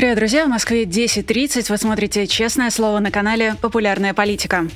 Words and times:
Привет, 0.00 0.16
друзья! 0.16 0.46
В 0.46 0.48
Москве 0.48 0.84
10.30. 0.84 1.66
Вы 1.68 1.76
смотрите 1.76 2.26
«Честное 2.26 2.70
слово» 2.70 3.00
на 3.00 3.10
канале 3.10 3.56
«Популярная 3.60 4.14
политика». 4.14 4.66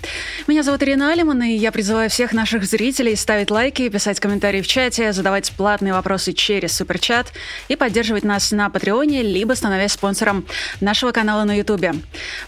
Меня 0.46 0.62
зовут 0.62 0.82
Ирина 0.82 1.12
Алиман, 1.12 1.42
и 1.44 1.54
я 1.54 1.72
призываю 1.72 2.10
всех 2.10 2.34
наших 2.34 2.66
зрителей 2.66 3.16
ставить 3.16 3.50
лайки, 3.50 3.88
писать 3.88 4.20
комментарии 4.20 4.60
в 4.60 4.66
чате, 4.66 5.14
задавать 5.14 5.50
платные 5.52 5.94
вопросы 5.94 6.34
через 6.34 6.76
суперчат 6.76 7.32
и 7.68 7.74
поддерживать 7.74 8.24
нас 8.24 8.52
на 8.52 8.68
Патреоне, 8.68 9.22
либо 9.22 9.54
становясь 9.54 9.92
спонсором 9.92 10.44
нашего 10.82 11.10
канала 11.10 11.44
на 11.44 11.56
Ютубе. 11.56 11.94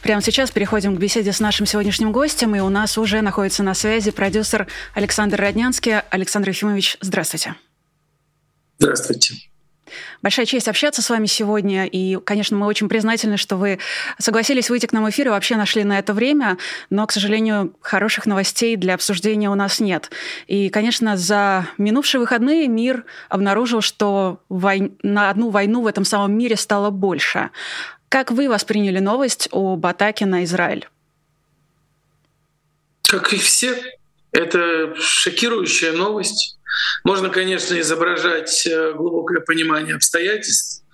Прямо 0.02 0.20
сейчас 0.20 0.50
переходим 0.50 0.94
к 0.96 0.98
беседе 0.98 1.32
с 1.32 1.40
нашим 1.40 1.64
сегодняшним 1.64 2.12
гостем, 2.12 2.54
и 2.56 2.60
у 2.60 2.68
нас 2.68 2.98
уже 2.98 3.22
находится 3.22 3.62
на 3.62 3.72
связи 3.72 4.10
продюсер 4.10 4.66
Александр 4.92 5.40
Роднянский. 5.40 6.00
Александр 6.10 6.50
Ефимович, 6.50 6.98
здравствуйте. 7.00 7.54
Здравствуйте. 8.78 9.48
Большая 10.22 10.46
честь 10.46 10.68
общаться 10.68 11.02
с 11.02 11.10
вами 11.10 11.26
сегодня. 11.26 11.86
И, 11.86 12.16
конечно, 12.16 12.56
мы 12.56 12.66
очень 12.66 12.88
признательны, 12.88 13.36
что 13.36 13.56
вы 13.56 13.78
согласились 14.18 14.70
выйти 14.70 14.86
к 14.86 14.92
нам 14.92 15.04
в 15.04 15.10
эфир 15.10 15.28
и 15.28 15.30
вообще 15.30 15.56
нашли 15.56 15.84
на 15.84 15.98
это 15.98 16.12
время. 16.12 16.58
Но, 16.90 17.06
к 17.06 17.12
сожалению, 17.12 17.74
хороших 17.80 18.26
новостей 18.26 18.76
для 18.76 18.94
обсуждения 18.94 19.50
у 19.50 19.54
нас 19.54 19.80
нет. 19.80 20.10
И, 20.46 20.68
конечно, 20.68 21.16
за 21.16 21.66
минувшие 21.78 22.20
выходные 22.20 22.68
мир 22.68 23.04
обнаружил, 23.28 23.80
что 23.80 24.40
вой... 24.48 24.92
на 25.02 25.30
одну 25.30 25.50
войну 25.50 25.82
в 25.82 25.86
этом 25.86 26.04
самом 26.04 26.36
мире 26.36 26.56
стало 26.56 26.90
больше. 26.90 27.50
Как 28.08 28.30
вы 28.30 28.48
восприняли 28.48 28.98
новость 28.98 29.48
об 29.52 29.84
атаке 29.84 30.26
на 30.26 30.44
Израиль? 30.44 30.88
Как 33.02 33.32
и 33.32 33.38
все, 33.38 33.76
это 34.36 34.94
шокирующая 34.96 35.92
новость 35.92 36.58
можно, 37.04 37.30
конечно, 37.30 37.78
изображать 37.80 38.66
э, 38.66 38.92
глубокое 38.92 39.40
понимание 39.40 39.94
обстоятельств. 39.94 40.84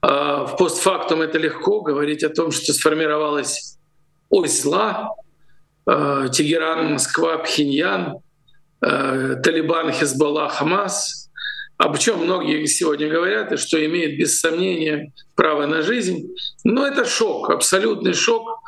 А, 0.00 0.46
в 0.46 0.56
постфактум 0.56 1.20
это 1.20 1.38
легко 1.38 1.82
говорить 1.82 2.24
о 2.24 2.30
том, 2.30 2.50
что 2.50 2.72
сформировалась 2.72 3.76
ось 4.30 4.62
зла, 4.62 5.10
а, 5.84 6.28
Тегеран, 6.28 6.92
Москва, 6.92 7.36
Пхеньян, 7.38 8.16
а, 8.80 9.34
Талибан, 9.36 9.92
Хизбалла, 9.92 10.48
Хамас, 10.48 11.28
об 11.76 11.98
чем 11.98 12.20
многие 12.20 12.64
сегодня 12.66 13.08
говорят, 13.08 13.52
и 13.52 13.56
что 13.58 13.84
имеет 13.84 14.18
без 14.18 14.40
сомнения 14.40 15.12
право 15.34 15.66
на 15.66 15.82
жизнь. 15.82 16.34
Но 16.64 16.86
это 16.86 17.04
шок, 17.04 17.50
абсолютный 17.50 18.14
шок, 18.14 18.60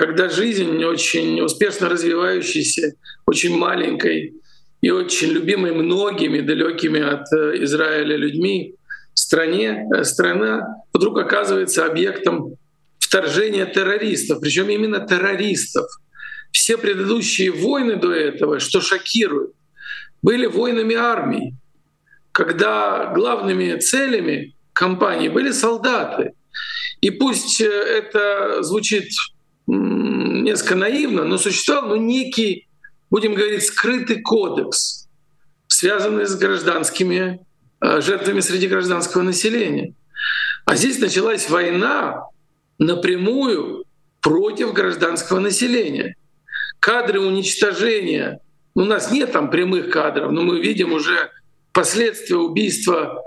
когда 0.00 0.30
жизнь 0.30 0.82
очень 0.82 1.42
успешно 1.42 1.90
развивающейся, 1.90 2.94
очень 3.26 3.54
маленькой, 3.54 4.32
и 4.80 4.90
очень 4.90 5.28
любимой 5.28 5.72
многими 5.72 6.40
далекими 6.40 7.02
от 7.02 7.30
э, 7.34 7.62
Израиля 7.64 8.16
людьми 8.16 8.76
стране, 9.12 9.86
э, 9.94 10.04
страна 10.04 10.66
вдруг 10.94 11.18
оказывается 11.18 11.84
объектом 11.84 12.54
вторжения 12.98 13.66
террористов, 13.66 14.40
причем 14.40 14.70
именно 14.70 15.00
террористов. 15.06 15.86
Все 16.50 16.78
предыдущие 16.78 17.50
войны 17.50 17.96
до 17.96 18.10
этого, 18.10 18.58
что 18.58 18.80
шокирует, 18.80 19.50
были 20.22 20.46
войнами 20.46 20.94
армии, 20.94 21.54
когда 22.32 23.12
главными 23.14 23.78
целями 23.78 24.54
компании 24.72 25.28
были 25.28 25.50
солдаты. 25.50 26.32
И 27.02 27.10
пусть 27.10 27.60
э, 27.60 27.66
это 27.66 28.62
звучит 28.62 29.10
несколько 29.76 30.74
наивно, 30.74 31.24
но 31.24 31.38
существовал 31.38 31.90
ну, 31.90 31.96
некий 31.96 32.66
будем 33.10 33.34
говорить, 33.34 33.64
скрытый 33.64 34.22
кодекс, 34.22 35.08
связанный 35.66 36.26
с 36.26 36.36
гражданскими 36.36 37.40
э, 37.80 38.00
жертвами 38.00 38.40
среди 38.40 38.68
гражданского 38.68 39.22
населения. 39.22 39.94
А 40.64 40.76
здесь 40.76 40.98
началась 41.00 41.50
война 41.50 42.24
напрямую 42.78 43.84
против 44.20 44.72
гражданского 44.72 45.40
населения. 45.40 46.14
Кадры 46.78 47.20
уничтожения, 47.20 48.40
у 48.74 48.82
нас 48.82 49.10
нет 49.10 49.32
там 49.32 49.50
прямых 49.50 49.90
кадров, 49.90 50.30
но 50.30 50.42
мы 50.42 50.60
видим 50.60 50.92
уже 50.92 51.30
последствия 51.72 52.36
убийства 52.36 53.22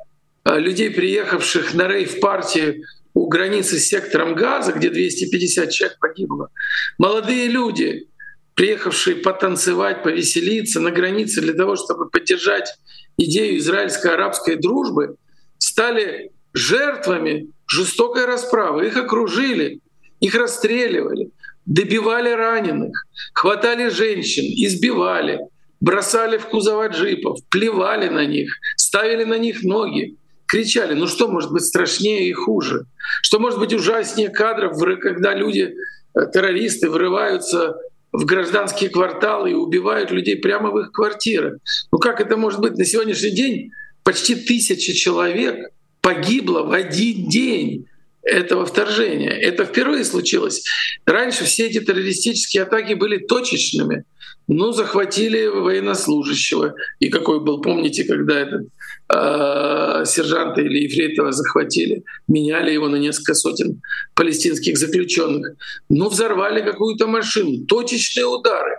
э, 0.45 0.57
людей, 0.59 0.89
приехавших 0.89 1.73
на 1.73 1.87
рейв-партии 1.87 2.83
у 3.13 3.27
границы 3.27 3.79
с 3.79 3.87
сектором 3.87 4.35
Газа, 4.35 4.71
где 4.71 4.89
250 4.89 5.71
человек 5.71 5.97
погибло. 5.99 6.49
Молодые 6.97 7.47
люди, 7.47 8.07
приехавшие 8.55 9.17
потанцевать, 9.17 10.03
повеселиться 10.03 10.79
на 10.79 10.91
границе 10.91 11.41
для 11.41 11.53
того, 11.53 11.75
чтобы 11.75 12.09
поддержать 12.09 12.75
идею 13.17 13.57
израильско-арабской 13.57 14.55
дружбы, 14.55 15.15
стали 15.57 16.31
жертвами 16.53 17.49
жестокой 17.67 18.25
расправы. 18.25 18.87
Их 18.87 18.97
окружили, 18.97 19.79
их 20.19 20.35
расстреливали, 20.35 21.29
добивали 21.65 22.29
раненых, 22.29 23.05
хватали 23.33 23.89
женщин, 23.89 24.43
избивали, 24.43 25.39
бросали 25.79 26.37
в 26.37 26.47
кузова 26.47 26.87
джипов, 26.87 27.39
плевали 27.49 28.09
на 28.09 28.25
них, 28.25 28.51
ставили 28.77 29.23
на 29.23 29.37
них 29.37 29.63
ноги, 29.63 30.17
кричали. 30.53 30.93
Ну 30.93 31.07
что 31.07 31.27
может 31.27 31.51
быть 31.51 31.63
страшнее 31.63 32.29
и 32.29 32.33
хуже? 32.33 32.85
Что 33.23 33.39
может 33.39 33.57
быть 33.57 33.73
ужаснее 33.73 34.29
кадров, 34.29 34.77
когда 35.01 35.33
люди, 35.33 35.73
э, 36.13 36.19
террористы, 36.31 36.91
врываются 36.91 37.75
в 38.11 38.25
гражданские 38.25 38.91
кварталы 38.91 39.49
и 39.49 39.55
убивают 39.55 40.11
людей 40.11 40.35
прямо 40.35 40.69
в 40.69 40.77
их 40.77 40.91
квартирах. 40.91 41.55
Ну 41.91 41.97
как 41.97 42.21
это 42.21 42.37
может 42.37 42.59
быть? 42.59 42.77
На 42.77 42.85
сегодняшний 42.85 43.31
день 43.31 43.71
почти 44.03 44.35
тысяча 44.35 44.93
человек 44.93 45.71
погибло 46.01 46.61
в 46.61 46.71
один 46.71 47.27
день 47.27 47.87
этого 48.21 48.67
вторжения. 48.67 49.31
Это 49.31 49.65
впервые 49.65 50.05
случилось. 50.05 50.63
Раньше 51.07 51.45
все 51.45 51.65
эти 51.65 51.79
террористические 51.79 52.61
атаки 52.61 52.93
были 52.93 53.17
точечными. 53.17 54.03
Ну, 54.47 54.73
захватили 54.73 55.47
военнослужащего. 55.47 56.75
И 56.99 57.09
какой 57.09 57.39
был, 57.39 57.61
помните, 57.61 58.03
когда 58.03 58.39
этот 58.39 58.67
э, 59.09 60.05
сержанта 60.05 60.61
или 60.61 60.83
ефрейтова 60.83 61.31
захватили, 61.31 62.03
меняли 62.27 62.71
его 62.71 62.89
на 62.89 62.97
несколько 62.97 63.35
сотен 63.35 63.81
палестинских 64.15 64.77
заключенных. 64.77 65.55
Ну, 65.89 66.09
взорвали 66.09 66.61
какую-то 66.61 67.07
машину. 67.07 67.65
Точечные 67.65 68.25
удары. 68.25 68.75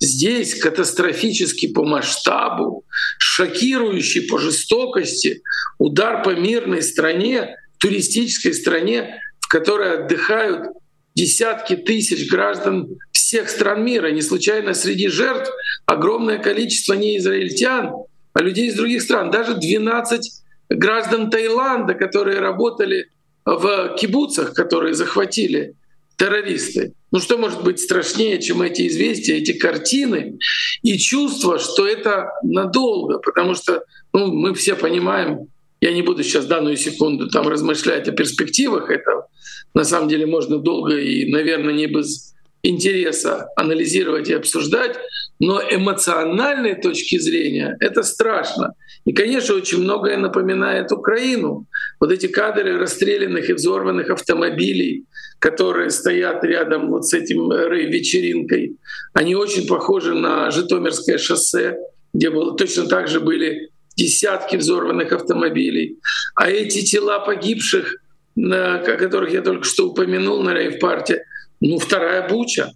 Здесь 0.00 0.54
катастрофический 0.54 1.72
по 1.72 1.84
масштабу, 1.84 2.84
шокирующий 3.18 4.28
по 4.28 4.38
жестокости 4.38 5.42
удар 5.78 6.22
по 6.22 6.30
мирной 6.30 6.82
стране, 6.82 7.56
туристической 7.78 8.52
стране, 8.52 9.20
в 9.40 9.48
которой 9.48 10.04
отдыхают 10.04 10.68
десятки 11.16 11.74
тысяч 11.74 12.30
граждан 12.30 12.98
всех 13.10 13.48
стран 13.48 13.84
мира. 13.84 14.12
Не 14.12 14.22
случайно 14.22 14.74
среди 14.74 15.08
жертв 15.08 15.50
огромное 15.86 16.38
количество 16.38 16.92
не 16.92 17.16
израильтян, 17.16 17.92
а 18.34 18.42
людей 18.42 18.68
из 18.68 18.74
других 18.74 19.02
стран. 19.02 19.30
Даже 19.30 19.54
12 19.54 20.20
граждан 20.68 21.30
Таиланда, 21.30 21.94
которые 21.94 22.38
работали 22.38 23.08
в 23.44 23.96
кибуцах, 23.98 24.52
которые 24.52 24.94
захватили 24.94 25.74
террористы. 26.16 26.92
Ну 27.10 27.20
что 27.20 27.38
может 27.38 27.62
быть 27.62 27.80
страшнее, 27.80 28.40
чем 28.40 28.60
эти 28.62 28.86
известия, 28.88 29.36
эти 29.36 29.52
картины 29.52 30.38
и 30.82 30.98
чувство, 30.98 31.58
что 31.58 31.86
это 31.86 32.30
надолго, 32.42 33.18
потому 33.18 33.54
что 33.54 33.84
ну, 34.12 34.32
мы 34.32 34.54
все 34.54 34.74
понимаем, 34.74 35.48
я 35.80 35.92
не 35.92 36.02
буду 36.02 36.22
сейчас 36.22 36.46
данную 36.46 36.76
секунду 36.76 37.28
там 37.28 37.48
размышлять 37.48 38.08
о 38.08 38.12
перспективах 38.12 38.90
этого. 38.90 39.28
На 39.76 39.84
самом 39.84 40.08
деле 40.08 40.24
можно 40.24 40.56
долго 40.56 40.96
и, 40.96 41.30
наверное, 41.30 41.74
не 41.74 41.86
без 41.86 42.34
интереса 42.62 43.48
анализировать 43.56 44.30
и 44.30 44.32
обсуждать, 44.32 44.96
но 45.38 45.60
эмоциональной 45.60 46.80
точки 46.80 47.18
зрения 47.18 47.76
это 47.80 48.02
страшно. 48.02 48.72
И, 49.04 49.12
конечно, 49.12 49.54
очень 49.54 49.82
многое 49.82 50.16
напоминает 50.16 50.92
Украину. 50.92 51.66
Вот 52.00 52.10
эти 52.10 52.26
кадры 52.26 52.78
расстрелянных 52.78 53.50
и 53.50 53.52
взорванных 53.52 54.08
автомобилей, 54.08 55.04
которые 55.40 55.90
стоят 55.90 56.42
рядом 56.42 56.90
вот 56.90 57.04
с 57.04 57.12
этим 57.12 57.50
вечеринкой, 57.50 58.78
они 59.12 59.34
очень 59.34 59.66
похожи 59.66 60.14
на 60.14 60.50
Житомирское 60.50 61.18
шоссе, 61.18 61.76
где 62.14 62.30
было 62.30 62.56
точно 62.56 62.88
так 62.88 63.08
же 63.08 63.20
были 63.20 63.68
десятки 63.94 64.56
взорванных 64.56 65.12
автомобилей. 65.12 65.98
А 66.34 66.50
эти 66.50 66.82
тела 66.82 67.18
погибших, 67.18 67.96
на, 68.36 68.76
о 68.76 68.96
которых 68.96 69.32
я 69.32 69.40
только 69.40 69.64
что 69.64 69.88
упомянул 69.88 70.42
на 70.42 70.54
рейв-парте, 70.54 71.24
ну, 71.60 71.78
вторая 71.78 72.28
буча. 72.28 72.72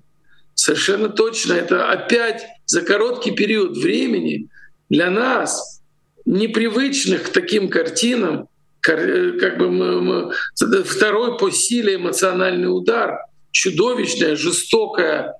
Совершенно 0.54 1.08
точно. 1.08 1.52
Это 1.52 1.90
опять 1.90 2.44
за 2.66 2.82
короткий 2.82 3.30
период 3.30 3.76
времени 3.76 4.48
для 4.88 5.10
нас, 5.10 5.80
непривычных 6.24 7.24
к 7.24 7.28
таким 7.28 7.68
картинам, 7.68 8.48
как 8.80 9.58
бы 9.58 10.32
второй 10.84 11.38
по 11.38 11.50
силе 11.50 11.96
эмоциональный 11.96 12.66
удар. 12.66 13.18
чудовищное, 13.52 14.36
жестокое 14.36 15.34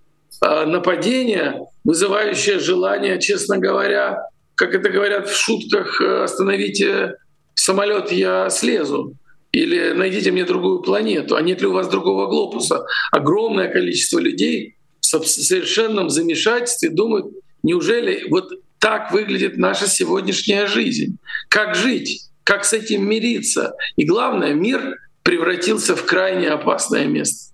э, 0.45 0.65
нападение, 0.67 1.61
вызывающее 1.85 2.59
желание, 2.59 3.21
честно 3.21 3.59
говоря, 3.59 4.25
как 4.57 4.75
это 4.75 4.91
говорят 4.91 5.29
в 5.29 5.37
шутках, 5.37 6.01
э, 6.01 6.25
остановите 6.25 7.15
самолет, 7.55 8.11
я 8.11 8.51
слезу. 8.51 9.15
Или 9.53 9.93
найдите 9.93 10.31
мне 10.31 10.45
другую 10.45 10.81
планету, 10.81 11.37
а 11.37 11.43
нет 11.43 11.61
ли 11.61 11.67
у 11.67 11.73
вас 11.73 11.89
другого 11.89 12.29
глобуса? 12.29 12.85
Огромное 13.11 13.69
количество 13.69 14.19
людей 14.19 14.77
в 15.01 15.07
совершенном 15.07 16.09
замешательстве 16.09 16.91
думают, 16.91 17.27
неужели 17.63 18.27
вот 18.31 18.53
так 18.79 19.13
выглядит 19.13 19.59
наша 19.59 19.89
сегодняшняя 19.89 20.67
жизнь? 20.67 21.19
Как 21.49 21.75
жить? 21.75 22.31
Как 22.45 22.65
с 22.65 22.73
этим 22.73 23.09
мириться? 23.09 23.75
И 23.97 24.05
главное, 24.05 24.55
мир 24.55 24.99
превратился 25.23 25.97
в 25.97 26.05
крайне 26.05 26.49
опасное 26.49 27.07
место. 27.07 27.50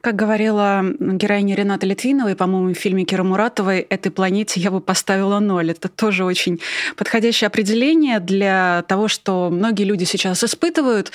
Как 0.00 0.14
говорила 0.14 0.84
героиня 1.00 1.56
Рената 1.56 1.84
Литвиновой, 1.84 2.36
по-моему, 2.36 2.72
в 2.72 2.78
фильме 2.78 3.04
Кира 3.04 3.24
Муратовой, 3.24 3.80
этой 3.80 4.12
планете 4.12 4.60
я 4.60 4.70
бы 4.70 4.80
поставила 4.80 5.40
ноль. 5.40 5.72
Это 5.72 5.88
тоже 5.88 6.24
очень 6.24 6.60
подходящее 6.96 7.48
определение 7.48 8.20
для 8.20 8.84
того, 8.86 9.08
что 9.08 9.48
многие 9.50 9.82
люди 9.82 10.04
сейчас 10.04 10.44
испытывают. 10.44 11.10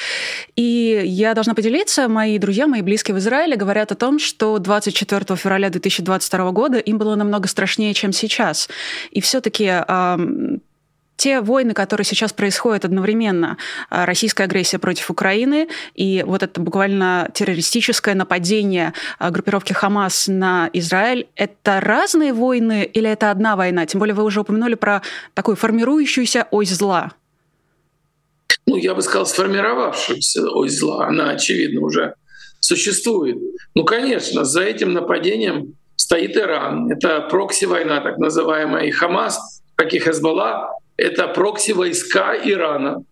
И 0.58 1.02
я 1.06 1.34
должна 1.34 1.54
поделиться, 1.54 2.10
мои 2.10 2.38
друзья, 2.38 2.68
мои 2.68 2.82
близкие 2.82 3.16
в 3.16 3.20
Израиле 3.20 3.56
говорят 3.56 3.94
о 3.94 3.96
том, 3.96 4.20
что 4.20 4.60
24 4.60 5.38
февраля 5.38 5.70
2022 5.70 6.52
года 6.52 6.78
им 6.78 6.98
было 6.98 7.16
намного 7.16 7.48
страшнее, 7.48 7.94
чем 7.94 8.12
сейчас. 8.12 8.70
И 9.12 9.22
все-таки 9.22 9.72
те 11.16 11.42
войны, 11.42 11.74
которые 11.74 12.06
сейчас 12.06 12.34
происходят 12.34 12.86
одновременно, 12.86 13.58
а, 13.90 14.06
российская 14.06 14.44
агрессия 14.44 14.80
против 14.80 15.10
Украины 15.10 15.68
и 15.96 16.24
вот 16.26 16.44
это 16.44 16.60
буквально 16.60 17.30
террористическое 17.34 18.16
нападение 18.16 18.94
а, 19.20 19.32
группировки 19.32 19.74
Хамас 19.74 20.28
на 20.28 20.70
Израиль, 20.74 21.28
это 21.36 21.80
разные 21.80 22.34
войны 22.34 22.84
или 22.84 23.10
это 23.10 23.32
одна 23.32 23.56
война? 23.56 23.86
Тем 23.86 24.00
более 24.00 24.16
вы 24.16 24.24
уже 24.24 24.42
упомянули 24.42 24.76
про 24.76 25.02
такую 25.34 25.56
формирующуюся 25.56 26.48
ось 26.52 26.70
зла. 26.70 27.12
Ну, 28.66 28.78
я 28.78 28.96
бы 28.96 29.02
сказал, 29.02 29.26
сформировавшуюся 29.26 30.50
ось 30.50 30.78
зла. 30.78 31.08
Она, 31.08 31.32
очевидно, 31.32 31.82
уже 31.82 32.16
существует. 32.60 33.38
Ну, 33.76 33.84
конечно, 33.84 34.46
за 34.46 34.62
этим 34.62 34.94
нападением 34.94 35.76
стоит 35.96 36.38
Иран. 36.38 36.92
Это 36.92 37.22
прокси-война, 37.30 38.00
так 38.02 38.18
называемая, 38.18 38.86
и 38.86 38.92
Хамас, 38.92 39.62
как 39.76 39.94
и 39.94 40.00
Хезбалла, 40.00 40.72
это 40.98 41.28
прокси-войска 41.28 42.36
Ирана. 42.44 43.04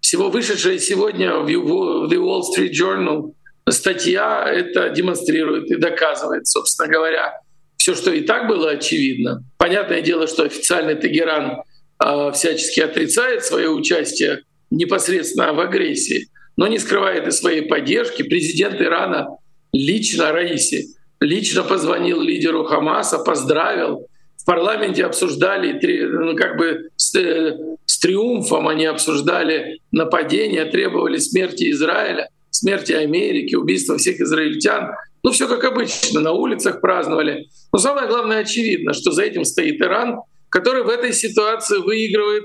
Всего 0.00 0.30
вышедшая 0.30 0.78
сегодня 0.78 1.36
в 1.36 1.46
The 1.46 2.16
Wall 2.16 2.42
Street 2.42 2.72
Journal 2.72 3.32
статья 3.70 4.44
это 4.48 4.88
демонстрирует 4.90 5.70
и 5.70 5.76
доказывает, 5.76 6.46
собственно 6.46 6.88
говоря, 6.88 7.40
все, 7.76 7.94
что 7.94 8.12
и 8.12 8.22
так 8.22 8.48
было 8.48 8.70
очевидно. 8.70 9.42
Понятное 9.56 10.00
дело, 10.00 10.26
что 10.26 10.44
официальный 10.44 10.96
Тегеран 10.96 11.62
э, 12.02 12.32
всячески 12.32 12.80
отрицает 12.80 13.44
свое 13.44 13.70
участие 13.70 14.42
непосредственно 14.70 15.52
в 15.52 15.60
агрессии, 15.60 16.28
но 16.56 16.66
не 16.66 16.78
скрывает 16.78 17.26
и 17.26 17.30
своей 17.30 17.62
поддержки. 17.62 18.22
Президент 18.22 18.80
Ирана 18.80 19.28
лично 19.72 20.32
Раиси 20.32 20.86
лично 21.20 21.62
позвонил 21.62 22.20
лидеру 22.20 22.64
Хамаса, 22.64 23.18
поздравил, 23.18 24.06
парламенте 24.48 25.04
обсуждали, 25.04 25.78
ну, 26.06 26.34
как 26.34 26.56
бы 26.56 26.88
с, 26.96 27.14
э, 27.14 27.54
с 27.84 27.98
триумфом 27.98 28.66
они 28.66 28.86
обсуждали 28.86 29.80
нападение, 29.92 30.64
требовали 30.64 31.18
смерти 31.18 31.70
Израиля, 31.70 32.30
смерти 32.48 32.92
Америки, 32.92 33.54
убийства 33.54 33.98
всех 33.98 34.20
израильтян. 34.20 34.92
Ну, 35.22 35.32
все 35.32 35.48
как 35.48 35.64
обычно, 35.64 36.20
на 36.20 36.32
улицах 36.32 36.80
праздновали. 36.80 37.48
Но 37.74 37.78
самое 37.78 38.08
главное 38.08 38.38
очевидно, 38.38 38.94
что 38.94 39.12
за 39.12 39.24
этим 39.24 39.44
стоит 39.44 39.82
Иран, 39.82 40.20
который 40.48 40.82
в 40.82 40.88
этой 40.88 41.12
ситуации 41.12 41.76
выигрывает 41.76 42.44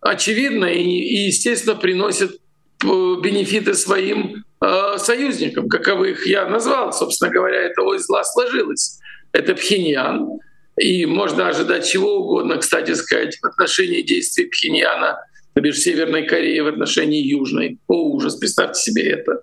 очевидно 0.00 0.64
и, 0.64 0.82
и 0.82 1.26
естественно, 1.26 1.76
приносит 1.76 2.30
э, 2.32 2.86
бенефиты 2.86 3.74
своим 3.74 4.42
э, 4.64 4.96
союзникам, 4.96 5.68
каковых 5.68 6.26
я 6.26 6.46
назвал. 6.46 6.94
Собственно 6.94 7.30
говоря, 7.30 7.60
это 7.60 7.82
ось 7.82 8.06
зла 8.06 8.24
сложилось. 8.24 9.00
Это 9.32 9.54
Пхеньян, 9.54 10.40
и 10.78 11.06
можно 11.06 11.48
ожидать 11.48 11.86
чего 11.86 12.16
угодно, 12.16 12.56
кстати 12.56 12.92
сказать, 12.94 13.38
в 13.40 13.46
отношении 13.46 14.02
действий 14.02 14.46
Пхеньяна, 14.46 15.18
например, 15.54 15.76
Северной 15.76 16.26
Кореи 16.26 16.60
в 16.60 16.66
отношении 16.66 17.20
Южной. 17.20 17.78
О, 17.88 18.10
ужас, 18.10 18.36
представьте 18.36 18.80
себе 18.80 19.10
это. 19.10 19.42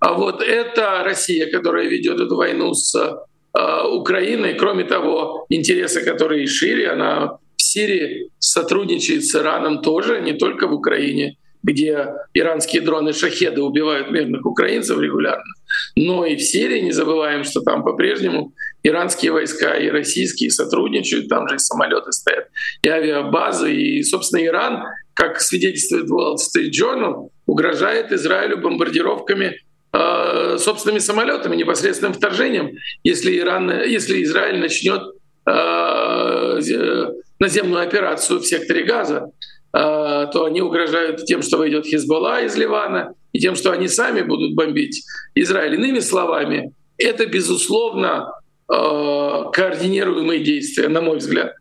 А 0.00 0.14
вот 0.14 0.42
это 0.42 1.02
Россия, 1.04 1.50
которая 1.50 1.88
ведет 1.88 2.20
эту 2.20 2.36
войну 2.36 2.74
с 2.74 2.94
э, 2.94 3.82
Украиной. 3.88 4.54
Кроме 4.54 4.84
того, 4.84 5.46
интересы, 5.48 6.02
которые 6.02 6.46
шире, 6.46 6.90
она 6.90 7.38
в 7.56 7.62
Сирии 7.62 8.30
сотрудничает 8.38 9.24
с 9.24 9.34
Ираном 9.34 9.82
тоже, 9.82 10.20
не 10.20 10.32
только 10.32 10.66
в 10.66 10.72
Украине 10.72 11.36
где 11.66 12.14
иранские 12.32 12.80
дроны 12.80 13.12
«Шахеды» 13.12 13.60
убивают 13.60 14.10
мирных 14.10 14.46
украинцев 14.46 15.00
регулярно, 15.00 15.52
но 15.96 16.26
и 16.26 16.36
в 16.36 16.42
Сирии 16.42 16.80
не 16.80 16.92
забываем, 16.92 17.42
что 17.42 17.62
там 17.62 17.82
по-прежнему 17.82 18.52
иранские 18.82 19.32
войска 19.32 19.74
и 19.74 19.88
российские 19.88 20.50
сотрудничают, 20.50 21.28
там 21.28 21.48
же 21.48 21.56
и 21.56 21.58
самолеты 21.58 22.12
стоят, 22.12 22.48
и 22.82 22.88
авиабазы, 22.88 23.74
и, 23.74 24.02
собственно, 24.02 24.44
Иран, 24.44 24.84
как 25.14 25.40
свидетельствует 25.40 26.10
Wall 26.10 26.36
Street 26.36 26.70
Journal, 26.70 27.30
угрожает 27.46 28.12
Израилю 28.12 28.58
бомбардировками 28.58 29.56
э, 29.92 30.58
собственными 30.58 30.98
самолетами, 30.98 31.56
непосредственным 31.56 32.12
вторжением, 32.12 32.72
если, 33.02 33.38
Иран, 33.38 33.70
если 33.82 34.22
Израиль 34.22 34.60
начнет 34.60 35.02
э, 35.48 37.12
наземную 37.38 37.82
операцию 37.82 38.40
в 38.40 38.46
секторе 38.46 38.84
Газа. 38.84 39.30
Э, 39.72 40.26
то 40.32 40.44
они 40.44 40.60
угрожают 40.60 41.24
тем, 41.24 41.42
что 41.42 41.58
войдет 41.58 41.86
Хизбалла 41.86 42.42
из 42.42 42.56
Ливана, 42.56 43.14
и 43.36 43.38
тем, 43.38 43.54
что 43.54 43.70
они 43.70 43.86
сами 43.86 44.22
будут 44.22 44.54
бомбить 44.54 45.04
Израиль. 45.34 45.74
Иными 45.74 46.00
словами, 46.00 46.72
это, 46.96 47.26
безусловно, 47.26 48.32
э, 48.72 49.44
координируемые 49.52 50.42
действия, 50.42 50.88
на 50.88 51.02
мой 51.02 51.18
взгляд. 51.18 51.52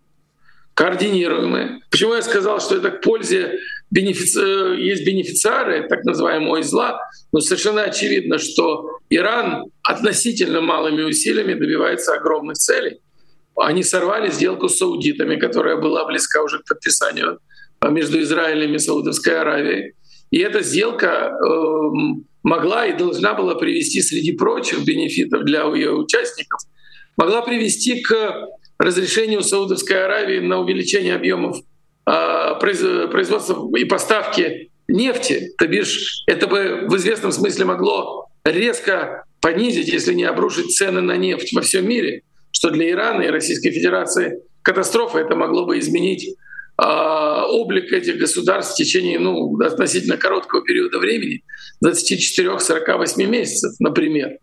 Координируемые. 0.73 1.81
Почему 1.91 2.13
я 2.13 2.21
сказал, 2.21 2.61
что 2.61 2.77
это 2.77 2.91
к 2.91 3.01
пользе 3.01 3.59
бенефици... 3.91 4.39
Э, 4.39 4.79
есть 4.79 5.05
бенефициары, 5.05 5.85
так 5.89 6.05
называемого 6.05 6.63
зла, 6.63 7.01
но 7.33 7.41
совершенно 7.41 7.83
очевидно, 7.83 8.37
что 8.37 8.99
Иран 9.09 9.65
относительно 9.83 10.61
малыми 10.61 11.01
усилиями 11.01 11.55
добивается 11.55 12.13
огромных 12.13 12.55
целей. 12.55 13.01
Они 13.57 13.83
сорвали 13.83 14.31
сделку 14.31 14.69
с 14.69 14.77
саудитами, 14.77 15.35
которая 15.35 15.75
была 15.75 16.05
близка 16.05 16.41
уже 16.41 16.59
к 16.59 16.69
подписанию 16.69 17.39
между 17.89 18.21
Израилем 18.21 18.75
и 18.75 18.79
Саудовской 18.79 19.37
Аравией. 19.41 19.93
И 20.31 20.39
эта 20.39 20.63
сделка 20.63 21.31
э, 21.31 21.91
могла 22.43 22.85
и 22.85 22.97
должна 22.97 23.33
была 23.33 23.55
привести 23.55 24.01
среди 24.01 24.33
прочих 24.33 24.83
бенефитов 24.85 25.43
для 25.43 25.63
ее 25.63 25.91
участников, 25.91 26.61
могла 27.17 27.41
привести 27.41 28.01
к 28.01 28.47
разрешению 28.77 29.41
Саудовской 29.41 30.03
Аравии 30.03 30.39
на 30.39 30.59
увеличение 30.59 31.15
объемов 31.15 31.57
э, 32.05 32.59
производства 32.59 33.69
и 33.77 33.85
поставки 33.85 34.69
нефти. 34.87 35.53
То 35.57 35.67
бишь, 35.67 36.23
это 36.27 36.47
бы 36.47 36.85
в 36.87 36.95
известном 36.97 37.31
смысле 37.31 37.65
могло 37.65 38.27
резко 38.43 39.23
понизить, 39.41 39.87
если 39.87 40.13
не 40.13 40.23
обрушить 40.23 40.75
цены 40.75 41.01
на 41.01 41.17
нефть 41.17 41.53
во 41.53 41.61
всем 41.61 41.87
мире, 41.87 42.21
что 42.51 42.69
для 42.69 42.89
Ирана 42.89 43.23
и 43.23 43.29
Российской 43.29 43.71
Федерации 43.71 44.39
катастрофа 44.61 45.19
это 45.19 45.35
могло 45.35 45.65
бы 45.65 45.79
изменить 45.79 46.29
а, 46.29 46.35
облик 46.77 47.93
этих 47.93 48.17
государств 48.17 48.73
в 48.73 48.77
течение 48.77 49.17
ну, 49.17 49.57
относительно 49.61 50.17
короткого 50.17 50.61
периода 50.61 50.99
времени, 50.99 51.41
24-48 51.83 53.25
месяцев, 53.25 53.73
например. 53.79 54.39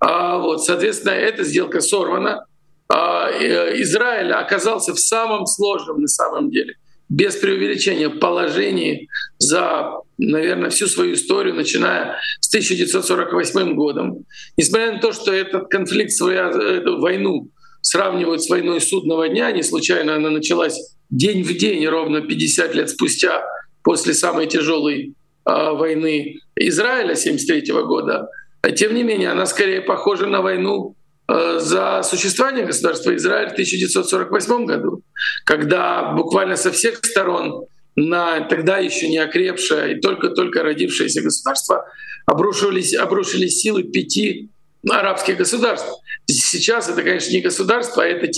А, 0.00 0.38
вот, 0.38 0.64
соответственно, 0.64 1.12
эта 1.12 1.44
сделка 1.44 1.80
сорвана. 1.80 2.46
А, 2.88 3.30
э, 3.30 3.80
Израиль 3.82 4.32
оказался 4.32 4.94
в 4.94 4.98
самом 4.98 5.46
сложном 5.46 6.00
на 6.00 6.08
самом 6.08 6.50
деле, 6.50 6.74
без 7.08 7.36
преувеличения, 7.36 8.08
положении 8.08 9.08
за, 9.38 9.92
наверное, 10.18 10.70
всю 10.70 10.86
свою 10.86 11.14
историю, 11.14 11.54
начиная 11.54 12.18
с 12.40 12.48
1948 12.48 13.74
годом. 13.74 14.24
Несмотря 14.56 14.92
на 14.92 15.00
то, 15.00 15.12
что 15.12 15.32
этот 15.32 15.68
конфликт, 15.68 16.12
эту 16.20 17.00
войну 17.00 17.50
сравнивают 17.82 18.42
с 18.42 18.50
войной 18.50 18.80
судного 18.80 19.28
дня, 19.28 19.50
не 19.52 19.62
случайно 19.62 20.16
она 20.16 20.30
началась 20.30 20.96
день 21.10 21.42
в 21.42 21.56
день, 21.56 21.86
ровно 21.86 22.20
50 22.20 22.74
лет 22.74 22.90
спустя, 22.90 23.42
после 23.82 24.14
самой 24.14 24.46
тяжелой 24.46 25.14
э, 25.46 25.70
войны 25.72 26.40
Израиля 26.56 27.14
73 27.14 27.72
года, 27.82 28.28
тем 28.76 28.94
не 28.94 29.02
менее, 29.02 29.30
она 29.30 29.46
скорее 29.46 29.80
похожа 29.80 30.26
на 30.26 30.42
войну 30.42 30.94
э, 31.28 31.58
за 31.60 32.02
существование 32.02 32.66
государства 32.66 33.14
Израиль 33.16 33.48
в 33.48 33.52
1948 33.52 34.66
году, 34.66 35.02
когда 35.44 36.12
буквально 36.12 36.56
со 36.56 36.70
всех 36.70 36.98
сторон 37.04 37.64
на 37.96 38.40
тогда 38.40 38.78
еще 38.78 39.08
не 39.08 39.18
окрепшее 39.18 39.96
и 39.96 40.00
только-только 40.00 40.62
родившееся 40.62 41.22
государство 41.22 41.86
обрушились, 42.26 42.94
обрушились 42.94 43.60
силы 43.60 43.82
пяти 43.82 44.50
арабских 44.88 45.38
государств. 45.38 45.90
Сейчас 46.30 46.88
это, 46.88 47.02
конечно, 47.02 47.32
не 47.32 47.40
государство, 47.40 48.02
а 48.02 48.06
это 48.06 48.30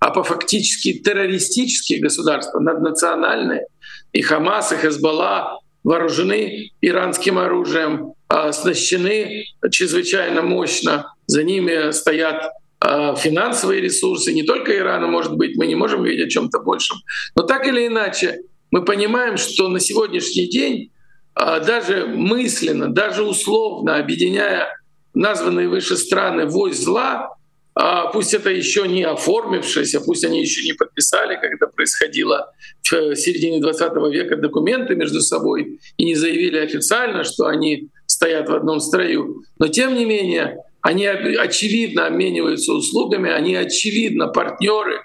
а 0.00 0.10
по 0.10 0.22
фактически 0.22 0.92
террористические 0.94 2.00
государства, 2.00 2.58
наднациональные. 2.60 3.66
И 4.12 4.22
Хамас, 4.22 4.72
и 4.72 4.76
Хезбалла 4.76 5.60
вооружены 5.82 6.70
иранским 6.80 7.38
оружием, 7.38 8.14
оснащены 8.28 9.46
чрезвычайно 9.70 10.42
мощно. 10.42 11.12
За 11.26 11.42
ними 11.42 11.90
стоят 11.92 12.52
а, 12.80 13.14
финансовые 13.14 13.80
ресурсы, 13.80 14.32
не 14.32 14.42
только 14.42 14.76
Ирана, 14.76 15.06
может 15.06 15.36
быть, 15.36 15.56
мы 15.56 15.66
не 15.66 15.74
можем 15.74 16.04
видеть 16.04 16.26
о 16.26 16.30
чем-то 16.30 16.60
большем. 16.60 16.98
Но 17.34 17.42
так 17.42 17.66
или 17.66 17.86
иначе, 17.86 18.40
мы 18.70 18.84
понимаем, 18.84 19.36
что 19.36 19.68
на 19.68 19.80
сегодняшний 19.80 20.48
день 20.48 20.90
а, 21.34 21.60
даже 21.60 22.06
мысленно, 22.06 22.88
даже 22.88 23.22
условно 23.22 23.96
объединяя 23.96 24.68
названные 25.14 25.68
выше 25.68 25.96
страны 25.96 26.46
войс 26.46 26.80
зла, 26.80 27.36
а 27.74 28.06
пусть 28.06 28.34
это 28.34 28.50
еще 28.50 28.86
не 28.86 29.02
оформившись, 29.02 29.94
а 29.94 30.00
пусть 30.00 30.24
они 30.24 30.40
еще 30.40 30.64
не 30.64 30.74
подписали, 30.74 31.36
это 31.36 31.66
происходило 31.66 32.52
в 32.88 33.16
середине 33.16 33.60
20 33.60 33.92
века, 34.12 34.36
документы 34.36 34.94
между 34.94 35.20
собой 35.20 35.80
и 35.96 36.04
не 36.04 36.14
заявили 36.14 36.58
официально, 36.58 37.24
что 37.24 37.46
они 37.46 37.88
стоят 38.06 38.48
в 38.48 38.54
одном 38.54 38.78
строю. 38.78 39.42
Но 39.58 39.66
тем 39.66 39.94
не 39.96 40.04
менее, 40.04 40.58
они 40.82 41.06
очевидно 41.06 42.06
обмениваются 42.06 42.72
услугами, 42.72 43.30
они 43.30 43.56
очевидно 43.56 44.28
партнеры 44.28 45.00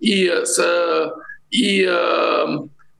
и, 0.00 0.32
и 1.50 1.86
э, 1.86 2.46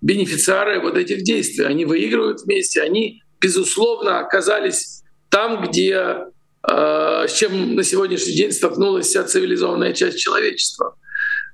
бенефициары 0.03 0.81
вот 0.81 0.99
этих 0.99 1.23
действий. 1.23 1.65
Они 1.65 1.87
выигрывают 1.87 2.43
вместе, 2.43 2.83
они, 2.83 3.23
безусловно, 3.41 4.19
оказались 4.19 5.03
там, 5.31 5.65
где 5.65 5.95
Э, 5.97 6.34
с 6.67 7.33
чем 7.33 7.75
на 7.75 7.83
сегодняшний 7.83 8.35
день 8.35 8.53
столкнулась 8.53 9.07
вся 9.07 9.25
цивилизованная 9.25 9.93
часть 9.93 10.19
человечества. 10.19 10.97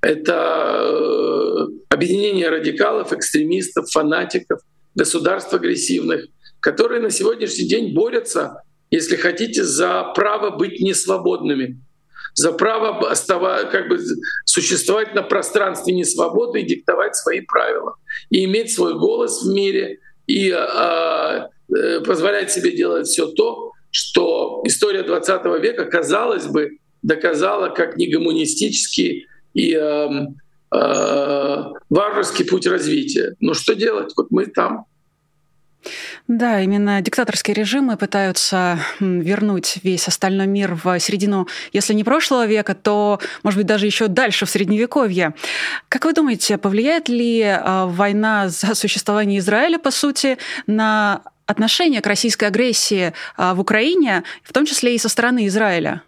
Это 0.02 0.32
э, 0.82 1.66
объединение 1.90 2.48
радикалов, 2.48 3.12
экстремистов, 3.12 3.90
фанатиков, 3.90 4.60
государств 4.94 5.52
агрессивных, 5.52 6.26
которые 6.60 7.00
на 7.00 7.10
сегодняшний 7.10 7.68
день 7.68 7.94
борются, 7.94 8.62
если 8.90 9.16
хотите, 9.16 9.62
за 9.62 10.04
право 10.14 10.50
быть 10.50 10.80
несвободными, 10.80 11.80
за 12.34 12.52
право 12.52 13.10
оставать, 13.10 13.70
как 13.70 13.88
бы, 13.88 13.98
существовать 14.46 15.14
на 15.14 15.22
пространстве 15.22 15.94
несвободы 15.94 16.60
и 16.60 16.66
диктовать 16.66 17.14
свои 17.16 17.40
правила, 17.40 17.96
и 18.30 18.44
иметь 18.44 18.72
свой 18.72 18.98
голос 18.98 19.42
в 19.42 19.52
мире, 19.52 19.98
и 20.26 20.50
э, 20.50 21.48
э, 21.76 22.00
позволять 22.00 22.50
себе 22.50 22.72
делать 22.72 23.06
все 23.06 23.26
то, 23.26 23.69
что 23.90 24.62
история 24.64 25.02
20 25.02 25.44
века, 25.60 25.84
казалось 25.84 26.46
бы, 26.46 26.78
доказала 27.02 27.68
как 27.70 27.96
негомунистический 27.96 29.26
и 29.54 29.74
э, 29.74 30.08
э, 30.74 31.64
варварский 31.88 32.44
путь 32.44 32.66
развития. 32.66 33.34
Ну 33.40 33.54
что 33.54 33.74
делать? 33.74 34.12
Вот 34.16 34.30
мы 34.30 34.46
там. 34.46 34.86
Да, 36.28 36.60
именно 36.60 37.00
диктаторские 37.00 37.54
режимы 37.54 37.96
пытаются 37.96 38.78
вернуть 39.00 39.78
весь 39.82 40.06
остальной 40.08 40.46
мир 40.46 40.74
в 40.74 41.00
середину, 41.00 41.48
если 41.72 41.94
не 41.94 42.04
прошлого 42.04 42.46
века, 42.46 42.74
то, 42.74 43.18
может 43.42 43.58
быть, 43.58 43.66
даже 43.66 43.86
еще 43.86 44.06
дальше, 44.06 44.46
в 44.46 44.50
Средневековье. 44.50 45.34
Как 45.88 46.04
вы 46.04 46.12
думаете, 46.12 46.58
повлияет 46.58 47.08
ли 47.08 47.40
э, 47.40 47.86
война 47.86 48.48
за 48.48 48.74
существование 48.74 49.38
Израиля, 49.38 49.78
по 49.78 49.90
сути, 49.90 50.38
на 50.66 51.22
отношение 51.50 52.00
к 52.00 52.06
российской 52.06 52.44
агрессии 52.44 53.12
а, 53.36 53.54
в 53.54 53.60
Украине, 53.60 54.22
в 54.42 54.52
том 54.52 54.66
числе 54.66 54.94
и 54.94 54.98
со 54.98 55.08
стороны 55.08 55.46
Израиля? 55.46 56.02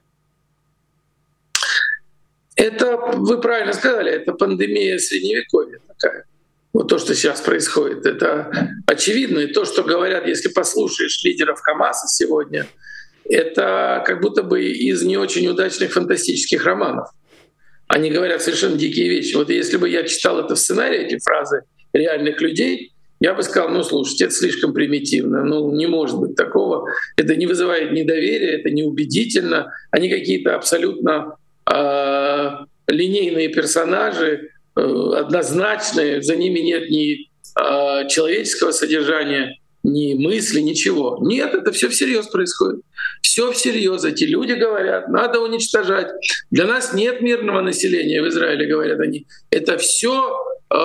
Это, 2.54 2.96
вы 2.96 3.40
правильно 3.40 3.72
сказали, 3.72 4.12
это 4.12 4.32
пандемия 4.32 4.98
Средневековья 4.98 5.80
такая. 5.88 6.24
Вот 6.72 6.88
то, 6.88 6.98
что 6.98 7.14
сейчас 7.14 7.40
происходит, 7.40 8.06
это 8.06 8.50
очевидно. 8.86 9.40
И 9.40 9.52
то, 9.52 9.64
что 9.64 9.82
говорят, 9.82 10.26
если 10.26 10.48
послушаешь 10.48 11.22
лидеров 11.24 11.60
Хамаса 11.60 12.06
сегодня, 12.08 12.66
это 13.24 14.02
как 14.06 14.20
будто 14.20 14.42
бы 14.42 14.64
из 14.64 15.02
не 15.02 15.16
очень 15.16 15.46
удачных 15.48 15.92
фантастических 15.92 16.64
романов. 16.64 17.08
Они 17.88 18.10
говорят 18.10 18.42
совершенно 18.42 18.76
дикие 18.76 19.08
вещи. 19.08 19.34
Вот 19.34 19.50
если 19.50 19.76
бы 19.76 19.88
я 19.88 20.04
читал 20.04 20.38
это 20.38 20.54
в 20.54 20.58
сценарии, 20.58 21.00
эти 21.00 21.18
фразы 21.18 21.64
реальных 21.92 22.40
людей, 22.40 22.92
я 23.22 23.34
бы 23.34 23.42
сказал, 23.44 23.68
ну, 23.70 23.84
слушайте, 23.84 24.24
это 24.24 24.34
слишком 24.34 24.74
примитивно, 24.74 25.44
ну, 25.44 25.70
не 25.72 25.86
может 25.86 26.18
быть 26.18 26.34
такого. 26.34 26.88
Это 27.16 27.36
не 27.36 27.46
вызывает 27.46 27.92
недоверия, 27.92 28.58
это 28.58 28.70
неубедительно. 28.70 29.72
Они 29.92 30.08
какие-то 30.10 30.56
абсолютно 30.56 31.36
э, 31.72 32.50
линейные 32.88 33.48
персонажи, 33.48 34.50
э, 34.74 34.80
однозначные, 35.16 36.20
за 36.20 36.34
ними 36.34 36.58
нет 36.58 36.90
ни 36.90 37.30
э, 37.60 38.08
человеческого 38.08 38.72
содержания, 38.72 39.56
ни 39.84 40.14
мысли, 40.14 40.60
ничего. 40.60 41.18
Нет, 41.22 41.54
это 41.54 41.70
все 41.70 41.88
всерьез 41.90 42.26
происходит. 42.26 42.80
Все 43.22 43.52
всерьез. 43.52 44.04
Эти 44.04 44.24
люди 44.24 44.54
говорят, 44.54 45.08
надо 45.08 45.38
уничтожать. 45.38 46.08
Для 46.50 46.66
нас 46.66 46.92
нет 46.92 47.20
мирного 47.20 47.60
населения 47.60 48.20
в 48.20 48.26
Израиле, 48.26 48.66
говорят 48.66 48.98
они. 48.98 49.26
Это 49.50 49.78
все 49.78 50.36
э, 50.74 50.76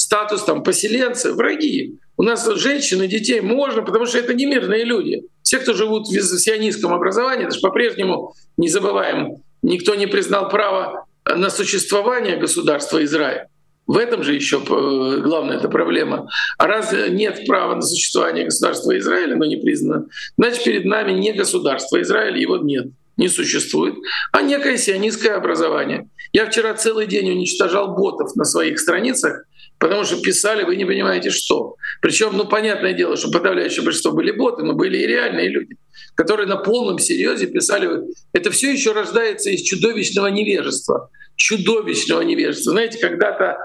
статус 0.00 0.44
там 0.44 0.62
поселенцы, 0.62 1.32
враги. 1.32 1.98
У 2.16 2.22
нас 2.22 2.48
женщины, 2.56 3.06
детей 3.06 3.40
можно, 3.40 3.82
потому 3.82 4.06
что 4.06 4.18
это 4.18 4.34
не 4.34 4.46
мирные 4.46 4.84
люди. 4.84 5.22
Все, 5.42 5.58
кто 5.58 5.74
живут 5.74 6.08
в 6.08 6.38
сионистском 6.38 6.92
образовании, 6.92 7.46
это 7.46 7.54
же 7.54 7.60
по-прежнему, 7.60 8.34
не 8.56 8.68
забываем, 8.68 9.42
никто 9.62 9.94
не 9.94 10.06
признал 10.06 10.48
право 10.48 11.06
на 11.24 11.50
существование 11.50 12.36
государства 12.36 13.04
Израиль. 13.04 13.46
В 13.86 13.98
этом 13.98 14.22
же 14.22 14.34
еще 14.34 14.56
э, 14.58 15.20
главная 15.20 15.56
эта 15.56 15.68
проблема. 15.68 16.28
А 16.58 16.66
раз 16.66 16.94
нет 17.10 17.44
права 17.46 17.74
на 17.74 17.82
существование 17.82 18.44
государства 18.44 18.96
Израиля, 18.98 19.36
но 19.36 19.44
не 19.44 19.56
признано, 19.56 20.06
значит 20.38 20.64
перед 20.64 20.84
нами 20.84 21.12
не 21.12 21.32
государство 21.32 22.00
Израиля, 22.00 22.38
его 22.38 22.56
нет 22.58 22.86
не 23.20 23.28
существует, 23.28 23.96
а 24.32 24.40
некое 24.40 24.78
сионистское 24.78 25.36
образование. 25.36 26.08
Я 26.32 26.46
вчера 26.46 26.74
целый 26.74 27.06
день 27.06 27.30
уничтожал 27.30 27.94
ботов 27.94 28.34
на 28.34 28.44
своих 28.44 28.80
страницах, 28.80 29.44
потому 29.80 30.04
что 30.04 30.20
писали, 30.20 30.62
вы 30.62 30.76
не 30.76 30.84
понимаете, 30.84 31.30
что. 31.30 31.74
Причем, 32.02 32.36
ну, 32.36 32.44
понятное 32.44 32.92
дело, 32.92 33.16
что 33.16 33.32
подавляющее 33.32 33.82
большинство 33.82 34.12
были 34.12 34.30
боты, 34.30 34.62
но 34.62 34.74
были 34.74 34.98
и 34.98 35.06
реальные 35.06 35.48
люди, 35.48 35.76
которые 36.14 36.46
на 36.46 36.56
полном 36.56 36.98
серьезе 36.98 37.46
писали. 37.46 37.88
Это 38.32 38.50
все 38.50 38.70
еще 38.70 38.92
рождается 38.92 39.50
из 39.50 39.62
чудовищного 39.62 40.26
невежества. 40.28 41.10
Чудовищного 41.34 42.20
невежества. 42.20 42.72
Знаете, 42.72 42.98
когда-то 42.98 43.56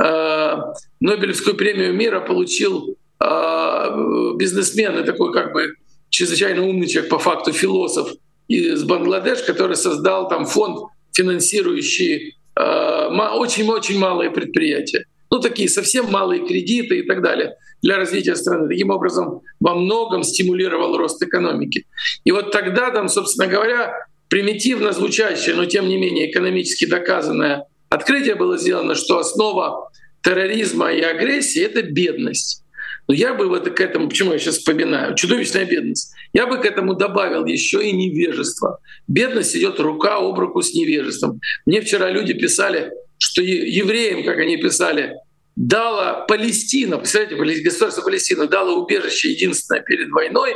э, 0.00 0.56
Нобелевскую 1.00 1.56
премию 1.56 1.92
мира 1.92 2.20
получил 2.20 2.96
э, 3.20 3.88
бизнесмен 4.36 5.00
и 5.00 5.04
такой 5.04 5.32
как 5.32 5.52
бы 5.52 5.74
чрезвычайно 6.08 6.62
умный 6.62 6.86
человек, 6.86 7.10
по 7.10 7.18
факту 7.18 7.52
философ 7.52 8.12
из 8.46 8.84
Бангладеш, 8.84 9.42
который 9.42 9.74
создал 9.74 10.28
там 10.28 10.46
фонд, 10.46 10.88
финансирующий 11.12 12.36
очень-очень 12.56 13.96
э, 13.96 13.98
малые 13.98 14.30
предприятия 14.30 15.06
ну, 15.30 15.40
такие 15.40 15.68
совсем 15.68 16.10
малые 16.10 16.46
кредиты 16.46 17.00
и 17.00 17.02
так 17.02 17.22
далее 17.22 17.56
для 17.82 17.96
развития 17.96 18.36
страны. 18.36 18.68
Таким 18.68 18.90
образом, 18.90 19.42
во 19.60 19.74
многом 19.74 20.22
стимулировал 20.22 20.96
рост 20.96 21.22
экономики. 21.22 21.86
И 22.24 22.30
вот 22.30 22.50
тогда 22.50 22.90
там, 22.90 23.08
собственно 23.08 23.46
говоря, 23.46 24.06
примитивно 24.28 24.92
звучащее, 24.92 25.54
но 25.54 25.66
тем 25.66 25.88
не 25.88 25.96
менее 25.96 26.30
экономически 26.30 26.86
доказанное 26.86 27.66
открытие 27.90 28.34
было 28.34 28.58
сделано, 28.58 28.94
что 28.94 29.18
основа 29.18 29.90
терроризма 30.22 30.92
и 30.92 31.00
агрессии— 31.00 31.62
это 31.64 31.82
бедность. 31.82 32.64
Но 33.06 33.14
я 33.14 33.34
бы 33.34 33.48
вот 33.48 33.68
к 33.68 33.80
этому, 33.80 34.08
почему 34.08 34.32
я 34.32 34.38
сейчас 34.38 34.58
вспоминаю, 34.58 35.14
чудовищная 35.14 35.66
бедность, 35.66 36.14
я 36.32 36.46
бы 36.46 36.58
к 36.58 36.64
этому 36.64 36.94
добавил 36.94 37.44
еще 37.44 37.86
и 37.86 37.92
невежество. 37.92 38.78
Бедность 39.06 39.54
идет 39.54 39.78
рука 39.78 40.16
об 40.16 40.38
руку 40.38 40.62
с 40.62 40.72
невежеством. 40.74 41.40
Мне 41.66 41.82
вчера 41.82 42.10
люди 42.10 42.32
писали, 42.32 42.90
что 43.18 43.42
евреям, 43.42 44.24
как 44.24 44.38
они 44.38 44.56
писали, 44.56 45.14
дала 45.56 46.24
Палестина, 46.26 46.98
представляете, 46.98 47.62
государство 47.62 48.02
Палестина 48.02 48.46
дало 48.46 48.82
убежище 48.82 49.30
единственное 49.30 49.82
перед 49.82 50.10
войной, 50.10 50.54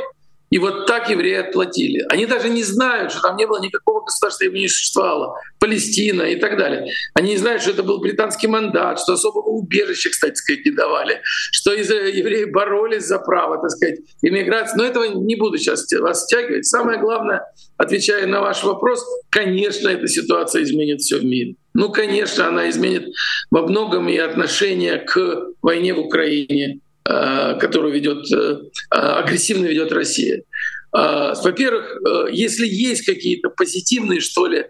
и 0.49 0.57
вот 0.57 0.87
так 0.87 1.09
евреи 1.09 1.35
отплатили. 1.35 2.05
Они 2.09 2.25
даже 2.25 2.49
не 2.49 2.63
знают, 2.63 3.11
что 3.11 3.21
там 3.21 3.37
не 3.37 3.45
было 3.45 3.61
никакого 3.61 4.03
государства, 4.03 4.45
его 4.45 4.55
не 4.55 4.67
существовало. 4.67 5.35
Палестина 5.59 6.23
и 6.23 6.35
так 6.37 6.57
далее. 6.57 6.91
Они 7.13 7.31
не 7.31 7.37
знают, 7.37 7.61
что 7.61 7.71
это 7.71 7.83
был 7.83 7.99
британский 7.99 8.47
мандат, 8.47 8.99
что 8.99 9.13
особого 9.13 9.49
убежища, 9.49 10.09
кстати 10.09 10.35
сказать, 10.35 10.65
не 10.65 10.71
давали, 10.71 11.21
что 11.23 11.73
евреи 11.73 12.45
боролись 12.45 13.05
за 13.05 13.19
право, 13.19 13.61
так 13.61 13.69
сказать, 13.69 13.99
иммиграции. 14.21 14.77
Но 14.77 14.85
этого 14.85 15.03
не 15.05 15.35
буду 15.35 15.57
сейчас 15.57 15.85
вас 15.93 16.23
стягивать. 16.23 16.65
Самое 16.65 16.99
главное, 16.99 17.43
отвечая 17.77 18.25
на 18.25 18.41
ваш 18.41 18.63
вопрос, 18.63 19.05
конечно, 19.29 19.89
эта 19.89 20.07
ситуация 20.07 20.63
изменит 20.63 21.01
все 21.01 21.17
в 21.19 21.25
мире. 21.25 21.55
Ну, 21.75 21.91
конечно, 21.91 22.47
она 22.47 22.69
изменит 22.69 23.07
во 23.51 23.61
многом 23.61 24.09
и 24.09 24.17
отношение 24.17 24.97
к 24.97 25.43
войне 25.61 25.93
в 25.93 25.99
Украине, 25.99 26.79
которую 27.59 27.93
ведет, 27.93 28.31
э, 28.31 28.59
агрессивно 28.89 29.65
ведет 29.65 29.91
Россия. 29.91 30.43
во-первых, 30.91 32.01
если 32.31 32.67
есть 32.67 33.05
какие-то 33.05 33.49
позитивные, 33.49 34.21
что 34.21 34.47
ли, 34.47 34.65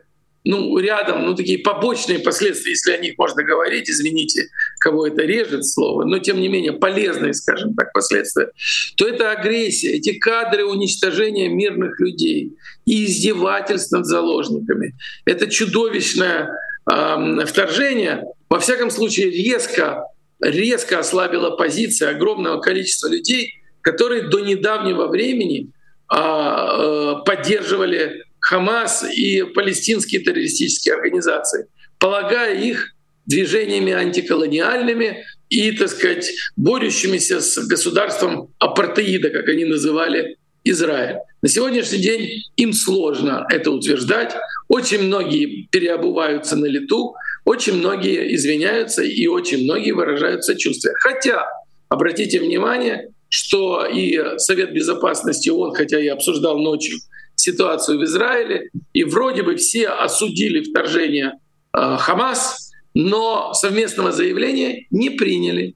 ну, 0.46 0.78
рядом, 0.78 1.26
ну, 1.26 1.36
такие 1.36 1.60
побочные 1.60 2.20
последствия, 2.20 2.72
если 2.72 2.92
о 2.94 2.98
них 2.98 3.18
можно 3.18 3.44
говорить, 3.44 3.90
извините, 3.90 4.48
кого 4.80 5.08
это 5.08 5.24
режет 5.24 5.66
слово, 5.66 6.06
но 6.06 6.20
тем 6.20 6.40
не 6.40 6.48
менее 6.48 6.74
полезные, 6.74 7.34
скажем 7.34 7.74
так, 7.74 7.92
последствия, 7.92 8.50
то 8.96 9.08
это 9.08 9.32
агрессия, 9.32 9.92
эти 9.92 10.14
кадры 10.14 10.66
уничтожения 10.66 11.50
мирных 11.50 12.00
людей 12.00 12.54
и 12.86 13.06
издевательств 13.06 13.92
над 13.92 14.06
заложниками. 14.06 14.96
Это 15.26 15.48
чудовищное 15.48 16.50
э, 16.92 17.46
вторжение, 17.46 18.24
во 18.50 18.60
всяком 18.60 18.92
случае, 18.92 19.30
резко, 19.32 20.04
резко 20.42 21.00
ослабила 21.00 21.52
позиция 21.52 22.12
огромного 22.12 22.60
количества 22.60 23.08
людей, 23.08 23.56
которые 23.82 24.30
до 24.30 24.40
недавнего 24.40 25.08
времени 25.08 25.72
э, 26.12 27.14
поддерживали 27.26 28.24
Хамас 28.40 29.04
и 29.04 29.44
палестинские 29.44 30.22
террористические 30.22 30.96
организации, 30.96 31.68
полагая 32.00 32.60
их 32.60 32.94
движениями 33.26 33.94
антиколониальными 33.94 35.24
и, 35.50 35.72
так 35.72 35.90
сказать, 35.90 36.32
борющимися 36.56 37.42
с 37.42 37.58
государством 37.68 38.54
апартеида, 38.60 39.30
как 39.30 39.48
они 39.50 39.66
называли 39.66 40.38
Израиль. 40.64 41.18
На 41.42 41.50
сегодняшний 41.50 42.00
день 42.00 42.44
им 42.58 42.74
сложно 42.74 43.46
это 43.50 43.72
утверждать. 43.72 44.36
Очень 44.68 45.04
многие 45.04 45.68
переобуваются 45.72 46.56
на 46.56 46.66
лету, 46.66 47.16
очень 47.50 47.78
многие 47.78 48.36
извиняются 48.36 49.02
и 49.02 49.26
очень 49.26 49.64
многие 49.64 49.92
выражают 49.92 50.44
сочувствие. 50.44 50.94
Хотя, 51.00 51.48
обратите 51.90 52.40
внимание, 52.40 53.10
что 53.28 53.88
и 53.88 54.38
Совет 54.38 54.72
Безопасности 54.72 55.50
ООН, 55.50 55.74
хотя 55.74 56.00
и 56.00 56.08
обсуждал 56.10 56.60
ночью 56.60 57.00
ситуацию 57.34 57.98
в 57.98 58.04
Израиле, 58.04 58.70
и 58.94 59.04
вроде 59.04 59.42
бы 59.42 59.56
все 59.56 59.88
осудили 59.88 60.62
вторжение 60.62 61.40
э, 61.76 61.98
Хамас, 61.98 62.72
но 62.94 63.56
совместного 63.56 64.12
заявления 64.12 64.86
не 64.92 65.10
приняли. 65.10 65.74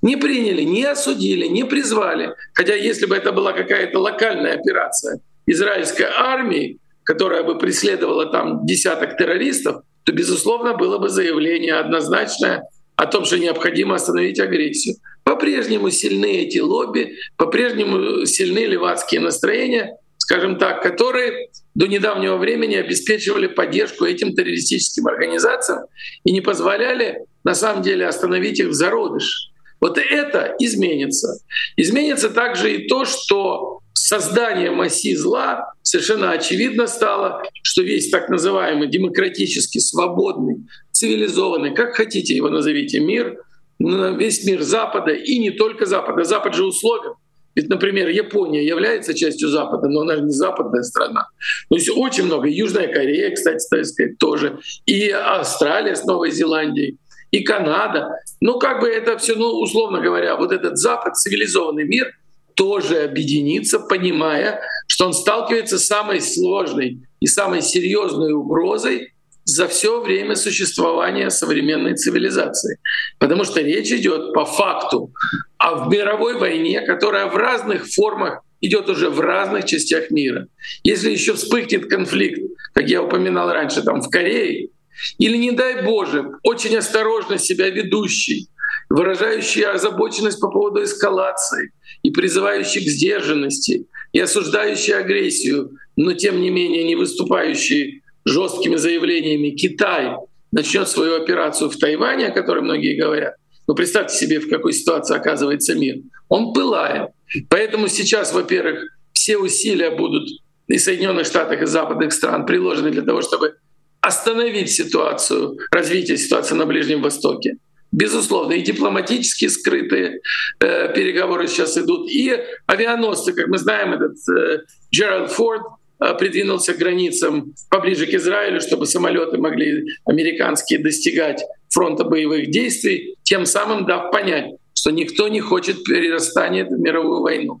Не 0.00 0.16
приняли, 0.16 0.62
не 0.62 0.84
осудили, 0.84 1.48
не 1.48 1.64
призвали. 1.64 2.34
Хотя 2.54 2.74
если 2.74 3.04
бы 3.04 3.14
это 3.14 3.32
была 3.32 3.52
какая-то 3.52 3.98
локальная 3.98 4.54
операция 4.54 5.20
израильской 5.44 6.06
армии, 6.06 6.78
которая 7.04 7.42
бы 7.42 7.58
преследовала 7.58 8.24
там 8.24 8.64
десяток 8.64 9.18
террористов, 9.18 9.82
то, 10.10 10.16
безусловно, 10.16 10.74
было 10.74 10.98
бы 10.98 11.08
заявление 11.08 11.74
однозначное 11.74 12.64
о 12.96 13.06
том, 13.06 13.24
что 13.24 13.38
необходимо 13.38 13.94
остановить 13.94 14.40
агрессию. 14.40 14.96
По-прежнему 15.22 15.90
сильны 15.90 16.42
эти 16.42 16.58
лобби, 16.58 17.16
по-прежнему 17.36 18.26
сильны 18.26 18.66
левацкие 18.66 19.20
настроения, 19.20 19.96
скажем 20.16 20.58
так, 20.58 20.82
которые 20.82 21.50
до 21.76 21.86
недавнего 21.86 22.38
времени 22.38 22.74
обеспечивали 22.74 23.46
поддержку 23.46 24.04
этим 24.04 24.34
террористическим 24.34 25.06
организациям 25.06 25.84
и 26.24 26.32
не 26.32 26.40
позволяли 26.40 27.20
на 27.44 27.54
самом 27.54 27.82
деле 27.82 28.06
остановить 28.06 28.58
их 28.58 28.68
в 28.68 28.72
зародыш. 28.72 29.52
Вот 29.80 29.96
это 29.96 30.56
изменится. 30.58 31.38
Изменится 31.76 32.30
также 32.30 32.74
и 32.74 32.88
то, 32.88 33.04
что 33.04 33.80
создание 34.00 34.70
масси 34.70 35.14
зла 35.14 35.72
совершенно 35.82 36.32
очевидно 36.32 36.86
стало, 36.86 37.42
что 37.62 37.82
весь 37.82 38.10
так 38.10 38.28
называемый 38.28 38.88
демократический, 38.88 39.80
свободный, 39.80 40.66
цивилизованный, 40.92 41.74
как 41.74 41.94
хотите 41.94 42.34
его 42.34 42.48
назовите, 42.48 43.00
мир, 43.00 43.38
весь 43.78 44.44
мир 44.44 44.62
Запада 44.62 45.12
и 45.12 45.38
не 45.38 45.50
только 45.50 45.86
Запада. 45.86 46.24
Запад 46.24 46.54
же 46.54 46.64
условен 46.64 47.14
ведь, 47.56 47.68
например, 47.68 48.08
Япония 48.08 48.64
является 48.64 49.12
частью 49.12 49.48
Запада, 49.48 49.88
но 49.88 50.02
она 50.02 50.16
же 50.16 50.22
не 50.22 50.32
западная 50.32 50.82
страна. 50.82 51.26
То 51.68 51.74
есть 51.76 51.90
очень 51.90 52.24
много. 52.24 52.48
Южная 52.48 52.86
Корея, 52.86 53.34
кстати, 53.34 53.66
так 53.68 53.84
сказать, 53.84 54.18
тоже. 54.18 54.60
И 54.86 55.10
Австралия 55.10 55.96
с 55.96 56.04
Новой 56.04 56.30
Зеландией. 56.30 56.98
И 57.32 57.40
Канада. 57.40 58.08
Ну, 58.40 58.58
как 58.58 58.80
бы 58.80 58.88
это 58.88 59.18
все, 59.18 59.34
ну, 59.36 59.46
условно 59.60 60.00
говоря, 60.00 60.36
вот 60.36 60.52
этот 60.52 60.78
Запад, 60.78 61.16
цивилизованный 61.16 61.84
мир, 61.84 62.12
тоже 62.60 63.04
объединится, 63.04 63.78
понимая, 63.78 64.60
что 64.86 65.06
он 65.06 65.14
сталкивается 65.14 65.78
с 65.78 65.86
самой 65.86 66.20
сложной 66.20 66.98
и 67.18 67.26
самой 67.26 67.62
серьезной 67.62 68.34
угрозой 68.34 69.14
за 69.44 69.66
все 69.66 70.02
время 70.02 70.36
существования 70.36 71.30
современной 71.30 71.96
цивилизации. 71.96 72.76
Потому 73.18 73.44
что 73.44 73.62
речь 73.62 73.90
идет 73.90 74.34
по 74.34 74.44
факту 74.44 75.10
о 75.56 75.88
мировой 75.88 76.38
войне, 76.38 76.82
которая 76.82 77.28
в 77.28 77.36
разных 77.36 77.88
формах 77.90 78.42
идет 78.60 78.90
уже 78.90 79.08
в 79.08 79.20
разных 79.20 79.64
частях 79.64 80.10
мира. 80.10 80.46
Если 80.84 81.10
еще 81.10 81.32
вспыхнет 81.32 81.88
конфликт, 81.88 82.42
как 82.74 82.90
я 82.90 83.02
упоминал 83.02 83.50
раньше, 83.50 83.80
там 83.80 84.02
в 84.02 84.10
Корее, 84.10 84.68
или, 85.16 85.38
не 85.38 85.52
дай 85.52 85.82
Боже, 85.82 86.32
очень 86.42 86.76
осторожно 86.76 87.38
себя 87.38 87.70
ведущий, 87.70 88.49
выражающий 88.90 89.62
озабоченность 89.62 90.40
по 90.40 90.50
поводу 90.50 90.82
эскалации 90.82 91.72
и 92.02 92.10
призывающий 92.10 92.84
к 92.84 92.88
сдержанности, 92.88 93.86
и 94.12 94.18
осуждающий 94.18 94.94
агрессию, 94.94 95.70
но 95.96 96.12
тем 96.12 96.40
не 96.40 96.50
менее 96.50 96.84
не 96.84 96.96
выступающий 96.96 98.02
жесткими 98.24 98.76
заявлениями 98.76 99.50
Китай 99.50 100.16
начнет 100.50 100.88
свою 100.88 101.14
операцию 101.22 101.70
в 101.70 101.78
Тайване, 101.78 102.26
о 102.26 102.32
которой 102.32 102.62
многие 102.62 103.00
говорят, 103.00 103.36
ну 103.68 103.74
представьте 103.74 104.16
себе, 104.16 104.40
в 104.40 104.50
какой 104.50 104.72
ситуации 104.72 105.16
оказывается 105.16 105.76
мир. 105.76 105.98
Он 106.28 106.52
пылает. 106.52 107.10
Поэтому 107.48 107.86
сейчас, 107.86 108.32
во-первых, 108.32 108.80
все 109.12 109.38
усилия 109.38 109.90
будут 109.90 110.28
и 110.66 110.78
Соединенных 110.78 111.26
Штатах, 111.26 111.62
и 111.62 111.66
западных 111.66 112.12
стран 112.12 112.46
приложены 112.46 112.90
для 112.90 113.02
того, 113.02 113.22
чтобы 113.22 113.56
остановить 114.00 114.70
ситуацию, 114.70 115.58
развитие 115.70 116.16
ситуации 116.16 116.54
на 116.54 116.66
Ближнем 116.66 117.02
Востоке. 117.02 117.56
Безусловно, 117.92 118.52
и 118.52 118.62
дипломатические 118.62 119.50
скрытые 119.50 120.20
э, 120.60 120.92
переговоры 120.94 121.48
сейчас 121.48 121.76
идут, 121.76 122.08
и 122.08 122.36
авианосцы, 122.66 123.32
как 123.32 123.48
мы 123.48 123.58
знаем, 123.58 123.92
этот 123.92 124.16
э, 124.28 124.60
Джеральд 124.92 125.30
Форд 125.32 125.62
Э, 126.00 126.14
придвинулся 126.14 126.72
к 126.72 126.78
границам 126.78 127.54
поближе 127.68 128.06
к 128.06 128.14
Израилю, 128.14 128.60
чтобы 128.60 128.86
самолеты 128.86 129.36
могли 129.36 129.84
американские 130.06 130.78
достигать 130.78 131.42
фронта 131.68 132.04
боевых 132.04 132.50
действий, 132.50 133.16
тем 133.22 133.44
самым 133.44 133.84
дав 133.84 134.10
понять, 134.10 134.54
что 134.72 134.90
никто 134.90 135.28
не 135.28 135.40
хочет 135.40 135.84
перерастания 135.84 136.64
в 136.64 136.70
мировую 136.70 137.20
войну. 137.20 137.60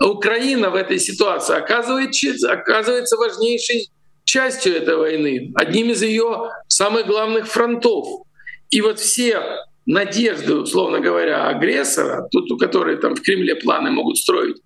Украина 0.00 0.70
в 0.70 0.74
этой 0.74 0.98
ситуации 0.98 1.54
оказывается, 1.54 2.50
оказывается 2.50 3.16
важнейшей 3.16 3.90
частью 4.24 4.74
этой 4.74 4.96
войны, 4.96 5.52
одним 5.54 5.90
из 5.90 6.02
ее 6.02 6.50
самых 6.66 7.06
главных 7.06 7.46
фронтов. 7.46 8.24
И 8.72 8.80
вот 8.80 8.98
все 8.98 9.40
надежды, 9.84 10.54
условно 10.54 10.98
говоря, 10.98 11.48
агрессора, 11.48 12.26
тут 12.30 12.50
у 12.50 12.56
которых 12.56 13.00
там 13.00 13.14
в 13.14 13.20
Кремле 13.20 13.54
планы 13.54 13.90
могут 13.90 14.16
строить, 14.16 14.56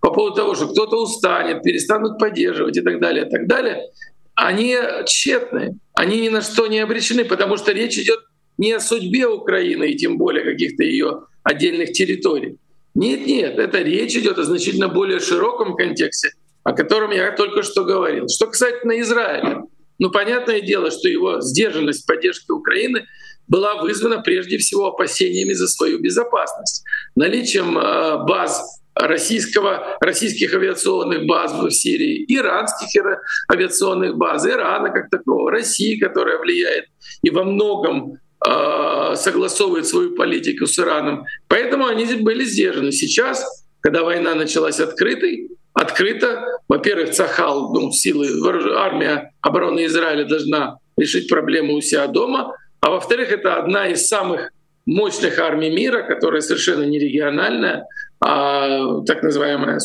по 0.00 0.12
поводу 0.12 0.36
того, 0.36 0.54
что 0.54 0.68
кто-то 0.68 1.02
устанет, 1.02 1.62
перестанут 1.62 2.18
поддерживать 2.18 2.76
и 2.76 2.80
так 2.80 3.00
далее, 3.00 3.26
и 3.26 3.28
так 3.30 3.48
далее, 3.48 3.90
они 4.36 4.76
тщетны, 5.06 5.78
они 5.94 6.20
ни 6.20 6.28
на 6.28 6.42
что 6.42 6.68
не 6.68 6.78
обречены, 6.78 7.24
потому 7.24 7.56
что 7.56 7.72
речь 7.72 7.98
идет 7.98 8.20
не 8.56 8.72
о 8.72 8.80
судьбе 8.80 9.26
Украины 9.26 9.90
и 9.90 9.96
тем 9.96 10.16
более 10.16 10.44
каких-то 10.44 10.84
ее 10.84 11.24
отдельных 11.42 11.92
территорий. 11.92 12.58
Нет, 12.94 13.26
нет, 13.26 13.58
это 13.58 13.82
речь 13.82 14.14
идет 14.14 14.38
о 14.38 14.44
значительно 14.44 14.88
более 14.88 15.18
широком 15.18 15.74
контексте, 15.74 16.30
о 16.62 16.72
котором 16.72 17.10
я 17.10 17.32
только 17.32 17.62
что 17.62 17.84
говорил. 17.84 18.28
Что 18.28 18.46
касательно 18.46 19.00
Израиля, 19.00 19.62
ну 19.98 20.10
понятное 20.10 20.60
дело, 20.60 20.90
что 20.90 21.08
его 21.08 21.40
сдержанность 21.40 22.06
поддержки 22.06 22.52
Украины 22.52 23.06
была 23.48 23.80
вызвана 23.80 24.18
прежде 24.20 24.58
всего 24.58 24.86
опасениями 24.86 25.52
за 25.52 25.68
свою 25.68 25.98
безопасность, 25.98 26.84
наличием 27.14 27.78
э, 27.78 28.24
баз 28.24 28.80
российского, 28.96 29.98
российских 30.00 30.54
авиационных 30.54 31.26
баз 31.26 31.52
в 31.52 31.70
Сирии, 31.70 32.24
иранских 32.28 33.04
авиационных 33.52 34.16
баз, 34.16 34.46
Ирана 34.46 34.90
как 34.90 35.10
такого, 35.10 35.50
России, 35.50 35.98
которая 35.98 36.38
влияет 36.38 36.86
и 37.22 37.30
во 37.30 37.44
многом 37.44 38.18
э, 38.46 39.14
согласовывает 39.16 39.86
свою 39.86 40.14
политику 40.16 40.66
с 40.66 40.78
Ираном. 40.78 41.26
Поэтому 41.48 41.86
они 41.86 42.06
были 42.16 42.44
сдержаны. 42.44 42.92
Сейчас, 42.92 43.66
когда 43.80 44.02
война 44.02 44.34
началась 44.34 44.80
открытой, 44.80 45.50
открыто, 45.74 46.42
во-первых, 46.68 47.10
Цахал, 47.10 47.74
ну, 47.74 47.92
силы, 47.92 48.28
армия 48.76 49.32
обороны 49.42 49.84
Израиля 49.86 50.24
должна 50.24 50.78
решить 50.96 51.28
проблему 51.28 51.74
у 51.74 51.82
себя 51.82 52.06
дома, 52.06 52.56
а 52.80 52.90
во-вторых, 52.90 53.32
это 53.32 53.56
одна 53.56 53.88
из 53.88 54.08
самых 54.08 54.50
мощных 54.86 55.38
армий 55.38 55.70
мира, 55.70 56.02
которая 56.02 56.40
совершенно 56.40 56.84
не 56.84 56.98
региональная, 56.98 57.86
а 58.20 59.02
так 59.02 59.22
называемая 59.22 59.78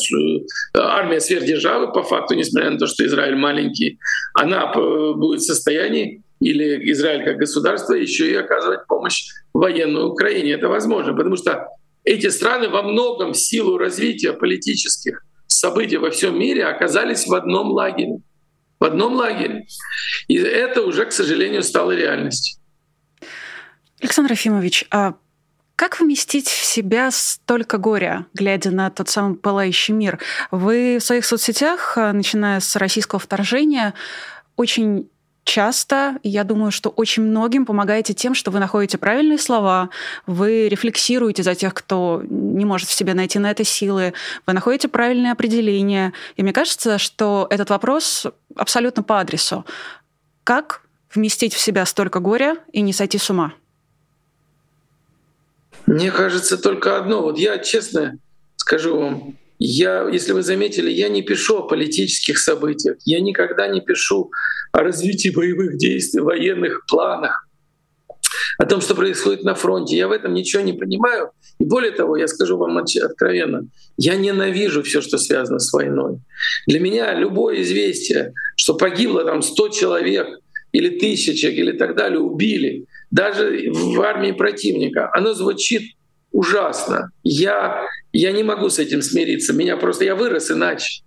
армия 0.76 1.20
сверхдержавы, 1.20 1.92
по 1.92 2.04
факту, 2.04 2.36
несмотря 2.36 2.70
на 2.70 2.78
то, 2.78 2.88
что 2.88 3.06
Израиль 3.06 3.36
маленький, 3.36 4.00
она 4.34 4.68
будет 4.68 5.42
в 5.42 5.46
состоянии, 5.46 6.22
или 6.40 6.92
Израиль 6.92 7.24
как 7.24 7.38
государство, 7.38 7.94
еще 7.94 8.30
и 8.32 8.36
оказывать 8.36 8.88
помощь 8.88 9.30
военной 9.54 10.06
Украине. 10.06 10.54
Это 10.54 10.70
возможно, 10.70 11.14
потому 11.14 11.36
что 11.36 11.68
эти 12.04 12.30
страны 12.30 12.70
во 12.70 12.82
многом 12.82 13.34
в 13.34 13.38
силу 13.38 13.78
развития 13.78 14.34
политических, 14.34 15.24
события 15.48 16.00
во 16.00 16.10
всем 16.10 16.40
мире 16.40 16.66
оказались 16.66 17.28
в 17.28 17.34
одном 17.34 17.72
лагере. 17.72 18.22
В 18.80 18.86
одном 18.86 19.14
лагере. 19.14 19.66
И 20.28 20.36
это 20.38 20.82
уже, 20.82 21.06
к 21.06 21.12
сожалению, 21.12 21.62
стало 21.62 21.92
реальностью. 21.92 22.61
Александр 24.02 24.32
Ефимович, 24.32 24.86
а 24.92 25.14
как 25.76 26.00
вместить 26.00 26.48
в 26.48 26.66
себя 26.66 27.10
столько 27.12 27.78
горя, 27.78 28.26
глядя 28.34 28.72
на 28.72 28.90
тот 28.90 29.10
самый 29.10 29.36
пылающий 29.36 29.94
мир? 29.94 30.20
Вы 30.52 30.98
в 31.00 31.04
своих 31.04 31.26
соцсетях, 31.26 31.98
а, 31.98 32.14
начиная 32.14 32.60
с 32.60 32.76
российского 32.76 33.20
вторжения, 33.20 33.94
очень 34.58 35.10
часто, 35.44 36.20
я 36.24 36.44
думаю, 36.44 36.72
что 36.72 36.90
очень 36.90 37.24
многим 37.24 37.66
помогаете 37.66 38.14
тем, 38.14 38.36
что 38.36 38.52
вы 38.52 38.60
находите 38.60 38.98
правильные 38.98 39.40
слова, 39.40 39.90
вы 40.28 40.70
рефлексируете 40.70 41.42
за 41.42 41.56
тех, 41.56 41.74
кто 41.74 42.22
не 42.30 42.66
может 42.66 42.88
в 42.88 42.94
себе 42.94 43.14
найти 43.14 43.40
на 43.40 43.50
это 43.50 43.64
силы, 43.64 44.14
вы 44.46 44.54
находите 44.54 44.88
правильные 44.88 45.32
определения. 45.32 46.14
И 46.36 46.44
мне 46.44 46.54
кажется, 46.54 46.98
что 46.98 47.48
этот 47.50 47.70
вопрос 47.70 48.28
абсолютно 48.56 49.04
по 49.04 49.20
адресу. 49.20 49.66
Как 50.44 50.84
вместить 51.14 51.54
в 51.54 51.60
себя 51.60 51.86
столько 51.86 52.20
горя 52.20 52.58
и 52.72 52.82
не 52.82 52.94
сойти 52.94 53.18
с 53.18 53.30
ума? 53.30 53.54
Мне 55.92 56.10
кажется 56.10 56.58
только 56.58 56.96
одно. 56.96 57.22
Вот 57.22 57.38
я 57.38 57.58
честно 57.58 58.18
скажу 58.56 58.98
вам, 58.98 59.38
я, 59.60 60.08
если 60.08 60.32
вы 60.32 60.42
заметили, 60.42 60.90
я 60.90 61.10
не 61.10 61.22
пишу 61.22 61.58
о 61.58 61.68
политических 61.68 62.38
событиях, 62.40 62.96
я 63.04 63.20
никогда 63.20 63.68
не 63.68 63.82
пишу 63.82 64.32
о 64.72 64.84
развитии 64.84 65.28
боевых 65.28 65.76
действий, 65.76 66.22
военных 66.22 66.86
планах, 66.88 67.46
о 68.58 68.66
том, 68.66 68.80
что 68.80 68.96
происходит 68.96 69.44
на 69.44 69.54
фронте. 69.54 69.98
Я 69.98 70.08
в 70.08 70.14
этом 70.14 70.34
ничего 70.34 70.64
не 70.64 70.72
понимаю. 70.72 71.32
И 71.60 71.66
более 71.66 71.92
того, 71.92 72.16
я 72.16 72.30
скажу 72.30 72.56
вам 72.56 72.78
откровенно, 72.78 73.68
я 73.98 74.16
ненавижу 74.16 74.84
все, 74.84 75.02
что 75.02 75.18
связано 75.18 75.60
с 75.60 75.74
войной. 75.74 76.20
Для 76.68 76.80
меня 76.80 77.14
любое 77.16 77.64
известие, 77.64 78.32
что 78.56 78.76
погибло 78.76 79.26
там 79.26 79.42
100 79.42 79.70
человек 79.70 80.30
или 80.72 81.00
тысяча 81.00 81.50
или 81.50 81.74
так 81.74 81.98
далее, 81.98 82.20
убили, 82.20 82.86
даже 83.12 83.70
в 83.72 84.02
армии 84.02 84.32
противника, 84.32 85.10
оно 85.14 85.34
звучит 85.34 85.96
ужасно. 86.32 87.12
Я, 87.24 87.86
я 88.14 88.32
не 88.32 88.44
могу 88.44 88.70
с 88.70 88.80
этим 88.80 89.02
смириться. 89.02 89.54
Меня 89.54 89.78
просто 89.78 90.06
я 90.06 90.16
вырос 90.16 90.50
иначе. 90.50 91.04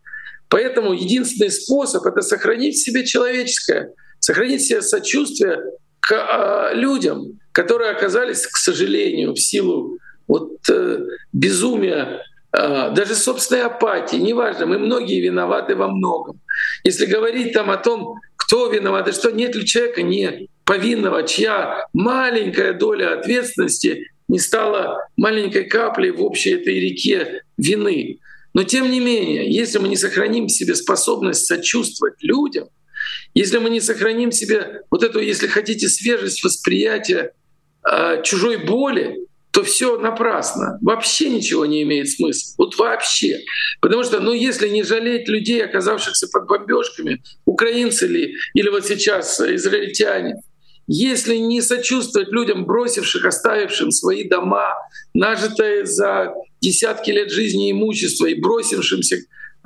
Поэтому 0.48 0.92
единственный 0.92 1.50
способ— 1.50 2.04
это 2.06 2.20
сохранить 2.20 2.76
в 2.76 2.84
себе 2.84 3.04
человеческое, 3.04 3.92
сохранить 4.20 4.60
в 4.60 4.66
себе 4.66 4.82
сочувствие 4.82 5.58
к 6.00 6.12
э, 6.12 6.74
людям, 6.74 7.40
которые 7.52 7.90
оказались, 7.90 8.46
к 8.46 8.56
сожалению, 8.58 9.32
в 9.32 9.40
силу 9.40 9.98
вот, 10.28 10.50
э, 10.68 10.98
безумия, 11.32 12.22
э, 12.52 12.90
даже 12.94 13.14
собственной 13.14 13.62
апатии, 13.62 14.16
неважно, 14.16 14.66
мы 14.66 14.78
многие 14.78 15.20
виноваты 15.20 15.74
во 15.74 15.88
многом. 15.88 16.40
Если 16.84 17.06
говорить 17.06 17.54
там 17.54 17.70
о 17.70 17.78
том, 17.78 18.20
кто 18.36 18.70
виноват 18.70 19.08
и 19.08 19.12
что, 19.12 19.30
нет 19.30 19.54
ли 19.54 19.64
человека, 19.64 20.02
нет 20.02 20.48
повинного, 20.64 21.22
чья 21.24 21.86
маленькая 21.92 22.72
доля 22.72 23.18
ответственности 23.18 24.10
не 24.28 24.38
стала 24.38 25.06
маленькой 25.16 25.64
каплей 25.64 26.10
в 26.10 26.22
общей 26.22 26.50
этой 26.50 26.80
реке 26.80 27.42
вины. 27.56 28.18
Но 28.54 28.62
тем 28.62 28.90
не 28.90 29.00
менее, 29.00 29.52
если 29.52 29.78
мы 29.78 29.88
не 29.88 29.96
сохраним 29.96 30.46
в 30.46 30.52
себе 30.52 30.74
способность 30.74 31.46
сочувствовать 31.46 32.22
людям, 32.22 32.68
если 33.34 33.58
мы 33.58 33.68
не 33.68 33.80
сохраним 33.80 34.30
в 34.30 34.34
себе 34.34 34.82
вот 34.90 35.02
эту, 35.02 35.18
если 35.18 35.48
хотите, 35.48 35.88
свежесть 35.88 36.42
восприятия 36.44 37.32
э, 37.88 38.22
чужой 38.22 38.64
боли, 38.64 39.26
то 39.50 39.62
все 39.62 39.98
напрасно. 39.98 40.78
Вообще 40.82 41.30
ничего 41.30 41.64
не 41.64 41.82
имеет 41.82 42.10
смысла. 42.10 42.54
Вот 42.58 42.76
вообще. 42.76 43.40
Потому 43.80 44.02
что, 44.02 44.20
ну, 44.20 44.32
если 44.32 44.68
не 44.68 44.82
жалеть 44.82 45.28
людей, 45.28 45.64
оказавшихся 45.64 46.26
под 46.28 46.46
бомбежками, 46.46 47.22
украинцы 47.44 48.06
ли, 48.08 48.34
или 48.54 48.68
вот 48.68 48.84
сейчас 48.86 49.40
израильтяне, 49.40 50.42
если 50.86 51.36
не 51.36 51.62
сочувствовать 51.62 52.28
людям, 52.28 52.66
бросивших, 52.66 53.24
оставившим 53.24 53.90
свои 53.90 54.28
дома, 54.28 54.74
нажитое 55.14 55.84
за 55.84 56.34
десятки 56.60 57.10
лет 57.10 57.30
жизни 57.30 57.70
имущество 57.70 58.26
и 58.26 58.40
бросившимся 58.40 59.18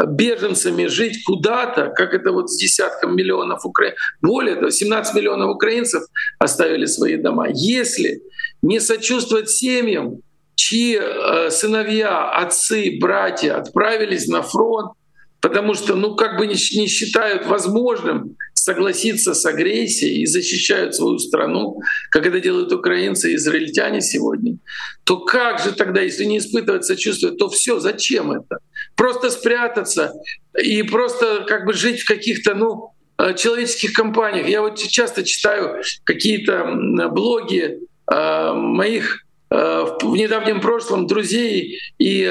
беженцами 0.07 0.87
жить 0.87 1.25
куда-то, 1.25 1.89
как 1.89 2.15
это 2.15 2.31
вот 2.33 2.51
с 2.51 2.57
десятком 2.57 3.17
миллионов 3.17 3.65
украинцев, 3.65 3.99
более 4.23 4.55
того, 4.55 4.71
17 4.71 5.15
миллионов 5.15 5.57
украинцев 5.57 6.03
оставили 6.39 6.87
свои 6.87 7.17
дома. 7.17 7.49
Если 7.53 8.23
не 8.63 8.81
сочувствовать 8.81 9.51
семьям, 9.51 10.21
чьи 10.55 10.99
э, 11.01 11.51
сыновья, 11.51 12.31
отцы, 12.31 12.99
братья 13.01 13.57
отправились 13.57 14.29
на 14.29 14.43
фронт, 14.43 14.93
потому 15.41 15.75
что, 15.75 15.95
ну, 15.95 16.17
как 16.17 16.39
бы 16.39 16.47
не, 16.47 16.55
не 16.79 16.87
считают 16.87 17.47
возможным 17.47 18.37
согласиться 18.69 19.35
с 19.35 19.47
агрессией 19.47 20.23
и 20.23 20.27
защищают 20.27 20.95
свою 20.95 21.19
страну, 21.19 21.81
как 22.11 22.27
это 22.27 22.41
делают 22.41 22.73
украинцы 22.73 23.33
и 23.33 23.37
израильтяне 23.37 24.01
сегодня, 24.01 24.59
то 25.05 25.19
как 25.19 25.61
же 25.61 25.73
тогда, 25.73 26.03
если 26.03 26.25
не 26.25 26.39
испытывать 26.39 26.85
сочувствие, 26.85 27.33
то 27.33 27.49
все, 27.49 27.81
зачем 27.81 28.33
это? 28.33 28.59
Просто 28.95 29.31
спрятаться 29.31 30.13
и 30.61 30.83
просто 30.83 31.47
как 31.49 31.65
бы 31.65 31.73
жить 31.73 32.01
в 32.03 32.09
каких-то, 32.09 32.55
ну, 32.55 32.93
э, 33.17 33.35
человеческих 33.35 33.93
компаниях. 33.93 34.49
Я 34.49 34.61
вот 34.61 34.77
часто 34.77 35.25
читаю 35.25 35.83
какие-то 36.05 37.09
блоги 37.11 37.79
э, 38.11 38.53
моих 38.53 39.25
э, 39.51 39.85
в 40.03 40.17
недавнем 40.17 40.61
прошлом 40.61 41.07
друзей 41.07 41.79
и 41.99 42.25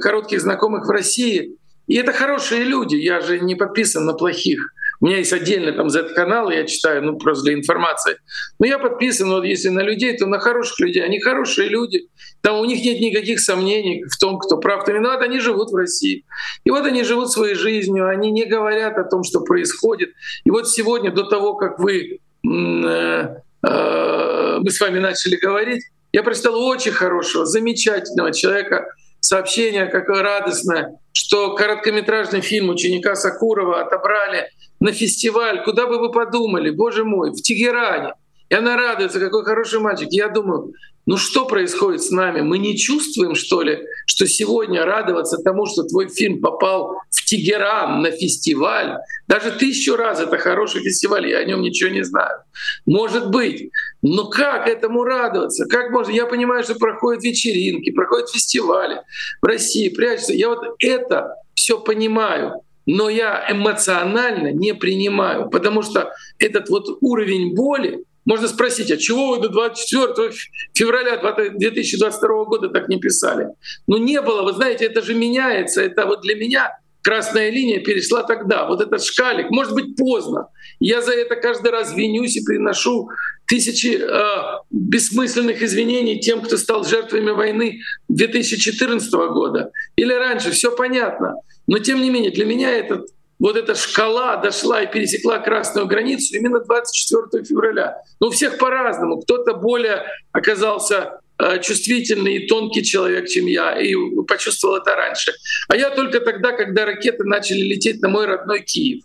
коротких 0.00 0.40
знакомых 0.40 0.86
в 0.86 0.90
России. 0.90 1.56
И 1.86 1.96
это 1.96 2.12
хорошие 2.12 2.64
люди, 2.64 2.96
я 2.96 3.20
же 3.20 3.40
не 3.40 3.54
подписан 3.54 4.04
на 4.04 4.14
плохих. 4.14 4.60
У 5.00 5.06
меня 5.06 5.18
есть 5.18 5.32
отдельно 5.32 5.72
там 5.72 5.90
Z-канал, 5.90 6.50
я 6.50 6.64
читаю, 6.64 7.02
ну, 7.02 7.18
просто 7.18 7.44
для 7.44 7.54
информации. 7.54 8.16
Но 8.58 8.66
я 8.66 8.78
подписан, 8.78 9.28
вот 9.28 9.44
если 9.44 9.68
на 9.68 9.80
людей, 9.80 10.16
то 10.16 10.26
на 10.26 10.38
хороших 10.38 10.80
людей. 10.80 11.04
Они 11.04 11.20
хорошие 11.20 11.68
люди. 11.68 12.08
Там 12.40 12.58
у 12.58 12.64
них 12.64 12.82
нет 12.82 13.00
никаких 13.00 13.40
сомнений 13.40 14.04
в 14.04 14.16
том, 14.18 14.38
кто 14.38 14.56
прав, 14.56 14.82
кто 14.82 14.92
виноват. 14.92 15.20
Они 15.22 15.40
живут 15.40 15.72
в 15.72 15.76
России. 15.76 16.24
И 16.64 16.70
вот 16.70 16.86
они 16.86 17.02
живут 17.02 17.30
своей 17.30 17.54
жизнью, 17.54 18.08
они 18.08 18.30
не 18.30 18.46
говорят 18.46 18.96
о 18.96 19.04
том, 19.04 19.24
что 19.24 19.40
происходит. 19.40 20.10
И 20.44 20.50
вот 20.50 20.68
сегодня, 20.68 21.10
до 21.10 21.24
того, 21.24 21.54
как 21.54 21.78
вы, 21.78 22.20
э, 22.42 22.46
э, 22.46 23.28
мы 23.62 24.70
с 24.70 24.80
вами 24.80 25.00
начали 25.00 25.36
говорить, 25.36 25.82
я 26.12 26.22
прочитал 26.22 26.56
очень 26.56 26.92
хорошего, 26.92 27.44
замечательного 27.44 28.32
человека, 28.32 28.86
сообщение 29.20 29.86
какое 29.86 30.22
радостное, 30.22 30.98
что 31.14 31.54
короткометражный 31.54 32.40
фильм 32.40 32.68
ученика 32.68 33.14
Сакурова 33.14 33.82
отобрали 33.82 34.50
на 34.80 34.92
фестиваль, 34.92 35.62
куда 35.64 35.86
бы 35.86 35.98
вы 35.98 36.10
подумали, 36.10 36.70
боже 36.70 37.04
мой, 37.04 37.30
в 37.30 37.40
Тегеране. 37.40 38.14
И 38.48 38.54
она 38.54 38.76
радуется, 38.76 39.20
какой 39.20 39.44
хороший 39.44 39.80
мальчик. 39.80 40.08
Я 40.10 40.28
думаю, 40.28 40.74
ну 41.06 41.18
что 41.18 41.44
происходит 41.44 42.02
с 42.02 42.10
нами? 42.10 42.40
Мы 42.40 42.58
не 42.58 42.76
чувствуем, 42.76 43.34
что 43.34 43.62
ли, 43.62 43.78
что 44.06 44.26
сегодня 44.26 44.84
радоваться 44.84 45.36
тому, 45.38 45.66
что 45.66 45.82
твой 45.82 46.08
фильм 46.08 46.40
попал 46.40 46.96
в 47.10 47.24
Тегеран 47.26 48.00
на 48.00 48.10
фестиваль? 48.10 48.98
Даже 49.28 49.50
тысячу 49.50 49.96
раз 49.96 50.20
это 50.20 50.38
хороший 50.38 50.82
фестиваль, 50.82 51.28
я 51.28 51.38
о 51.38 51.44
нем 51.44 51.60
ничего 51.60 51.90
не 51.90 52.02
знаю. 52.02 52.38
Может 52.86 53.30
быть. 53.30 53.70
Но 54.02 54.28
как 54.28 54.66
этому 54.66 55.04
радоваться? 55.04 55.66
Как 55.66 55.90
можно? 55.90 56.12
Я 56.12 56.26
понимаю, 56.26 56.64
что 56.64 56.74
проходят 56.74 57.22
вечеринки, 57.22 57.90
проходят 57.90 58.30
фестивали 58.30 59.00
в 59.42 59.46
России, 59.46 59.88
прячутся. 59.88 60.32
Я 60.32 60.48
вот 60.48 60.62
это 60.78 61.36
все 61.54 61.78
понимаю 61.78 62.62
но 62.86 63.08
я 63.08 63.46
эмоционально 63.50 64.52
не 64.52 64.74
принимаю, 64.74 65.48
потому 65.48 65.82
что 65.82 66.12
этот 66.38 66.68
вот 66.68 66.98
уровень 67.00 67.54
боли, 67.54 68.04
можно 68.24 68.48
спросить, 68.48 68.90
а 68.90 68.96
чего 68.96 69.30
вы 69.30 69.40
до 69.40 69.48
24 69.48 70.32
февраля 70.72 71.16
2022 71.16 72.44
года 72.44 72.68
так 72.68 72.88
не 72.88 72.98
писали? 72.98 73.48
Ну 73.86 73.98
не 73.98 74.20
было, 74.20 74.42
вы 74.42 74.52
знаете, 74.52 74.86
это 74.86 75.02
же 75.02 75.14
меняется, 75.14 75.82
это 75.82 76.06
вот 76.06 76.22
для 76.22 76.34
меня 76.34 76.78
красная 77.04 77.50
линия 77.50 77.80
перешла 77.80 78.22
тогда. 78.22 78.66
Вот 78.66 78.80
этот 78.80 79.04
шкалик, 79.04 79.50
может 79.50 79.74
быть, 79.74 79.94
поздно. 79.94 80.48
Я 80.80 81.02
за 81.02 81.12
это 81.12 81.36
каждый 81.36 81.70
раз 81.70 81.94
винюсь 81.94 82.36
и 82.36 82.44
приношу 82.44 83.10
тысячи 83.46 83.98
э, 84.00 84.60
бессмысленных 84.70 85.62
извинений 85.62 86.18
тем, 86.18 86.40
кто 86.40 86.56
стал 86.56 86.82
жертвами 86.84 87.30
войны 87.30 87.80
2014 88.08 89.12
года 89.12 89.70
или 89.96 90.14
раньше. 90.14 90.50
Все 90.50 90.74
понятно. 90.74 91.34
Но 91.66 91.78
тем 91.78 92.00
не 92.00 92.08
менее, 92.08 92.30
для 92.30 92.46
меня 92.46 92.70
этот, 92.70 93.08
вот 93.44 93.56
эта 93.56 93.74
шкала 93.74 94.36
дошла 94.36 94.82
и 94.82 94.90
пересекла 94.90 95.38
красную 95.38 95.86
границу 95.86 96.34
именно 96.34 96.60
24 96.60 97.44
февраля. 97.44 97.98
Но 98.18 98.28
у 98.28 98.30
всех 98.30 98.56
по-разному. 98.56 99.20
Кто-то 99.20 99.52
более 99.52 100.06
оказался 100.32 101.20
э, 101.38 101.60
чувствительный 101.60 102.36
и 102.36 102.46
тонкий 102.46 102.82
человек, 102.82 103.28
чем 103.28 103.44
я, 103.44 103.78
и 103.78 103.94
почувствовал 104.26 104.76
это 104.76 104.96
раньше. 104.96 105.34
А 105.68 105.76
я 105.76 105.90
только 105.90 106.20
тогда, 106.20 106.52
когда 106.52 106.86
ракеты 106.86 107.24
начали 107.24 107.60
лететь 107.60 108.00
на 108.00 108.08
мой 108.08 108.24
родной 108.24 108.62
Киев. 108.62 109.04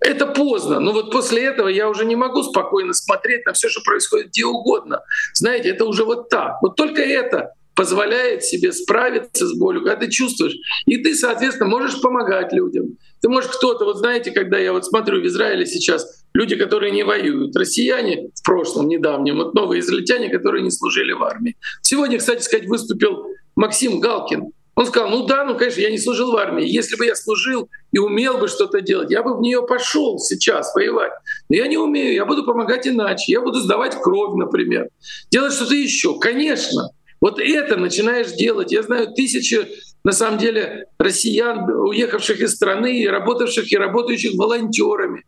Это 0.00 0.26
поздно, 0.26 0.80
но 0.80 0.92
вот 0.92 1.10
после 1.10 1.44
этого 1.44 1.68
я 1.68 1.88
уже 1.88 2.04
не 2.04 2.16
могу 2.16 2.42
спокойно 2.42 2.92
смотреть 2.92 3.46
на 3.46 3.54
все, 3.54 3.70
что 3.70 3.80
происходит 3.80 4.28
где 4.28 4.44
угодно. 4.44 5.00
Знаете, 5.32 5.70
это 5.70 5.86
уже 5.86 6.04
вот 6.04 6.28
так. 6.28 6.60
Вот 6.60 6.76
только 6.76 7.00
это 7.00 7.54
позволяет 7.78 8.42
себе 8.42 8.72
справиться 8.72 9.46
с 9.46 9.56
болью, 9.56 9.84
когда 9.84 10.04
ты 10.04 10.10
чувствуешь. 10.10 10.56
И 10.86 10.96
ты, 10.96 11.14
соответственно, 11.14 11.70
можешь 11.70 12.00
помогать 12.00 12.52
людям. 12.52 12.98
Ты 13.20 13.28
можешь 13.28 13.52
кто-то, 13.52 13.84
вот 13.84 13.98
знаете, 13.98 14.32
когда 14.32 14.58
я 14.58 14.72
вот 14.72 14.84
смотрю 14.84 15.22
в 15.22 15.26
Израиле 15.26 15.64
сейчас, 15.64 16.24
люди, 16.34 16.56
которые 16.56 16.90
не 16.90 17.04
воюют, 17.04 17.54
россияне 17.56 18.30
в 18.34 18.44
прошлом, 18.44 18.88
недавнем, 18.88 19.36
вот 19.36 19.54
новые 19.54 19.78
израильтяне, 19.78 20.28
которые 20.28 20.64
не 20.64 20.72
служили 20.72 21.12
в 21.12 21.22
армии. 21.22 21.56
Сегодня, 21.82 22.18
кстати 22.18 22.42
сказать, 22.42 22.66
выступил 22.66 23.28
Максим 23.54 24.00
Галкин. 24.00 24.50
Он 24.74 24.86
сказал, 24.86 25.10
ну 25.10 25.26
да, 25.26 25.44
ну 25.44 25.56
конечно, 25.56 25.80
я 25.80 25.90
не 25.90 25.98
служил 25.98 26.32
в 26.32 26.36
армии. 26.36 26.66
Если 26.66 26.96
бы 26.96 27.06
я 27.06 27.14
служил 27.14 27.68
и 27.92 27.98
умел 27.98 28.38
бы 28.38 28.48
что-то 28.48 28.80
делать, 28.80 29.12
я 29.12 29.22
бы 29.22 29.36
в 29.36 29.40
нее 29.40 29.64
пошел 29.64 30.18
сейчас 30.18 30.74
воевать. 30.74 31.12
Но 31.48 31.56
я 31.56 31.68
не 31.68 31.76
умею, 31.76 32.14
я 32.14 32.24
буду 32.24 32.44
помогать 32.44 32.88
иначе. 32.88 33.32
Я 33.32 33.40
буду 33.40 33.60
сдавать 33.60 34.00
кровь, 34.00 34.36
например. 34.36 34.88
Делать 35.30 35.52
что-то 35.52 35.76
еще. 35.76 36.18
Конечно, 36.18 36.90
вот 37.20 37.40
это 37.40 37.76
начинаешь 37.76 38.32
делать. 38.32 38.72
Я 38.72 38.82
знаю 38.82 39.12
тысячи, 39.14 39.66
на 40.04 40.12
самом 40.12 40.38
деле, 40.38 40.86
россиян, 40.98 41.68
уехавших 41.70 42.40
из 42.40 42.54
страны, 42.54 43.00
и 43.00 43.08
работавших 43.08 43.70
и 43.72 43.76
работающих 43.76 44.34
волонтерами. 44.34 45.24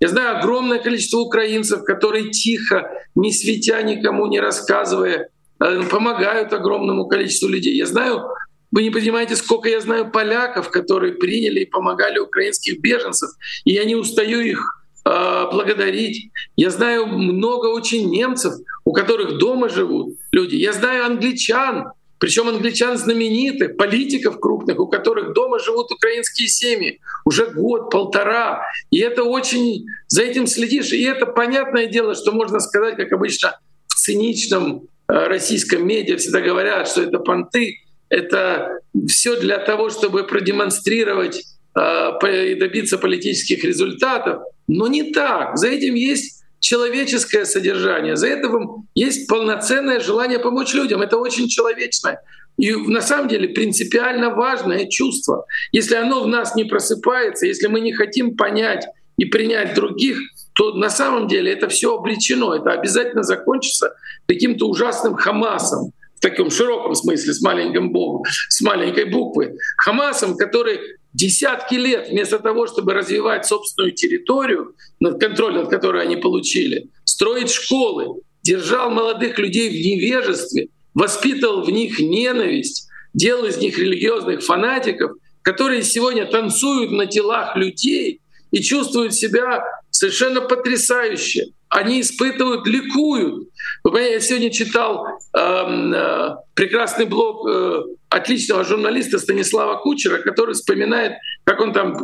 Я 0.00 0.08
знаю 0.08 0.38
огромное 0.38 0.78
количество 0.78 1.18
украинцев, 1.18 1.84
которые 1.84 2.30
тихо, 2.30 2.90
не 3.14 3.32
светя 3.32 3.82
никому, 3.82 4.26
не 4.26 4.40
рассказывая, 4.40 5.28
э, 5.60 5.82
помогают 5.90 6.52
огромному 6.52 7.06
количеству 7.06 7.48
людей. 7.48 7.76
Я 7.76 7.86
знаю, 7.86 8.22
вы 8.70 8.82
не 8.82 8.90
понимаете, 8.90 9.36
сколько 9.36 9.68
я 9.68 9.80
знаю 9.80 10.10
поляков, 10.10 10.70
которые 10.70 11.14
приняли 11.14 11.60
и 11.60 11.66
помогали 11.66 12.18
украинских 12.18 12.80
беженцев, 12.80 13.30
и 13.64 13.72
я 13.72 13.84
не 13.84 13.94
устаю 13.94 14.40
их 14.40 14.83
э, 15.04 15.46
благодарить. 15.50 16.30
Я 16.56 16.70
знаю 16.70 17.06
много 17.06 17.66
очень 17.66 18.10
немцев, 18.10 18.54
у 18.84 18.92
которых 18.92 19.38
дома 19.38 19.68
живут 19.68 20.16
люди. 20.32 20.56
Я 20.56 20.72
знаю 20.72 21.06
англичан, 21.06 21.92
причем 22.18 22.48
англичан 22.48 22.96
знаменитых, 22.96 23.76
политиков 23.76 24.40
крупных, 24.40 24.78
у 24.80 24.86
которых 24.86 25.34
дома 25.34 25.58
живут 25.58 25.92
украинские 25.92 26.48
семьи 26.48 27.00
уже 27.24 27.46
год, 27.46 27.90
полтора. 27.90 28.62
И 28.90 28.98
это 28.98 29.24
очень, 29.24 29.86
за 30.08 30.22
этим 30.22 30.46
следишь. 30.46 30.92
И 30.92 31.02
это 31.02 31.26
понятное 31.26 31.86
дело, 31.86 32.14
что 32.14 32.32
можно 32.32 32.60
сказать, 32.60 32.96
как 32.96 33.12
обычно 33.12 33.58
в 33.88 33.94
циничном 33.94 34.88
э, 35.08 35.26
российском 35.26 35.86
медиа 35.86 36.16
всегда 36.16 36.40
говорят, 36.40 36.88
что 36.88 37.02
это 37.02 37.18
понты. 37.18 37.80
Это 38.08 38.78
все 39.08 39.38
для 39.40 39.58
того, 39.58 39.90
чтобы 39.90 40.24
продемонстрировать 40.24 41.42
и 41.76 42.54
добиться 42.54 42.98
политических 42.98 43.64
результатов. 43.64 44.42
Но 44.68 44.86
не 44.86 45.12
так. 45.12 45.56
За 45.58 45.68
этим 45.68 45.94
есть 45.94 46.44
человеческое 46.60 47.44
содержание. 47.44 48.16
За 48.16 48.28
этим 48.28 48.86
есть 48.94 49.28
полноценное 49.28 50.00
желание 50.00 50.38
помочь 50.38 50.72
людям. 50.72 51.02
Это 51.02 51.18
очень 51.18 51.48
человечное. 51.48 52.20
И 52.56 52.72
на 52.72 53.00
самом 53.00 53.28
деле 53.28 53.48
принципиально 53.48 54.30
важное 54.30 54.86
чувство. 54.86 55.44
Если 55.72 55.96
оно 55.96 56.22
в 56.22 56.28
нас 56.28 56.54
не 56.54 56.64
просыпается, 56.64 57.46
если 57.46 57.66
мы 57.66 57.80
не 57.80 57.92
хотим 57.92 58.36
понять 58.36 58.86
и 59.18 59.24
принять 59.24 59.74
других, 59.74 60.18
то 60.54 60.72
на 60.72 60.88
самом 60.88 61.26
деле 61.26 61.52
это 61.52 61.68
все 61.68 61.96
обречено. 61.96 62.54
Это 62.54 62.70
обязательно 62.70 63.24
закончится 63.24 63.94
каким-то 64.28 64.68
ужасным 64.68 65.14
Хамасом 65.16 65.92
в 66.16 66.20
таком 66.20 66.50
широком 66.50 66.94
смысле, 66.94 67.34
с 67.34 67.42
маленьким 67.42 67.90
богом, 67.90 68.22
с 68.48 68.60
маленькой 68.62 69.06
буквы. 69.06 69.56
Хамасом, 69.76 70.36
который 70.36 70.78
десятки 71.14 71.74
лет 71.74 72.08
вместо 72.10 72.38
того, 72.38 72.66
чтобы 72.66 72.92
развивать 72.92 73.46
собственную 73.46 73.92
территорию, 73.92 74.74
над 75.00 75.20
контроль 75.20 75.54
над 75.54 75.70
которой 75.70 76.02
они 76.02 76.16
получили, 76.16 76.88
строить 77.04 77.50
школы, 77.50 78.20
держал 78.42 78.90
молодых 78.90 79.38
людей 79.38 79.70
в 79.70 79.72
невежестве, 79.72 80.68
воспитывал 80.92 81.62
в 81.62 81.70
них 81.70 81.98
ненависть, 81.98 82.88
делал 83.14 83.46
из 83.46 83.56
них 83.58 83.78
религиозных 83.78 84.42
фанатиков, 84.42 85.12
которые 85.42 85.82
сегодня 85.82 86.26
танцуют 86.26 86.90
на 86.90 87.06
телах 87.06 87.56
людей 87.56 88.20
и 88.50 88.60
чувствуют 88.60 89.14
себя 89.14 89.64
совершенно 89.90 90.40
потрясающе. 90.40 91.46
Они 91.74 92.00
испытывают, 92.00 92.68
ликуют. 92.68 93.48
Я 93.84 94.20
сегодня 94.20 94.50
читал 94.50 95.06
э, 95.06 95.40
э, 95.40 96.28
прекрасный 96.54 97.04
блог 97.04 97.48
э, 97.48 97.82
отличного 98.10 98.62
журналиста 98.62 99.18
Станислава 99.18 99.78
Кучера, 99.78 100.18
который 100.18 100.54
вспоминает, 100.54 101.14
как 101.42 101.60
он 101.60 101.72
там 101.72 101.96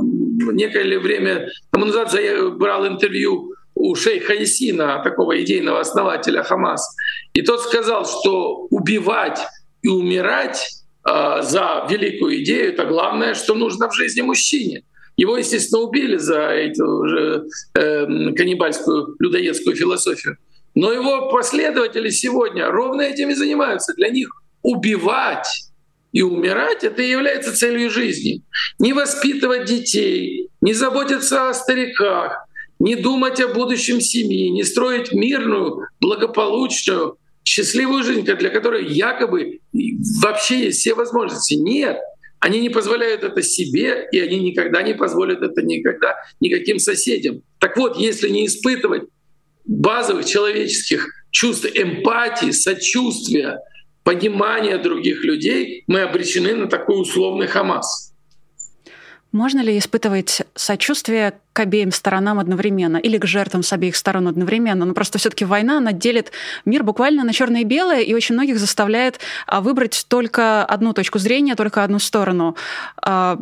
некое 0.56 0.98
время 0.98 1.50
тому 1.70 1.86
назад 1.86 2.12
брал 2.58 2.88
интервью 2.88 3.54
у 3.76 3.94
шейха 3.94 4.34
Ясина, 4.34 5.02
такого 5.04 5.40
идейного 5.40 5.78
основателя 5.78 6.42
Хамас. 6.42 6.96
И 7.32 7.42
тот 7.42 7.60
сказал, 7.60 8.04
что 8.06 8.66
убивать 8.70 9.38
и 9.82 9.88
умирать 9.88 10.68
э, 11.08 11.42
за 11.42 11.86
великую 11.88 12.42
идею— 12.42 12.72
это 12.72 12.86
главное, 12.86 13.34
что 13.34 13.54
нужно 13.54 13.88
в 13.88 13.94
жизни 13.94 14.22
мужчине. 14.22 14.82
Его, 15.20 15.36
естественно, 15.36 15.82
убили 15.82 16.16
за 16.16 16.38
эту 16.38 17.06
же 17.06 17.44
э, 17.74 18.06
каннибальскую 18.32 19.16
людоедскую 19.18 19.76
философию. 19.76 20.38
Но 20.74 20.90
его 20.92 21.28
последователи 21.28 22.08
сегодня 22.08 22.70
ровно 22.70 23.02
этим 23.02 23.28
и 23.28 23.34
занимаются. 23.34 23.92
Для 23.92 24.08
них 24.08 24.30
убивать 24.62 25.46
и 26.12 26.22
умирать— 26.22 26.84
это 26.84 27.02
и 27.02 27.10
является 27.10 27.54
целью 27.54 27.90
жизни. 27.90 28.42
Не 28.78 28.94
воспитывать 28.94 29.66
детей, 29.66 30.48
не 30.62 30.72
заботиться 30.72 31.50
о 31.50 31.52
стариках, 31.52 32.46
не 32.78 32.96
думать 32.96 33.42
о 33.42 33.48
будущем 33.48 34.00
семьи, 34.00 34.48
не 34.48 34.64
строить 34.64 35.12
мирную, 35.12 35.86
благополучную, 36.00 37.18
счастливую 37.44 38.04
жизнь, 38.04 38.22
для 38.22 38.48
которой 38.48 38.86
якобы 38.86 39.60
вообще 40.22 40.60
есть 40.60 40.80
все 40.80 40.94
возможности. 40.94 41.56
Нет, 41.56 41.98
они 42.40 42.60
не 42.60 42.70
позволяют 42.70 43.22
это 43.22 43.42
себе, 43.42 44.08
и 44.10 44.18
они 44.18 44.40
никогда 44.40 44.82
не 44.82 44.94
позволят 44.94 45.42
это 45.42 45.62
никогда 45.62 46.16
никаким 46.40 46.78
соседям. 46.78 47.42
Так 47.58 47.76
вот, 47.76 47.98
если 47.98 48.28
не 48.30 48.46
испытывать 48.46 49.02
базовых 49.66 50.24
человеческих 50.24 51.06
чувств 51.30 51.66
эмпатии, 51.74 52.50
сочувствия, 52.50 53.58
понимания 54.02 54.78
других 54.78 55.22
людей, 55.22 55.84
мы 55.86 56.00
обречены 56.00 56.54
на 56.54 56.66
такой 56.66 57.02
условный 57.02 57.46
Хамас. 57.46 58.09
Можно 59.32 59.60
ли 59.60 59.78
испытывать 59.78 60.42
сочувствие 60.56 61.34
к 61.52 61.60
обеим 61.60 61.92
сторонам 61.92 62.40
одновременно 62.40 62.96
или 62.96 63.16
к 63.16 63.26
жертвам 63.26 63.62
с 63.62 63.72
обеих 63.72 63.94
сторон 63.94 64.26
одновременно? 64.26 64.84
Ну 64.84 64.92
просто 64.92 65.18
все-таки 65.18 65.44
война, 65.44 65.78
она 65.78 65.92
делит 65.92 66.32
мир 66.64 66.82
буквально 66.82 67.22
на 67.22 67.32
черное 67.32 67.60
и 67.60 67.64
белое, 67.64 68.00
и 68.00 68.12
очень 68.12 68.34
многих 68.34 68.58
заставляет 68.58 69.20
а, 69.46 69.60
выбрать 69.60 70.04
только 70.08 70.64
одну 70.64 70.92
точку 70.94 71.20
зрения, 71.20 71.54
только 71.54 71.84
одну 71.84 72.00
сторону. 72.00 72.56
А, 73.00 73.38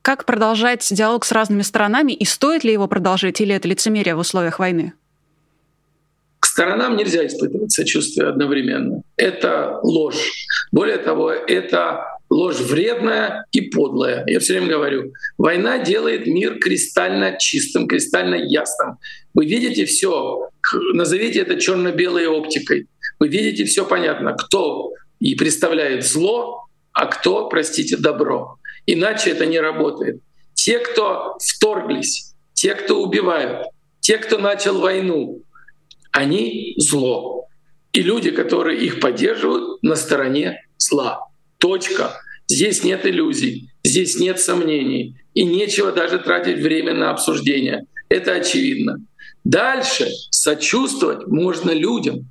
как 0.00 0.24
продолжать 0.24 0.86
диалог 0.90 1.24
с 1.26 1.32
разными 1.32 1.62
сторонами, 1.62 2.12
и 2.12 2.24
стоит 2.24 2.64
ли 2.64 2.72
его 2.72 2.88
продолжить, 2.88 3.40
или 3.40 3.54
это 3.54 3.68
лицемерие 3.68 4.14
в 4.14 4.20
условиях 4.20 4.58
войны? 4.58 4.94
Сторонам 6.40 6.96
нельзя 6.96 7.26
испытывать 7.26 7.72
сочувствие 7.72 8.28
одновременно. 8.28 9.02
Это 9.18 9.80
ложь. 9.82 10.32
Более 10.76 10.98
того, 10.98 11.30
это 11.30 12.04
ложь 12.28 12.60
вредная 12.60 13.46
и 13.50 13.62
подлая. 13.62 14.24
Я 14.26 14.40
все 14.40 14.52
время 14.52 14.74
говорю, 14.74 15.14
война 15.38 15.78
делает 15.78 16.26
мир 16.26 16.58
кристально 16.58 17.38
чистым, 17.38 17.88
кристально 17.88 18.34
ясным. 18.34 18.98
Вы 19.32 19.46
видите 19.46 19.86
все, 19.86 20.50
назовите 20.92 21.40
это 21.40 21.58
черно-белой 21.58 22.26
оптикой. 22.26 22.88
Вы 23.18 23.28
видите 23.28 23.64
все 23.64 23.86
понятно, 23.86 24.34
кто 24.34 24.92
и 25.18 25.34
представляет 25.34 26.04
зло, 26.04 26.66
а 26.92 27.06
кто, 27.06 27.48
простите, 27.48 27.96
добро. 27.96 28.58
Иначе 28.84 29.30
это 29.30 29.46
не 29.46 29.58
работает. 29.58 30.20
Те, 30.52 30.78
кто 30.78 31.38
вторглись, 31.40 32.34
те, 32.52 32.74
кто 32.74 33.02
убивают, 33.02 33.68
те, 34.00 34.18
кто 34.18 34.36
начал 34.36 34.78
войну, 34.78 35.40
они 36.12 36.74
зло. 36.76 37.48
И 37.92 38.02
люди, 38.02 38.30
которые 38.30 38.78
их 38.78 39.00
поддерживают, 39.00 39.82
на 39.82 39.96
стороне 39.96 40.65
зла. 40.86 41.28
Точка. 41.58 42.20
Здесь 42.48 42.84
нет 42.84 43.06
иллюзий, 43.06 43.70
здесь 43.84 44.18
нет 44.18 44.40
сомнений. 44.40 45.16
И 45.34 45.44
нечего 45.44 45.92
даже 45.92 46.18
тратить 46.18 46.58
время 46.58 46.94
на 46.94 47.10
обсуждение. 47.10 47.86
Это 48.08 48.32
очевидно. 48.32 48.98
Дальше 49.44 50.08
сочувствовать 50.30 51.26
можно 51.26 51.70
людям, 51.72 52.30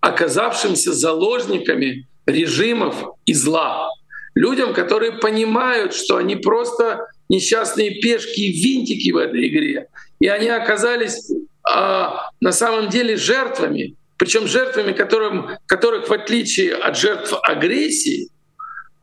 оказавшимся 0.00 0.92
заложниками 0.92 2.06
режимов 2.26 2.96
и 3.26 3.34
зла. 3.34 3.88
Людям, 4.34 4.74
которые 4.74 5.12
понимают, 5.12 5.94
что 5.94 6.16
они 6.16 6.36
просто 6.36 7.06
несчастные 7.28 8.00
пешки 8.00 8.40
и 8.40 8.52
винтики 8.52 9.10
в 9.10 9.16
этой 9.16 9.48
игре. 9.48 9.88
И 10.20 10.26
они 10.26 10.48
оказались 10.48 11.30
а, 11.68 12.30
на 12.40 12.52
самом 12.52 12.88
деле 12.88 13.16
жертвами, 13.16 13.94
причем 14.16 14.46
жертвами, 14.46 14.92
которым, 14.92 15.50
которых 15.66 16.08
в 16.08 16.12
отличие 16.12 16.74
от 16.74 16.96
жертв 16.96 17.34
агрессии 17.42 18.28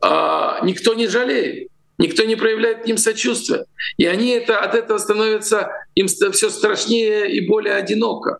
а, 0.01 0.59
никто 0.63 0.93
не 0.93 1.07
жалеет, 1.07 1.67
никто 1.97 2.23
не 2.23 2.35
проявляет 2.35 2.83
к 2.83 2.85
ним 2.85 2.97
сочувствия. 2.97 3.65
И 3.97 4.05
они 4.05 4.29
это, 4.29 4.59
от 4.59 4.75
этого 4.75 4.97
становятся 4.97 5.69
им 5.95 6.07
все 6.07 6.49
страшнее 6.49 7.31
и 7.31 7.47
более 7.47 7.75
одиноко. 7.75 8.39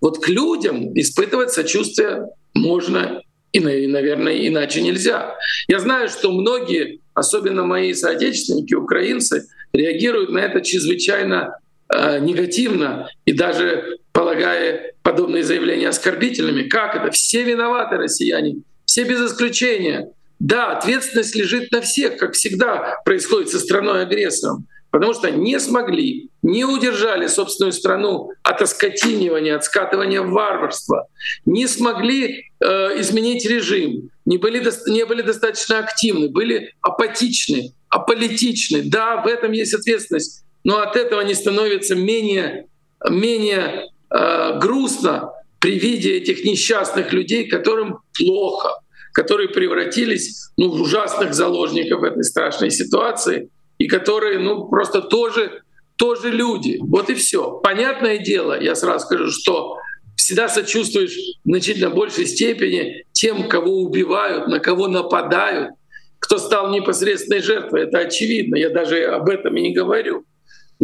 Вот 0.00 0.18
к 0.24 0.28
людям 0.28 0.98
испытывать 0.98 1.52
сочувствие 1.52 2.26
можно 2.54 3.22
И, 3.52 3.60
наверное, 3.60 4.48
иначе 4.48 4.80
нельзя. 4.80 5.36
Я 5.68 5.78
знаю, 5.78 6.08
что 6.08 6.32
многие, 6.32 7.00
особенно 7.12 7.64
мои 7.64 7.92
соотечественники, 7.92 8.74
украинцы, 8.74 9.46
реагируют 9.74 10.30
на 10.30 10.38
это 10.38 10.62
чрезвычайно 10.62 11.58
э, 11.92 12.18
негативно 12.20 13.08
и 13.24 13.32
даже 13.32 13.98
полагая 14.12 14.92
подобные 15.02 15.42
заявления 15.42 15.88
оскорбительными. 15.88 16.68
Как 16.68 16.94
это? 16.94 17.10
Все 17.10 17.42
виноваты 17.42 17.96
россияне, 17.96 18.56
все 18.84 19.04
без 19.04 19.20
исключения. 19.20 20.10
Да, 20.38 20.76
ответственность 20.76 21.36
лежит 21.36 21.70
на 21.70 21.80
всех, 21.80 22.16
как 22.16 22.32
всегда 22.32 22.96
происходит 23.04 23.50
со 23.50 23.60
страной-агрессором, 23.60 24.66
потому 24.90 25.14
что 25.14 25.30
не 25.30 25.60
смогли, 25.60 26.30
не 26.42 26.64
удержали 26.64 27.28
собственную 27.28 27.72
страну 27.72 28.32
от 28.42 28.60
оскотинивания, 28.60 29.54
от 29.54 29.64
скатывания 29.64 30.20
в 30.20 30.30
варварство, 30.30 31.06
не 31.44 31.68
смогли 31.68 32.50
э, 32.58 33.00
изменить 33.00 33.46
режим, 33.46 34.10
не 34.24 34.36
были, 34.36 34.62
не 34.90 35.06
были 35.06 35.22
достаточно 35.22 35.78
активны, 35.78 36.28
были 36.28 36.72
апатичны, 36.80 37.72
аполитичны. 37.88 38.82
Да, 38.82 39.22
в 39.22 39.28
этом 39.28 39.52
есть 39.52 39.74
ответственность, 39.74 40.44
но 40.64 40.80
от 40.80 40.96
этого 40.96 41.20
не 41.22 41.34
становится 41.34 41.94
менее, 41.94 42.66
менее 43.08 43.88
э, 44.10 44.58
грустно 44.58 45.32
при 45.58 45.78
виде 45.78 46.16
этих 46.16 46.44
несчастных 46.44 47.12
людей, 47.12 47.48
которым 47.48 47.98
плохо, 48.16 48.80
которые 49.12 49.48
превратились 49.48 50.50
ну, 50.56 50.70
в 50.70 50.82
ужасных 50.82 51.34
заложников 51.34 52.02
этой 52.02 52.24
страшной 52.24 52.70
ситуации 52.70 53.48
и 53.78 53.86
которые 53.86 54.38
ну, 54.38 54.68
просто 54.68 55.02
тоже, 55.02 55.62
тоже 55.96 56.30
люди. 56.30 56.78
Вот 56.80 57.10
и 57.10 57.14
все. 57.14 57.60
Понятное 57.62 58.18
дело, 58.18 58.60
я 58.60 58.74
сразу 58.74 59.06
скажу, 59.06 59.30
что 59.30 59.76
всегда 60.16 60.48
сочувствуешь 60.48 61.16
в 61.44 61.48
значительно 61.48 61.90
большей 61.90 62.26
степени 62.26 63.04
тем, 63.12 63.48
кого 63.48 63.78
убивают, 63.82 64.48
на 64.48 64.60
кого 64.60 64.88
нападают, 64.88 65.70
кто 66.18 66.38
стал 66.38 66.70
непосредственной 66.70 67.40
жертвой. 67.40 67.82
Это 67.82 67.98
очевидно, 67.98 68.56
я 68.56 68.70
даже 68.70 69.04
об 69.04 69.28
этом 69.28 69.56
и 69.56 69.62
не 69.62 69.72
говорю. 69.72 70.24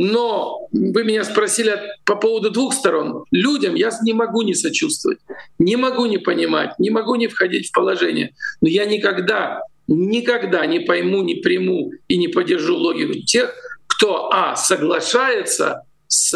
Но 0.00 0.68
вы 0.70 1.02
меня 1.02 1.24
спросили 1.24 1.76
по 2.04 2.14
поводу 2.14 2.50
двух 2.50 2.72
сторон. 2.72 3.24
Людям 3.32 3.74
я 3.74 3.90
не 4.04 4.12
могу 4.12 4.42
не 4.42 4.54
сочувствовать, 4.54 5.18
не 5.58 5.74
могу 5.74 6.06
не 6.06 6.18
понимать, 6.18 6.78
не 6.78 6.90
могу 6.90 7.16
не 7.16 7.26
входить 7.26 7.68
в 7.68 7.72
положение. 7.72 8.32
Но 8.60 8.68
я 8.68 8.84
никогда, 8.84 9.60
никогда 9.88 10.64
не 10.66 10.78
пойму, 10.78 11.24
не 11.24 11.34
приму 11.34 11.90
и 12.06 12.16
не 12.16 12.28
поддержу 12.28 12.76
логику 12.76 13.14
тех, 13.26 13.52
кто, 13.88 14.30
а, 14.32 14.54
соглашается 14.54 15.82
с, 16.06 16.30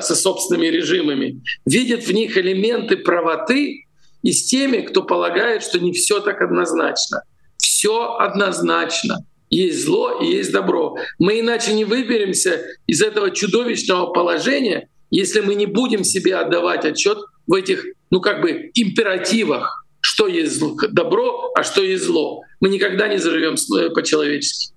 со 0.00 0.14
собственными 0.14 0.68
режимами, 0.68 1.42
видит 1.66 2.06
в 2.06 2.12
них 2.12 2.38
элементы 2.38 2.96
правоты, 2.96 3.86
и 4.22 4.30
с 4.30 4.44
теми, 4.44 4.82
кто 4.82 5.02
полагает, 5.02 5.64
что 5.64 5.80
не 5.80 5.92
все 5.92 6.20
так 6.20 6.40
однозначно. 6.40 7.22
Все 7.56 8.14
однозначно. 8.14 9.24
Есть 9.50 9.84
зло 9.84 10.18
и 10.20 10.26
есть 10.26 10.52
добро. 10.52 10.96
Мы 11.18 11.40
иначе 11.40 11.72
не 11.72 11.84
выберемся 11.84 12.62
из 12.86 13.02
этого 13.02 13.30
чудовищного 13.30 14.12
положения, 14.12 14.88
если 15.10 15.40
мы 15.40 15.54
не 15.54 15.66
будем 15.66 16.04
себе 16.04 16.36
отдавать 16.36 16.84
отчет 16.84 17.18
в 17.46 17.54
этих, 17.54 17.84
ну 18.10 18.20
как 18.20 18.42
бы, 18.42 18.70
императивах, 18.74 19.86
что 20.00 20.26
есть 20.26 20.60
добро, 20.92 21.52
а 21.54 21.62
что 21.62 21.82
есть 21.82 22.04
зло. 22.04 22.42
Мы 22.60 22.68
никогда 22.68 23.08
не 23.08 23.18
заживем 23.18 23.56
по-человечески. 23.94 24.74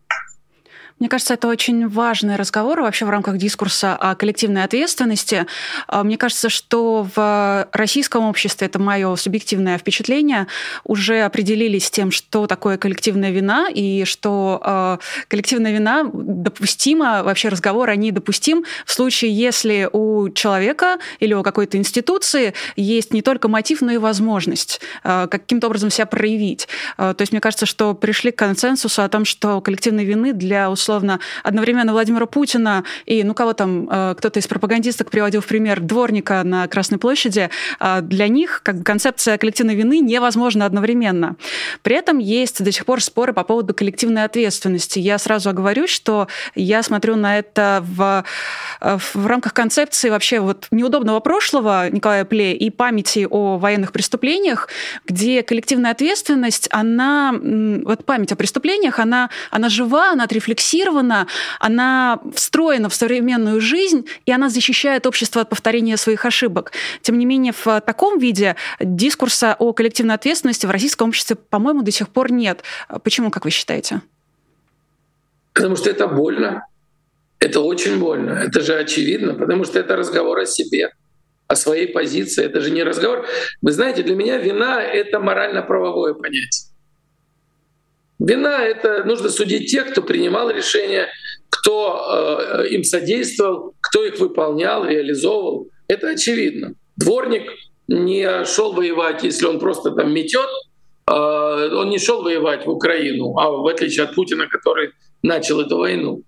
Мне 1.02 1.10
кажется, 1.10 1.34
это 1.34 1.48
очень 1.48 1.88
важный 1.88 2.36
разговор 2.36 2.82
вообще 2.82 3.06
в 3.06 3.10
рамках 3.10 3.38
дискурса 3.38 3.96
о 3.96 4.14
коллективной 4.14 4.64
ответственности. 4.64 5.48
А, 5.88 6.04
мне 6.04 6.16
кажется, 6.16 6.48
что 6.48 7.08
в 7.16 7.68
российском 7.72 8.26
обществе, 8.26 8.68
это 8.68 8.78
мое 8.78 9.16
субъективное 9.16 9.80
впечатление, 9.80 10.46
уже 10.84 11.22
определились 11.22 11.90
тем, 11.90 12.12
что 12.12 12.46
такое 12.46 12.78
коллективная 12.78 13.32
вина, 13.32 13.68
и 13.74 14.06
что 14.06 14.62
а, 14.64 15.00
коллективная 15.28 15.72
вина 15.72 16.08
допустима, 16.14 17.24
вообще 17.24 17.50
разговор 17.50 17.90
о 17.90 17.96
ней 17.96 18.12
допустим 18.12 18.64
в 18.86 18.94
случае, 18.94 19.36
если 19.36 19.90
у 19.92 20.30
человека 20.30 21.00
или 21.20 21.34
у 21.34 21.42
какой-то 21.42 21.78
институции 21.78 22.54
есть 22.76 23.12
не 23.12 23.24
только 23.24 23.48
мотив, 23.48 23.82
но 23.82 23.92
и 23.92 23.98
возможность 23.98 24.80
а, 25.04 25.26
каким-то 25.26 25.66
образом 25.66 25.90
себя 25.90 26.06
проявить. 26.06 26.68
То 26.98 27.16
есть 27.18 27.32
мне 27.32 27.42
кажется, 27.42 27.66
что 27.66 27.96
пришли 27.96 28.30
к 28.30 28.36
консенсусу 28.36 29.02
о 29.02 29.10
том, 29.10 29.26
что 29.26 29.62
коллективной 29.62 30.06
вины 30.06 30.34
для 30.34 30.70
условия 30.70 30.91
условно, 30.92 31.22
одновременно 31.44 31.94
Владимира 31.94 32.26
Путина 32.26 32.84
и, 33.06 33.24
ну, 33.24 33.34
кого 33.34 33.54
там, 33.54 33.88
э, 33.90 34.16
кто-то 34.18 34.40
из 34.40 34.48
пропагандисток 34.48 35.10
приводил 35.10 35.40
в 35.40 35.46
пример 35.46 35.80
дворника 35.80 36.44
на 36.44 36.68
Красной 36.68 36.98
площади, 36.98 37.50
э, 37.80 38.02
для 38.02 38.28
них 38.28 38.62
как 38.64 38.84
концепция 38.84 39.38
коллективной 39.38 39.76
вины 39.76 40.00
невозможна 40.00 40.66
одновременно. 40.66 41.36
При 41.82 41.96
этом 41.96 42.18
есть 42.18 42.62
до 42.62 42.72
сих 42.74 42.86
пор 42.86 43.02
споры 43.02 43.32
по 43.32 43.44
поводу 43.46 43.74
коллективной 43.74 44.26
ответственности. 44.26 45.00
Я 45.00 45.18
сразу 45.18 45.50
оговорюсь, 45.50 45.92
что 45.92 46.28
я 46.56 46.84
смотрю 46.84 47.16
на 47.16 47.40
это 47.40 47.82
в, 47.82 48.26
э, 48.82 48.98
в 49.14 49.26
рамках 49.26 49.54
концепции 49.54 50.10
вообще 50.10 50.42
вот 50.42 50.68
неудобного 50.72 51.22
прошлого 51.22 51.90
Николая 51.90 52.26
Пле 52.26 52.54
и 52.54 52.70
памяти 52.70 53.28
о 53.30 53.58
военных 53.58 53.94
преступлениях, 53.94 54.68
где 55.08 55.42
коллективная 55.42 55.92
ответственность, 55.92 56.68
она, 56.72 57.34
вот 57.34 58.04
память 58.06 58.34
о 58.34 58.36
преступлениях, 58.36 59.00
она, 59.00 59.30
она 59.52 59.70
жива, 59.70 60.12
она 60.12 60.26
отрефлексирована, 60.26 60.81
зафиксирована, 60.82 61.28
она 61.60 62.20
встроена 62.34 62.90
в 62.90 62.96
современную 62.96 63.62
жизнь, 63.62 64.06
и 64.26 64.32
она 64.32 64.50
защищает 64.50 65.06
общество 65.06 65.42
от 65.42 65.50
повторения 65.50 65.98
своих 65.98 66.26
ошибок. 66.26 66.72
Тем 67.02 67.18
не 67.18 67.26
менее, 67.26 67.54
в 67.54 67.82
таком 67.82 68.20
виде 68.20 68.56
дискурса 68.80 69.56
о 69.60 69.74
коллективной 69.74 70.16
ответственности 70.16 70.66
в 70.66 70.72
российском 70.72 71.10
обществе, 71.10 71.36
по-моему, 71.36 71.82
до 71.82 71.92
сих 71.92 72.10
пор 72.10 72.32
нет. 72.32 72.64
Почему, 73.04 73.32
как 73.32 73.46
вы 73.46 73.52
считаете? 73.52 74.02
Потому 75.54 75.76
что 75.76 75.90
это 75.90 76.08
больно. 76.08 76.66
Это 77.40 77.60
очень 77.60 78.00
больно. 78.00 78.32
Это 78.32 78.62
же 78.62 78.76
очевидно, 78.76 79.34
потому 79.34 79.66
что 79.66 79.80
это 79.80 79.96
разговор 79.96 80.40
о 80.40 80.46
себе, 80.46 80.92
о 81.48 81.56
своей 81.56 81.88
позиции. 81.88 82.46
Это 82.46 82.62
же 82.62 82.72
не 82.72 82.84
разговор. 82.84 83.26
Вы 83.62 83.72
знаете, 83.72 84.04
для 84.04 84.16
меня 84.16 84.38
вина— 84.38 84.82
это 84.84 85.20
морально-правовое 85.20 86.14
понятие. 86.14 86.71
Вина— 88.22 88.64
это 88.66 89.04
нужно 89.04 89.30
судить 89.30 89.72
тех, 89.72 89.92
кто 89.92 90.04
принимал 90.04 90.52
решения, 90.52 91.10
кто 91.50 92.64
э, 92.64 92.68
им 92.70 92.84
содействовал, 92.84 93.74
кто 93.82 94.06
их 94.06 94.20
выполнял, 94.20 94.86
реализовывал. 94.86 95.70
Это 95.88 96.10
очевидно. 96.10 96.76
Дворник 96.98 97.50
не 97.88 98.46
шел 98.46 98.74
воевать, 98.74 99.24
если 99.24 99.48
он 99.48 99.60
просто 99.60 99.90
там 99.92 100.14
метет, 100.14 100.48
э, 101.08 101.12
он 101.12 101.90
не 101.90 101.98
шел 101.98 102.22
воевать 102.22 102.68
в 102.68 102.70
Украину, 102.70 103.36
а 103.40 103.50
в 103.50 103.66
отличие 103.66 104.06
от 104.06 104.14
Путина, 104.14 104.48
который 104.48 104.92
начал 105.24 105.60
эту 105.60 105.78
войну. 105.78 106.22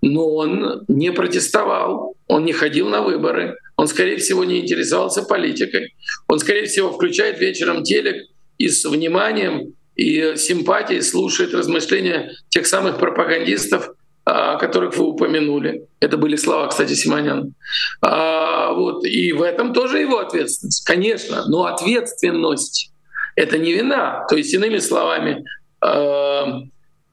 Но 0.00 0.34
он 0.34 0.84
не 0.88 1.12
протестовал, 1.12 2.16
он 2.26 2.46
не 2.46 2.54
ходил 2.54 2.88
на 2.88 3.02
выборы, 3.02 3.58
он, 3.76 3.86
скорее 3.86 4.16
всего, 4.16 4.44
не 4.44 4.60
интересовался 4.60 5.22
политикой. 5.22 5.94
Он, 6.26 6.38
скорее 6.38 6.64
всего, 6.66 6.90
включает 6.90 7.38
вечером 7.38 7.82
телек 7.82 8.28
и 8.56 8.68
с 8.68 8.84
вниманием 8.86 9.74
и 9.96 10.36
симпатии 10.36 11.00
слушает 11.00 11.54
размышления 11.54 12.32
тех 12.48 12.66
самых 12.66 12.98
пропагандистов, 12.98 13.90
о 14.24 14.56
которых 14.56 14.96
вы 14.96 15.04
упомянули. 15.04 15.86
Это 16.00 16.16
были 16.16 16.36
слова, 16.36 16.68
кстати, 16.68 16.94
Симонян. 16.94 17.54
А, 18.00 18.72
вот. 18.72 19.04
И 19.04 19.32
в 19.32 19.42
этом 19.42 19.72
тоже 19.74 19.98
его 19.98 20.18
ответственность, 20.18 20.84
конечно. 20.84 21.44
Но 21.46 21.66
ответственность— 21.66 22.90
это 23.36 23.58
не 23.58 23.72
вина. 23.72 24.24
То 24.28 24.36
есть, 24.36 24.54
иными 24.54 24.78
словами, 24.78 25.44
а, 25.80 26.62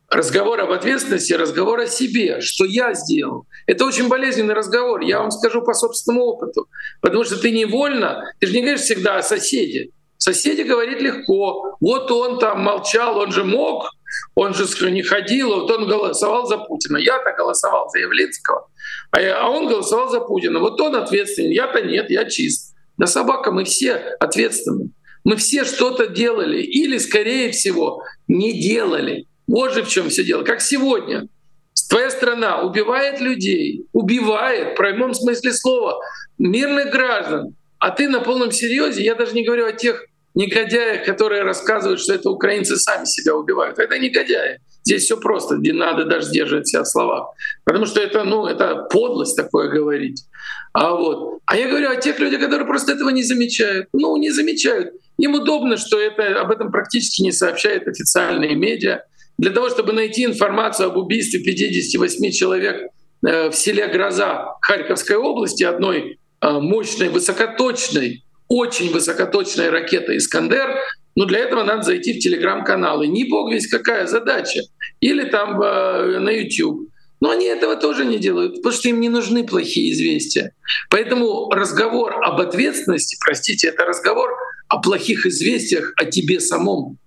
разговор 0.10 0.60
об 0.62 0.72
ответственности, 0.72 1.34
разговор 1.34 1.82
о 1.82 1.88
себе, 1.88 2.42
что 2.42 2.66
я 2.66 2.94
сделал. 2.94 3.46
Это 3.66 3.86
очень 3.86 4.08
болезненный 4.08 4.54
разговор, 4.54 5.02
я 5.02 5.20
вам 5.20 5.32
скажу 5.32 5.62
по 5.62 5.74
собственному 5.74 6.26
опыту. 6.26 6.68
Потому 7.02 7.24
что 7.24 7.38
ты 7.38 7.52
невольно, 7.52 8.24
ты 8.40 8.48
же 8.48 8.54
не 8.54 8.62
говоришь 8.62 8.82
всегда 8.82 9.18
о 9.18 9.24
соседе, 9.24 9.90
Соседи 10.22 10.62
говорит 10.62 11.02
легко. 11.02 11.78
Вот 11.80 12.12
он 12.12 12.38
там 12.38 12.62
молчал, 12.62 13.18
он 13.18 13.32
же 13.32 13.44
мог, 13.44 13.90
он 14.36 14.54
же 14.54 14.92
не 14.92 15.02
ходил, 15.02 15.50
вот 15.50 15.72
он 15.72 15.88
голосовал 15.88 16.46
за 16.46 16.60
Путина. 16.60 16.98
Я-то 16.98 17.34
голосовал 17.36 17.90
за 17.90 18.02
Явлинского, 18.02 18.68
а, 19.10 19.18
а 19.18 19.50
он 19.50 19.68
голосовал 19.68 20.10
за 20.10 20.20
Путина. 20.20 20.60
Вот 20.60 20.80
он 20.80 20.96
ответственен, 20.96 21.50
я-то 21.50 21.82
нет, 21.82 22.12
я 22.12 22.26
чист. 22.26 22.76
Да 23.00 23.08
собака, 23.08 23.52
мы 23.52 23.64
все 23.64 23.96
ответственны. 24.20 24.92
Мы 25.24 25.38
все 25.38 25.66
что-то 25.66 26.06
делали 26.06 26.62
или, 26.62 27.00
скорее 27.00 27.50
всего, 27.50 28.04
не 28.28 28.54
делали. 28.62 29.26
Вот 29.48 29.74
же 29.74 29.82
в 29.82 29.90
чем 29.90 30.10
все 30.10 30.24
дело. 30.24 30.44
Как 30.44 30.62
сегодня. 30.62 31.30
Твоя 31.90 32.12
страна 32.12 32.62
убивает 32.62 33.20
людей, 33.22 33.88
убивает, 33.92 34.74
в 34.74 34.76
прямом 34.76 35.16
смысле 35.16 35.52
слова, 35.52 36.00
мирных 36.38 36.92
граждан. 36.92 37.56
А 37.80 37.90
ты 37.90 38.08
на 38.08 38.20
полном 38.20 38.52
серьезе, 38.52 39.04
я 39.04 39.16
даже 39.16 39.34
не 39.34 39.44
говорю 39.44 39.66
о 39.66 39.74
тех 39.74 40.06
негодяях, 40.36 41.06
которые 41.06 41.44
рассказывают, 41.44 42.00
что 42.00 42.14
это 42.14 42.30
украинцы 42.30 42.78
сами 42.78 43.06
себя 43.06 43.36
убивают. 43.36 43.80
Это 43.80 44.00
негодяи. 44.00 44.60
Здесь 44.84 45.04
все 45.04 45.18
просто, 45.18 45.58
где 45.58 45.74
надо 45.74 46.06
даже 46.06 46.28
сдерживать 46.28 46.68
себя 46.68 46.84
в 46.84 46.88
словах. 46.88 47.28
Потому 47.64 47.86
что 47.86 48.02
это, 48.02 48.24
ну, 48.24 48.48
это 48.48 48.88
подлость 48.92 49.36
такое 49.36 49.70
говорить. 49.70 50.24
А, 50.74 50.96
вот. 50.96 51.40
а 51.46 51.58
я 51.58 51.68
говорю 51.68 51.92
о 51.92 51.98
тех 51.98 52.20
людях, 52.20 52.42
которые 52.42 52.66
просто 52.66 52.94
этого 52.94 53.10
не 53.10 53.24
замечают. 53.24 53.88
Ну, 53.94 54.16
не 54.18 54.32
замечают. 54.32 54.94
Им 55.18 55.36
удобно, 55.36 55.78
что 55.78 56.00
это, 56.00 56.40
об 56.42 56.52
этом 56.52 56.72
практически 56.72 57.22
не 57.22 57.32
сообщают 57.32 57.88
официальные 57.88 58.56
медиа. 58.56 59.02
Для 59.38 59.52
того, 59.52 59.70
чтобы 59.70 59.94
найти 59.94 60.26
информацию 60.26 60.88
об 60.88 60.98
убийстве 60.98 61.42
58 61.42 62.32
человек 62.32 62.92
э, 63.26 63.50
в 63.50 63.54
селе 63.54 63.88
Гроза 63.88 64.56
Харьковской 64.62 65.16
области, 65.16 65.64
одной 65.64 66.18
э, 66.42 66.60
мощной, 66.60 67.10
высокоточной, 67.10 68.24
очень 68.52 68.92
высокоточной 68.92 69.70
ракеты 69.70 70.18
«Искандер», 70.18 70.76
но 71.16 71.26
для 71.26 71.40
этого 71.40 71.64
надо 71.64 71.84
зайти 71.84 72.14
в 72.14 72.20
телеграм-каналы. 72.20 73.08
Не 73.08 73.24
бог 73.24 73.50
весь 73.50 73.68
какая 73.68 74.08
задача. 74.08 74.62
Или 75.00 75.24
там 75.24 75.62
э, 75.62 76.20
на 76.20 76.30
YouTube. 76.30 76.90
Но 77.22 77.30
они 77.30 77.46
этого 77.46 77.78
тоже 77.78 78.04
не 78.04 78.18
делают, 78.18 78.56
потому 78.56 78.74
что 78.74 78.90
им 78.90 79.00
не 79.00 79.08
нужны 79.08 79.46
плохие 79.46 79.94
известия. 79.94 80.54
Поэтому 80.90 81.50
разговор 81.52 82.16
об 82.24 82.42
ответственности, 82.42 83.18
простите, 83.24 83.70
это 83.70 83.86
разговор 83.86 84.32
о 84.68 84.82
плохих 84.82 85.26
известиях 85.26 85.94
о 85.96 86.06
тебе 86.06 86.40
самом. 86.40 86.98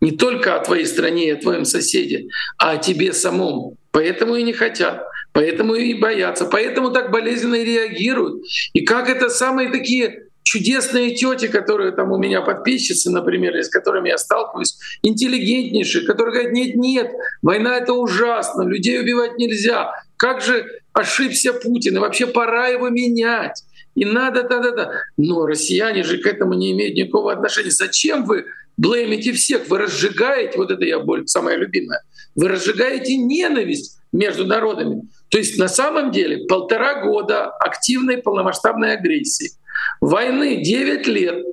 Не 0.00 0.10
только 0.10 0.56
о 0.56 0.64
твоей 0.64 0.86
стране 0.86 1.28
и 1.28 1.32
о 1.32 1.36
твоем 1.36 1.64
соседе, 1.64 2.26
а 2.58 2.72
о 2.72 2.76
тебе 2.78 3.12
самом. 3.12 3.76
Поэтому 3.92 4.36
и 4.36 4.42
не 4.42 4.52
хотят, 4.52 5.04
поэтому 5.32 5.74
и 5.74 5.94
боятся, 5.94 6.46
поэтому 6.46 6.90
так 6.90 7.12
болезненно 7.12 7.56
и 7.56 7.64
реагируют. 7.64 8.42
И 8.72 8.80
как 8.84 9.08
это 9.08 9.28
самые 9.28 9.68
такие 9.68 10.28
чудесные 10.42 11.14
тети, 11.14 11.48
которые 11.48 11.92
там 11.92 12.12
у 12.12 12.18
меня 12.18 12.42
подписчицы, 12.42 13.10
например, 13.10 13.56
с 13.56 13.68
которыми 13.68 14.08
я 14.08 14.18
сталкиваюсь, 14.18 14.78
интеллигентнейшие, 15.02 16.04
которые 16.04 16.34
говорят, 16.34 16.52
нет, 16.52 16.74
нет, 16.76 17.10
война 17.42 17.76
это 17.76 17.92
ужасно, 17.94 18.62
людей 18.62 19.00
убивать 19.00 19.38
нельзя. 19.38 19.92
Как 20.16 20.40
же 20.40 20.66
ошибся 20.92 21.52
Путин, 21.52 21.96
и 21.96 22.00
вообще 22.00 22.26
пора 22.26 22.68
его 22.68 22.88
менять. 22.88 23.62
И 23.94 24.04
надо, 24.04 24.42
да-да-да. 24.42 24.92
Но 25.16 25.46
россияне 25.46 26.02
же 26.02 26.18
к 26.18 26.26
этому 26.26 26.54
не 26.54 26.72
имеют 26.72 26.96
никакого 26.96 27.32
отношения. 27.32 27.70
Зачем 27.70 28.24
вы 28.24 28.46
блеймите 28.76 29.32
всех? 29.32 29.68
Вы 29.68 29.78
разжигаете, 29.78 30.56
вот 30.56 30.70
это 30.70 30.84
я 30.84 30.98
боль, 30.98 31.26
самая 31.26 31.56
любимая, 31.56 32.02
вы 32.34 32.48
разжигаете 32.48 33.16
ненависть 33.16 33.98
между 34.12 34.46
народами. 34.46 35.02
То 35.28 35.38
есть 35.38 35.58
на 35.58 35.68
самом 35.68 36.10
деле 36.10 36.46
полтора 36.46 37.02
года 37.02 37.46
активной 37.50 38.18
полномасштабной 38.18 38.94
агрессии— 38.94 39.50
Войны 40.02 40.56
9 40.56 41.06
лет 41.06 41.44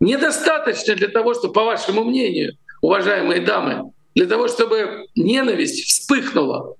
недостаточно 0.00 0.94
для 0.94 1.08
того, 1.08 1.32
чтобы, 1.32 1.54
по 1.54 1.64
вашему 1.64 2.04
мнению, 2.04 2.58
уважаемые 2.82 3.40
дамы, 3.40 3.90
для 4.14 4.26
того, 4.26 4.48
чтобы 4.48 5.06
ненависть 5.16 5.86
вспыхнула. 5.86 6.76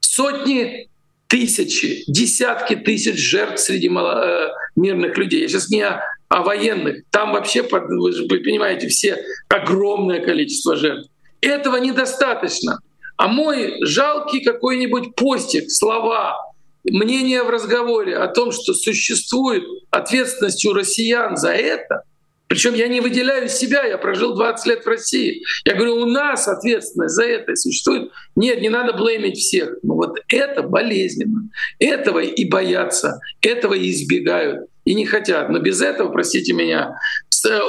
Сотни, 0.00 0.88
тысячи, 1.28 2.02
десятки 2.08 2.74
тысяч 2.74 3.16
жертв 3.16 3.62
среди 3.62 3.88
э, 3.88 4.48
мирных 4.74 5.16
людей. 5.16 5.42
Я 5.42 5.48
сейчас 5.48 5.70
не 5.70 5.82
о, 5.82 6.02
о 6.28 6.42
военных. 6.42 7.04
Там 7.10 7.30
вообще, 7.30 7.62
вы 7.62 8.12
же 8.12 8.26
понимаете, 8.26 8.88
все 8.88 9.24
огромное 9.48 10.18
количество 10.18 10.74
жертв. 10.74 11.08
Этого 11.42 11.76
недостаточно. 11.76 12.80
А 13.16 13.28
мой 13.28 13.76
жалкий 13.84 14.42
какой-нибудь 14.42 15.14
постик, 15.14 15.70
слова, 15.70 16.53
мнение 16.84 17.42
в 17.42 17.50
разговоре 17.50 18.16
о 18.16 18.28
том, 18.28 18.52
что 18.52 18.74
существует 18.74 19.64
ответственность 19.90 20.64
у 20.64 20.72
россиян 20.72 21.36
за 21.36 21.52
это, 21.52 22.02
причем 22.46 22.74
я 22.74 22.88
не 22.88 23.00
выделяю 23.00 23.48
себя, 23.48 23.84
я 23.84 23.98
прожил 23.98 24.36
20 24.36 24.66
лет 24.66 24.84
в 24.84 24.88
России. 24.88 25.42
Я 25.64 25.74
говорю, 25.74 25.96
у 25.96 26.06
нас 26.06 26.46
ответственность 26.46 27.14
за 27.14 27.24
это 27.24 27.56
существует. 27.56 28.10
Нет, 28.36 28.60
не 28.60 28.68
надо 28.68 28.92
блеймить 28.92 29.38
всех. 29.38 29.78
Но 29.82 29.94
вот 29.94 30.18
это 30.28 30.62
болезненно. 30.62 31.48
Этого 31.78 32.20
и 32.20 32.48
боятся, 32.48 33.18
этого 33.40 33.74
и 33.74 33.90
избегают, 33.90 34.68
и 34.84 34.94
не 34.94 35.06
хотят. 35.06 35.48
Но 35.48 35.58
без 35.58 35.80
этого, 35.80 36.12
простите 36.12 36.52
меня, 36.52 36.96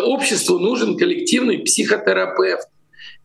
обществу 0.04 0.60
нужен 0.60 0.98
коллективный 0.98 1.60
психотерапевт. 1.60 2.68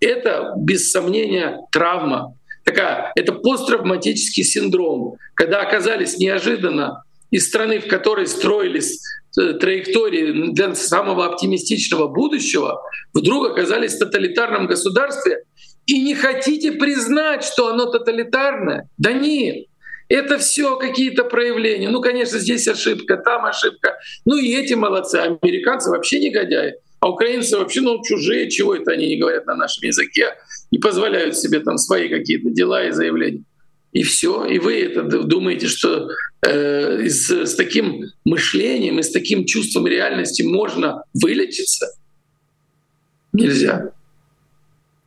Это, 0.00 0.54
без 0.56 0.90
сомнения, 0.90 1.58
травма 1.70 2.36
такая, 2.64 3.12
это 3.14 3.32
посттравматический 3.32 4.44
синдром, 4.44 5.16
когда 5.34 5.60
оказались 5.60 6.18
неожиданно 6.18 7.02
из 7.30 7.48
страны, 7.48 7.80
в 7.80 7.86
которой 7.86 8.26
строились 8.26 9.02
э, 9.38 9.54
траектории 9.54 10.52
для 10.52 10.74
самого 10.74 11.26
оптимистичного 11.26 12.08
будущего, 12.08 12.82
вдруг 13.14 13.50
оказались 13.50 13.94
в 13.94 13.98
тоталитарном 14.00 14.66
государстве 14.66 15.44
и 15.86 16.00
не 16.00 16.14
хотите 16.14 16.72
признать, 16.72 17.44
что 17.44 17.68
оно 17.68 17.86
тоталитарное. 17.86 18.88
Да 18.98 19.12
нет, 19.12 19.66
это 20.08 20.38
все 20.38 20.76
какие-то 20.76 21.24
проявления. 21.24 21.88
Ну, 21.88 22.00
конечно, 22.00 22.38
здесь 22.38 22.66
ошибка, 22.66 23.16
там 23.16 23.46
ошибка. 23.46 23.96
Ну 24.24 24.36
и 24.36 24.52
эти 24.54 24.74
молодцы. 24.74 25.16
Американцы 25.16 25.88
вообще 25.88 26.18
негодяи. 26.18 26.74
А 27.00 27.08
украинцы 27.08 27.56
вообще, 27.56 27.80
ну, 27.80 28.02
чужие, 28.04 28.50
чего 28.50 28.74
это 28.74 28.92
они 28.92 29.08
не 29.08 29.16
говорят 29.16 29.46
на 29.46 29.56
нашем 29.56 29.84
языке 29.84 30.34
и 30.70 30.78
позволяют 30.78 31.36
себе 31.36 31.60
там 31.60 31.78
свои 31.78 32.08
какие-то 32.08 32.50
дела 32.50 32.86
и 32.86 32.92
заявления. 32.92 33.42
И 33.92 34.02
все. 34.02 34.44
И 34.44 34.58
вы 34.58 34.82
это 34.82 35.02
думаете, 35.02 35.66
что 35.66 36.10
э, 36.46 37.08
с, 37.08 37.30
с 37.30 37.54
таким 37.54 38.04
мышлением 38.24 38.98
и 38.98 39.02
с 39.02 39.10
таким 39.10 39.46
чувством 39.46 39.86
реальности 39.86 40.42
можно 40.42 41.02
вылечиться? 41.14 41.88
Нельзя. 43.32 43.92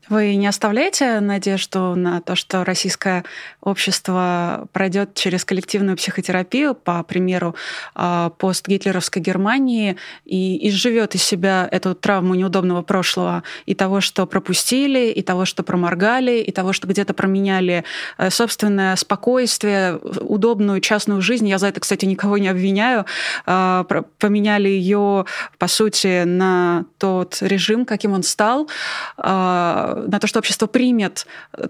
Вы 0.10 0.36
не 0.36 0.48
оставляете 0.48 1.22
надежду 1.22 1.96
на 1.96 2.20
то, 2.20 2.36
что 2.36 2.66
российское 2.66 3.24
общество 3.62 4.68
пройдет 4.74 5.14
через 5.14 5.46
коллективную 5.46 5.96
психотерапию, 5.96 6.76
по 6.76 7.04
примеру 7.04 7.56
а, 7.96 8.32
постгитлеровской 8.32 9.22
Германии, 9.22 9.96
и 10.26 10.68
изживет 10.68 11.16
из 11.16 11.24
себя 11.24 11.68
эту 11.72 11.96
травму 11.96 12.36
неудобного 12.36 12.82
прошлого 12.82 13.44
и 13.66 13.76
того, 13.76 14.02
что 14.02 14.26
пропустили, 14.26 15.10
и 15.10 15.22
того, 15.22 15.46
что 15.46 15.64
проморгали, 15.64 16.42
и 16.42 16.52
того, 16.52 16.74
что 16.74 16.88
где-то 16.88 17.14
променяли 17.14 17.86
э, 18.18 18.30
собственное 18.30 18.98
спокойствие, 18.98 19.96
удобную 19.96 20.82
частную 20.82 21.22
жизнь. 21.22 21.48
Я 21.48 21.58
за 21.58 21.68
это, 21.68 21.80
кстати, 21.80 22.06
никого 22.06 22.38
не 22.38 22.50
обвиняю. 22.50 23.06
А, 23.46 23.86
поменяли 24.20 24.68
ее, 24.68 25.26
по 25.58 25.68
сути, 25.68 26.24
на 26.24 26.86
тот 26.98 27.38
режим, 27.40 27.86
каким 27.86 28.12
он 28.12 28.24
стал 28.24 28.70
а, 29.18 29.93
на 29.96 30.20
то, 30.20 30.28
что 30.28 30.40
общество 30.40 30.68
примет 30.68 31.26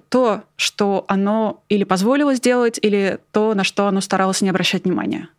то, 0.09 0.43
что 0.55 1.05
оно 1.07 1.63
или 1.69 1.84
позволило 1.84 2.36
сделать, 2.36 2.80
или 2.82 3.19
то, 3.32 3.53
на 3.53 3.63
что 3.63 3.88
оно 3.88 4.01
старалось 4.01 4.41
не 4.41 4.49
обращать 4.49 4.86
внимания? 4.86 5.30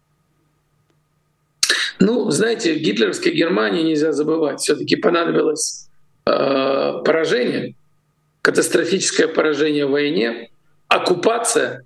Ну, 2.00 2.30
знаете, 2.30 2.74
гитлеровской 2.74 3.32
Германии 3.32 3.82
нельзя 3.82 4.12
забывать. 4.12 4.60
все 4.60 4.74
таки 4.74 4.96
понадобилось 4.96 5.88
э, 6.26 6.30
поражение, 7.04 7.74
катастрофическое 8.42 9.28
поражение 9.28 9.86
в 9.86 9.90
войне, 9.90 10.50
оккупация, 10.88 11.84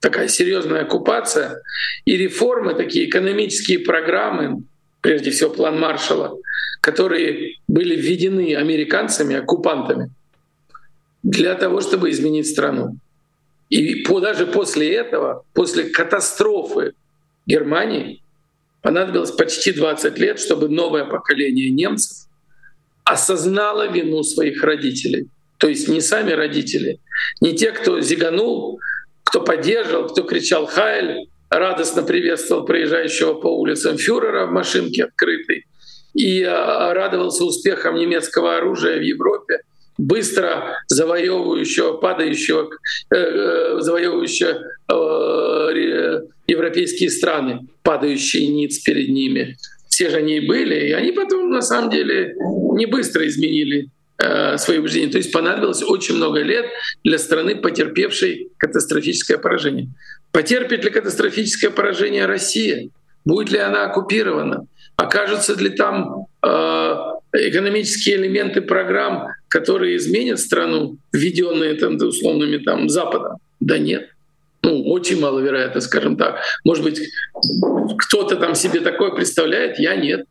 такая 0.00 0.28
серьезная 0.28 0.82
оккупация 0.82 1.62
и 2.04 2.16
реформы, 2.16 2.74
такие 2.74 3.08
экономические 3.08 3.80
программы, 3.80 4.62
прежде 5.00 5.30
всего 5.30 5.50
план 5.50 5.78
Маршалла, 5.78 6.36
которые 6.86 7.56
были 7.66 7.96
введены 7.96 8.54
американцами, 8.54 9.34
оккупантами, 9.34 10.10
для 11.24 11.56
того, 11.56 11.80
чтобы 11.80 12.10
изменить 12.10 12.46
страну. 12.46 12.96
И 13.70 14.04
по, 14.04 14.20
даже 14.20 14.46
после 14.46 14.94
этого, 14.94 15.44
после 15.52 15.90
катастрофы 15.90 16.92
Германии, 17.44 18.22
понадобилось 18.82 19.32
почти 19.32 19.72
20 19.72 20.16
лет, 20.18 20.38
чтобы 20.38 20.68
новое 20.68 21.04
поколение 21.04 21.70
немцев 21.70 22.28
осознало 23.02 23.90
вину 23.90 24.22
своих 24.22 24.62
родителей. 24.62 25.26
То 25.58 25.66
есть 25.66 25.88
не 25.88 26.00
сами 26.00 26.30
родители, 26.30 27.00
не 27.40 27.56
те, 27.56 27.72
кто 27.72 28.00
зиганул, 28.00 28.78
кто 29.24 29.40
поддерживал, 29.40 30.06
кто 30.06 30.22
кричал 30.22 30.66
«Хайль», 30.66 31.26
радостно 31.50 32.04
приветствовал 32.04 32.64
проезжающего 32.64 33.34
по 33.34 33.48
улицам 33.48 33.98
фюрера 33.98 34.46
в 34.46 34.52
машинке 34.52 35.04
открытой 35.04 35.55
и 36.16 36.42
а, 36.42 36.94
радовался 36.94 37.44
успехам 37.44 37.96
немецкого 37.96 38.56
оружия 38.56 38.98
в 38.98 39.02
Европе, 39.02 39.60
быстро 39.98 40.76
завоевывающего, 40.88 41.94
падающего, 41.94 42.70
э, 43.10 43.16
э, 43.16 43.80
завоевывающего 43.80 44.62
э, 44.88 46.20
европейские 46.46 47.10
страны, 47.10 47.60
падающие 47.82 48.46
ниц 48.48 48.78
перед 48.78 49.08
ними. 49.08 49.56
Все 49.88 50.10
же 50.10 50.16
они 50.16 50.38
и 50.38 50.46
были, 50.46 50.88
и 50.88 50.92
они 50.92 51.12
потом 51.12 51.50
на 51.50 51.62
самом 51.62 51.90
деле 51.90 52.34
не 52.74 52.86
быстро 52.86 53.26
изменили 53.26 53.88
э, 54.18 54.58
свои 54.58 54.78
убеждения. 54.78 55.10
То 55.10 55.18
есть 55.18 55.32
понадобилось 55.32 55.82
очень 55.82 56.16
много 56.16 56.42
лет 56.42 56.66
для 57.04 57.18
страны, 57.18 57.56
потерпевшей 57.56 58.50
катастрофическое 58.58 59.38
поражение. 59.38 59.88
Потерпит 60.32 60.84
ли 60.84 60.90
катастрофическое 60.90 61.70
поражение 61.70 62.26
Россия? 62.26 62.88
Будет 63.24 63.50
ли 63.50 63.58
она 63.58 63.84
оккупирована? 63.84 64.66
Окажутся 64.96 65.54
ли 65.54 65.70
там 65.70 66.26
э, 66.42 66.96
экономические 67.32 68.16
элементы 68.16 68.62
программ, 68.62 69.28
которые 69.48 69.96
изменят 69.96 70.40
страну, 70.40 70.96
введенные 71.12 71.74
там, 71.74 71.96
условными 71.96 72.58
там, 72.58 72.88
Западом? 72.88 73.36
Да 73.60 73.78
нет. 73.78 74.10
Ну, 74.62 74.82
очень 74.88 75.20
маловероятно, 75.20 75.80
скажем 75.80 76.16
так. 76.16 76.40
Может 76.64 76.82
быть, 76.82 77.00
кто-то 77.98 78.36
там 78.36 78.54
себе 78.54 78.80
такое 78.80 79.10
представляет, 79.10 79.78
я 79.78 79.94
нет. 79.96 80.26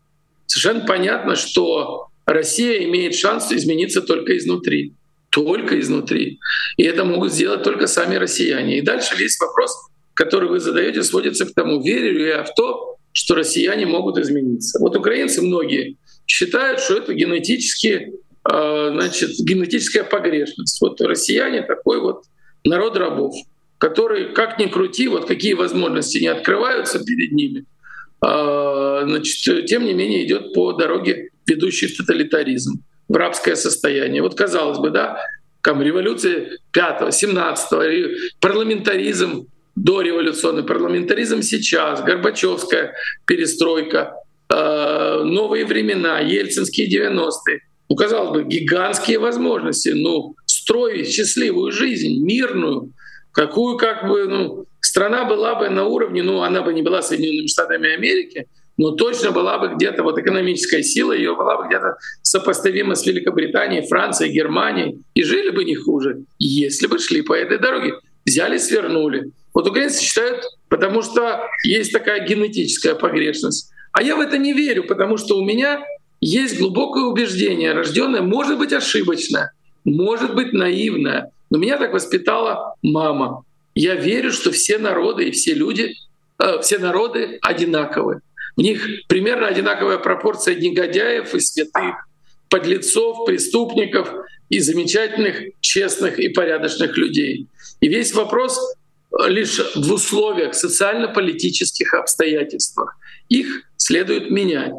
Совершенно 0.47 0.85
понятно, 0.85 1.35
что 1.35 2.07
Россия 2.25 2.83
имеет 2.85 3.15
шанс 3.15 3.51
измениться 3.51 4.01
только 4.01 4.37
изнутри. 4.37 4.93
Только 5.29 5.79
изнутри. 5.79 6.39
И 6.77 6.83
это 6.83 7.05
могут 7.05 7.33
сделать 7.33 7.63
только 7.63 7.87
сами 7.87 8.15
россияне. 8.15 8.79
И 8.79 8.81
дальше 8.81 9.15
весь 9.15 9.39
вопрос, 9.39 9.73
который 10.13 10.49
вы 10.49 10.59
задаете, 10.59 11.03
сводится 11.03 11.45
к 11.45 11.53
тому, 11.53 11.81
верю 11.81 12.13
ли 12.13 12.27
я 12.27 12.43
в 12.43 12.53
то, 12.55 12.94
что 13.15 13.35
россияне 13.35 13.85
могут 13.85 14.17
измениться. 14.17 14.77
Вот 14.79 14.97
украинцы 14.97 15.41
многие 15.41 15.95
считают, 16.27 16.81
что 16.81 16.97
это 16.97 17.13
генетически, 17.13 18.11
а, 18.43 18.91
значит, 18.91 19.31
генетическая 19.39 20.03
погрешность. 20.03 20.81
Вот 20.81 20.99
россияне 20.99 21.61
такой 21.61 22.01
вот 22.01 22.25
народ 22.65 22.97
рабов, 22.97 23.33
который, 23.77 24.33
как 24.33 24.59
ни 24.59 24.65
крути, 24.65 25.07
вот 25.07 25.27
какие 25.27 25.53
возможности 25.53 26.17
не 26.17 26.27
открываются 26.27 26.99
перед 26.99 27.31
ними, 27.31 27.65
а, 28.19 29.03
значит, 29.05 29.65
тем 29.65 29.85
не 29.85 29.93
менее 29.93 30.25
идет 30.25 30.53
по 30.53 30.73
дороге, 30.73 31.29
ведущей 31.47 31.87
в 31.87 31.95
тоталитаризм, 31.95 32.83
в 33.07 33.15
рабское 33.15 33.55
состояние. 33.55 34.23
Вот 34.23 34.35
казалось 34.35 34.79
бы, 34.79 34.89
да, 34.89 35.21
там 35.61 35.81
революция 35.81 36.59
5 36.73 37.13
17 37.13 38.41
парламентаризм 38.41 39.47
дореволюционный, 39.75 40.63
парламентаризм 40.63 41.41
сейчас, 41.41 42.01
Горбачевская 42.01 42.95
перестройка, 43.25 44.15
э, 44.49 45.21
новые 45.23 45.65
времена, 45.65 46.19
ельцинские 46.19 46.87
90-е. 46.87 47.61
Ну, 47.89 47.95
казалось 47.95 48.31
бы, 48.31 48.43
гигантские 48.43 49.19
возможности, 49.19 49.89
ну, 49.89 50.35
строить 50.45 51.11
счастливую 51.11 51.71
жизнь, 51.71 52.23
мирную, 52.23 52.91
какую 53.31 53.77
как 53.77 54.07
бы, 54.07 54.27
ну, 54.27 54.65
страна 54.79 55.25
была 55.25 55.55
бы 55.55 55.69
на 55.69 55.85
уровне, 55.85 56.23
ну, 56.23 56.41
она 56.41 56.61
бы 56.61 56.73
не 56.73 56.81
была 56.81 57.01
Соединенными 57.01 57.47
Штатами 57.47 57.93
Америки, 57.93 58.47
но 58.77 58.91
точно 58.91 59.31
была 59.31 59.57
бы 59.57 59.75
где-то 59.75 60.03
вот 60.03 60.17
экономическая 60.17 60.83
сила 60.83 61.13
ее 61.13 61.35
была 61.35 61.57
бы 61.57 61.67
где-то 61.67 61.97
сопоставима 62.23 62.95
с 62.95 63.05
Великобританией, 63.05 63.87
Францией, 63.87 64.33
Германией, 64.33 64.99
и 65.13 65.23
жили 65.23 65.51
бы 65.51 65.63
не 65.63 65.75
хуже, 65.75 66.23
если 66.39 66.87
бы 66.87 66.99
шли 66.99 67.21
по 67.21 67.33
этой 67.33 67.57
дороге. 67.57 67.93
Взяли, 68.25 68.57
свернули. 68.57 69.31
Вот 69.55 69.67
украинцы 69.67 70.03
считают, 70.03 70.43
потому 70.67 71.01
что 71.01 71.47
есть 71.63 71.93
такая 71.93 72.27
генетическая 72.27 72.93
погрешность. 72.93 73.71
А 73.93 74.03
я 74.03 74.17
в 74.17 74.19
это 74.19 74.37
не 74.37 74.51
верю, 74.51 74.83
потому 74.83 75.17
что 75.17 75.37
у 75.37 75.45
меня 75.45 75.83
есть 76.19 76.59
глубокое 76.59 77.05
убеждение, 77.05 77.71
рожденное, 77.71 78.21
может 78.21 78.59
быть, 78.59 78.73
ошибочное, 78.73 79.53
может 79.85 80.35
быть, 80.35 80.51
наивное, 80.51 81.31
но 81.49 81.57
меня 81.57 81.77
так 81.77 81.93
воспитала 81.93 82.75
мама. 82.81 83.43
Я 83.75 83.95
верю, 83.95 84.31
что 84.31 84.51
все 84.51 84.77
народы 84.77 85.29
и 85.29 85.31
все 85.31 85.53
люди, 85.53 85.93
э, 86.37 86.59
все 86.61 86.77
народы 86.77 87.39
одинаковы. 87.41 88.19
В 88.57 88.61
них 88.61 88.85
примерно 89.07 89.47
одинаковая 89.47 89.99
пропорция 89.99 90.55
негодяев 90.55 91.33
и 91.33 91.39
святых, 91.39 91.95
подлецов, 92.49 93.25
преступников 93.25 94.11
и 94.49 94.59
замечательных, 94.59 95.41
честных 95.61 96.19
и 96.19 96.27
порядочных 96.27 96.97
людей. 96.97 97.47
И 97.79 97.87
весь 97.87 98.13
вопрос 98.13 98.59
лишь 99.27 99.59
в 99.75 99.93
условиях 99.93 100.53
социально-политических 100.55 101.93
обстоятельствах. 101.93 102.97
Их 103.29 103.63
следует 103.77 104.29
менять. 104.29 104.73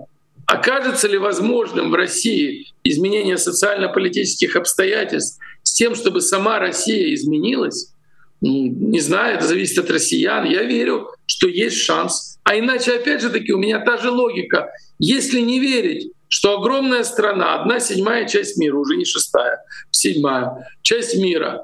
Окажется 0.46 1.08
ли 1.08 1.18
возможным 1.18 1.90
в 1.90 1.94
России 1.94 2.72
изменение 2.84 3.38
социально-политических 3.38 4.54
обстоятельств 4.54 5.40
с 5.62 5.72
тем, 5.72 5.94
чтобы 5.94 6.20
сама 6.20 6.58
Россия 6.58 7.12
изменилась? 7.14 7.92
Ну, 8.40 8.66
не 8.66 9.00
знаю, 9.00 9.36
это 9.36 9.46
зависит 9.46 9.78
от 9.78 9.90
россиян. 9.90 10.44
Я 10.44 10.62
верю, 10.62 11.08
что 11.26 11.48
есть 11.48 11.78
шанс. 11.78 12.38
А 12.44 12.56
иначе, 12.56 12.92
опять 12.92 13.22
же 13.22 13.30
таки, 13.30 13.52
у 13.52 13.58
меня 13.58 13.80
та 13.80 13.96
же 13.96 14.10
логика. 14.10 14.70
Если 14.98 15.40
не 15.40 15.58
верить, 15.58 16.12
что 16.28 16.58
огромная 16.58 17.02
страна, 17.02 17.60
одна 17.60 17.80
седьмая 17.80 18.28
часть 18.28 18.56
мира, 18.58 18.76
уже 18.76 18.96
не 18.96 19.04
шестая, 19.04 19.58
седьмая 19.90 20.68
часть 20.82 21.16
мира, 21.16 21.62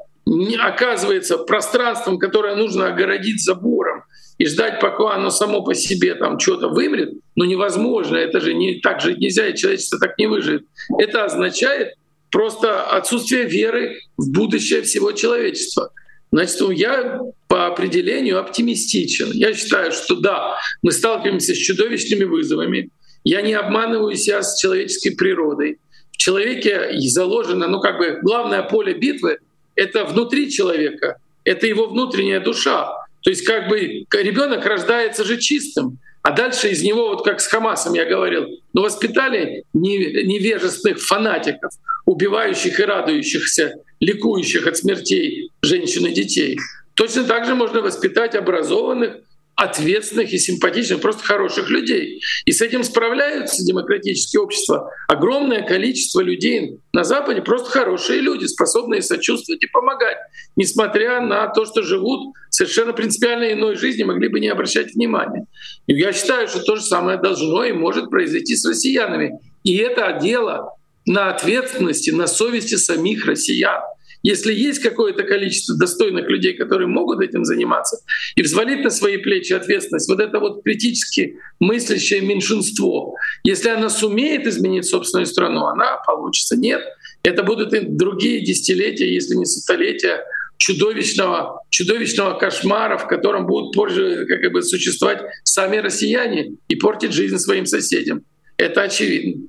оказывается 0.58 1.38
пространством, 1.38 2.18
которое 2.18 2.56
нужно 2.56 2.86
огородить 2.86 3.42
забором 3.42 4.04
и 4.38 4.46
ждать, 4.46 4.80
пока 4.80 5.14
оно 5.14 5.30
само 5.30 5.62
по 5.62 5.74
себе 5.74 6.14
там 6.14 6.38
что-то 6.38 6.68
вымрет, 6.68 7.12
ну 7.36 7.44
невозможно, 7.44 8.16
это 8.16 8.40
же 8.40 8.54
не 8.54 8.80
так 8.80 9.00
жить 9.00 9.18
нельзя, 9.18 9.48
и 9.48 9.56
человечество 9.56 9.98
так 9.98 10.18
не 10.18 10.26
выживет. 10.26 10.64
Это 10.98 11.24
означает 11.24 11.94
просто 12.30 12.82
отсутствие 12.82 13.44
веры 13.44 14.00
в 14.16 14.30
будущее 14.30 14.82
всего 14.82 15.12
человечества. 15.12 15.90
Значит, 16.30 16.60
ну, 16.60 16.70
я 16.70 17.20
по 17.46 17.66
определению 17.66 18.40
оптимистичен. 18.40 19.32
Я 19.32 19.52
считаю, 19.52 19.92
что 19.92 20.16
да, 20.16 20.56
мы 20.82 20.92
сталкиваемся 20.92 21.54
с 21.54 21.58
чудовищными 21.58 22.24
вызовами. 22.24 22.88
Я 23.22 23.42
не 23.42 23.52
обманываю 23.52 24.16
себя 24.16 24.42
с 24.42 24.58
человеческой 24.58 25.10
природой. 25.10 25.78
В 26.10 26.16
человеке 26.16 26.90
заложено, 27.00 27.68
ну 27.68 27.80
как 27.80 27.98
бы 27.98 28.18
главное 28.22 28.62
поле 28.62 28.94
битвы— 28.94 29.38
это 29.74 30.04
внутри 30.04 30.50
человека, 30.50 31.18
это 31.44 31.66
его 31.66 31.86
внутренняя 31.86 32.40
душа. 32.40 32.92
То 33.22 33.30
есть 33.30 33.44
как 33.44 33.68
бы 33.68 34.04
ребенок 34.12 34.64
рождается 34.66 35.24
же 35.24 35.38
чистым, 35.38 35.98
а 36.22 36.30
дальше 36.30 36.68
из 36.68 36.82
него, 36.82 37.08
вот 37.08 37.24
как 37.24 37.40
с 37.40 37.46
Хамасом 37.46 37.94
я 37.94 38.04
говорил, 38.04 38.60
ну 38.72 38.82
воспитали 38.82 39.64
невежественных 39.72 41.00
фанатиков, 41.00 41.72
убивающих 42.06 42.78
и 42.78 42.82
радующихся, 42.82 43.74
ликующих 44.00 44.66
от 44.66 44.76
смертей 44.76 45.50
женщин 45.62 46.06
и 46.06 46.12
детей. 46.12 46.58
Точно 46.94 47.24
так 47.24 47.46
же 47.46 47.54
можно 47.54 47.80
воспитать 47.80 48.34
образованных, 48.34 49.16
ответственных 49.62 50.32
и 50.32 50.38
симпатичных, 50.38 51.00
просто 51.00 51.24
хороших 51.24 51.70
людей. 51.70 52.20
И 52.44 52.52
с 52.52 52.60
этим 52.60 52.84
справляются 52.84 53.64
демократические 53.64 54.42
общества. 54.42 54.90
Огромное 55.08 55.62
количество 55.62 56.20
людей 56.20 56.78
на 56.92 57.04
Западе 57.04 57.42
просто 57.42 57.70
хорошие 57.70 58.20
люди, 58.20 58.46
способные 58.46 59.02
сочувствовать 59.02 59.62
и 59.62 59.66
помогать, 59.66 60.16
несмотря 60.56 61.20
на 61.20 61.46
то, 61.48 61.64
что 61.64 61.82
живут 61.82 62.34
совершенно 62.50 62.92
принципиально 62.92 63.52
иной 63.52 63.76
жизни, 63.76 64.02
могли 64.02 64.28
бы 64.28 64.40
не 64.40 64.48
обращать 64.48 64.94
внимания. 64.94 65.46
И 65.86 65.94
я 65.94 66.12
считаю, 66.12 66.48
что 66.48 66.60
то 66.60 66.76
же 66.76 66.82
самое 66.82 67.18
должно 67.18 67.64
и 67.64 67.72
может 67.72 68.10
произойти 68.10 68.56
с 68.56 68.66
россиянами. 68.66 69.38
И 69.64 69.76
это 69.76 70.18
дело 70.20 70.76
на 71.06 71.30
ответственности, 71.30 72.10
на 72.10 72.26
совести 72.26 72.76
самих 72.76 73.26
россиян. 73.26 73.82
Если 74.22 74.54
есть 74.54 74.80
какое-то 74.80 75.24
количество 75.24 75.76
достойных 75.76 76.28
людей, 76.28 76.54
которые 76.54 76.86
могут 76.86 77.20
этим 77.20 77.44
заниматься, 77.44 77.98
и 78.36 78.42
взвалить 78.42 78.84
на 78.84 78.90
свои 78.90 79.16
плечи 79.16 79.52
ответственность, 79.52 80.08
вот 80.08 80.20
это 80.20 80.38
вот 80.38 80.62
критически 80.62 81.36
мыслящее 81.60 82.20
меньшинство, 82.20 83.16
если 83.44 83.70
она 83.70 83.90
сумеет 83.90 84.46
изменить 84.46 84.86
собственную 84.86 85.26
страну, 85.26 85.66
она 85.66 85.96
получится. 86.06 86.56
Нет, 86.56 86.82
это 87.22 87.42
будут 87.42 87.74
и 87.74 87.80
другие 87.80 88.44
десятилетия, 88.44 89.12
если 89.12 89.34
не 89.34 89.44
столетия 89.44 90.24
чудовищного, 90.58 91.60
чудовищного 91.70 92.38
кошмара, 92.38 92.96
в 92.96 93.08
котором 93.08 93.46
будут 93.46 93.74
позже 93.74 94.26
как 94.26 94.52
бы, 94.52 94.62
существовать 94.62 95.20
сами 95.42 95.78
россияне 95.78 96.52
и 96.68 96.76
портить 96.76 97.12
жизнь 97.12 97.38
своим 97.38 97.66
соседям. 97.66 98.24
Это 98.58 98.82
очевидно. 98.82 99.48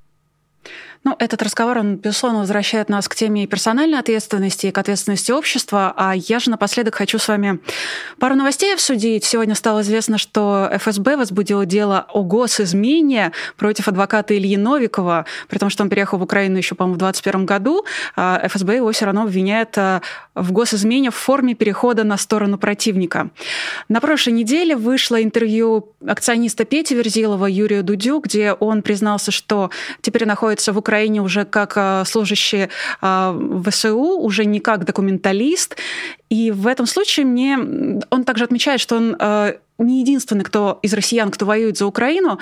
Ну, 1.06 1.18
этот 1.20 1.42
разговор, 1.44 1.80
он, 1.80 1.98
безусловно, 1.98 2.40
возвращает 2.40 2.88
нас 2.88 3.10
к 3.10 3.16
теме 3.16 3.46
персональной 3.46 4.00
ответственности 4.00 4.68
и 4.68 4.72
к 4.72 4.78
ответственности 4.78 5.34
общества. 5.34 5.94
А 5.98 6.16
я 6.16 6.40
же 6.40 6.50
напоследок 6.50 6.96
хочу 6.96 7.20
с 7.20 7.28
вами 7.28 7.60
пару 8.20 8.36
новостей 8.36 8.74
обсудить. 8.74 9.26
Сегодня 9.26 9.54
стало 9.54 9.82
известно, 9.82 10.18
что 10.18 10.70
ФСБ 10.72 11.18
возбудило 11.18 11.66
дело 11.66 12.06
о 12.14 12.24
госизмене 12.24 13.34
против 13.58 13.90
адвоката 13.90 14.38
Ильи 14.38 14.56
Новикова, 14.56 15.26
при 15.50 15.58
том, 15.58 15.70
что 15.70 15.84
он 15.84 15.90
переехал 15.90 16.20
в 16.20 16.24
Украину 16.24 16.56
еще, 16.56 16.74
по-моему, 16.74 16.96
в 16.96 17.00
2021 17.00 17.46
году. 17.46 17.86
А 18.16 18.42
ФСБ 18.48 18.78
его 18.78 18.90
все 18.94 19.04
равно 19.04 19.24
обвиняет 19.24 19.78
а, 19.78 20.02
в 20.36 20.52
госизмене 20.52 21.12
в 21.12 21.16
форме 21.16 21.54
перехода 21.54 22.04
на 22.04 22.18
сторону 22.18 22.58
противника. 22.58 23.30
На 23.90 24.02
прошлой 24.02 24.34
неделе 24.34 24.76
вышло 24.76 25.22
интервью 25.22 25.94
акциониста 26.06 26.66
Пети 26.66 26.96
Верзилова 26.96 27.46
Юрию 27.46 27.84
Дудю, 27.84 28.20
где 28.20 28.54
он 28.54 28.82
признался, 28.82 29.32
что 29.32 29.70
теперь 30.02 30.26
находится 30.26 30.74
в 30.74 30.78
Украине 30.78 31.22
уже 31.22 31.46
как 31.46 31.74
а, 31.76 32.04
служащий 32.06 32.70
а, 33.02 33.38
ВСУ, 33.68 34.20
уже 34.20 34.46
не 34.46 34.60
как 34.60 34.86
документалист. 34.86 35.78
И 36.30 36.52
в 36.52 36.68
этом 36.68 36.88
случае 36.88 37.26
мне 37.26 37.58
он 38.10 38.24
также 38.24 38.44
отмечает, 38.44 38.80
что 38.80 38.98
он 38.98 39.16
а, 39.20 39.56
не 39.78 40.02
единственный, 40.02 40.44
кто 40.44 40.80
из 40.82 40.94
россиян, 40.94 41.30
кто 41.32 41.46
воюет 41.46 41.78
за 41.78 41.86
Украину. 41.86 42.40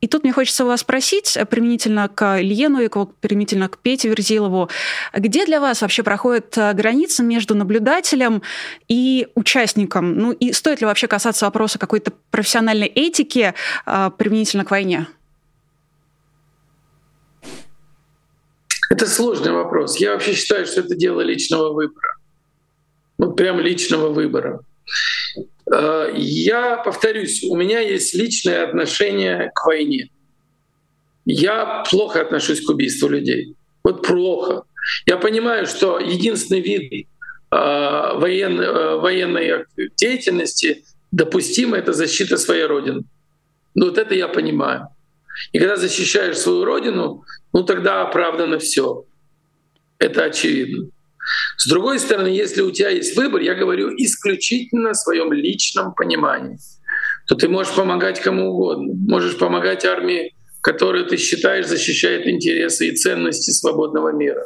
И 0.00 0.08
тут 0.08 0.22
мне 0.24 0.32
хочется 0.32 0.64
вас 0.64 0.80
спросить, 0.80 1.36
применительно 1.50 2.08
к 2.08 2.40
Илье 2.40 2.70
Новикову, 2.70 3.12
применительно 3.20 3.68
к 3.68 3.78
Пете 3.78 4.08
Верзилову, 4.08 4.70
где 5.14 5.44
для 5.44 5.60
вас 5.60 5.82
вообще 5.82 6.02
проходит 6.02 6.56
граница 6.56 7.22
между 7.22 7.54
наблюдателем 7.54 8.42
и 8.88 9.28
участником? 9.34 10.16
Ну 10.16 10.32
и 10.32 10.52
стоит 10.52 10.80
ли 10.80 10.86
вообще 10.86 11.06
касаться 11.06 11.44
вопроса 11.44 11.78
какой-то 11.78 12.12
профессиональной 12.30 12.86
этики 12.86 13.52
применительно 13.84 14.64
к 14.64 14.70
войне? 14.70 15.06
Это 18.88 19.06
сложный 19.06 19.52
вопрос. 19.52 19.98
Я 19.98 20.12
вообще 20.12 20.32
считаю, 20.32 20.66
что 20.66 20.80
это 20.80 20.96
дело 20.96 21.20
личного 21.20 21.72
выбора. 21.72 22.16
Вот 23.18 23.36
прям 23.36 23.60
личного 23.60 24.08
выбора. 24.08 24.60
Э, 25.72 26.10
я 26.14 26.76
повторюсь, 26.76 27.44
у 27.44 27.56
меня 27.56 27.80
есть 27.80 28.14
личное 28.14 28.64
отношение 28.64 29.50
к 29.54 29.66
войне. 29.66 30.10
Я 31.24 31.84
плохо 31.88 32.20
отношусь 32.20 32.64
к 32.64 32.70
убийству 32.70 33.08
людей. 33.08 33.54
Вот 33.84 34.06
плохо. 34.06 34.64
Я 35.06 35.16
понимаю, 35.16 35.66
что 35.66 35.98
единственный 35.98 36.60
вид 36.60 36.92
э, 36.92 37.56
э, 37.56 38.96
военной 38.96 39.64
деятельности 39.96 40.84
допустимый— 41.12 41.78
это 41.80 41.92
защита 41.92 42.36
своей 42.36 42.64
родины. 42.64 43.02
Ну 43.74 43.86
вот 43.86 43.98
это 43.98 44.14
я 44.14 44.28
понимаю. 44.28 44.88
И 45.52 45.58
когда 45.58 45.76
защищаешь 45.76 46.38
свою 46.38 46.64
родину, 46.64 47.24
ну 47.52 47.62
тогда 47.62 48.02
оправдано 48.02 48.58
все. 48.58 49.04
Это 49.98 50.24
очевидно. 50.24 50.88
С 51.56 51.68
другой 51.68 51.98
стороны, 51.98 52.28
если 52.28 52.62
у 52.62 52.70
тебя 52.70 52.90
есть 52.90 53.16
выбор, 53.16 53.40
я 53.40 53.54
говорю 53.54 53.90
исключительно 53.96 54.90
о 54.90 54.94
своем 54.94 55.32
личном 55.32 55.94
понимании, 55.94 56.58
то 57.26 57.34
ты 57.34 57.48
можешь 57.48 57.74
помогать 57.74 58.20
кому 58.20 58.50
угодно. 58.50 58.94
Можешь 59.06 59.36
помогать 59.36 59.84
армии, 59.84 60.34
которую 60.62 61.06
ты 61.06 61.16
считаешь 61.16 61.66
защищает 61.66 62.26
интересы 62.26 62.88
и 62.88 62.96
ценности 62.96 63.50
свободного 63.50 64.12
мира. 64.12 64.44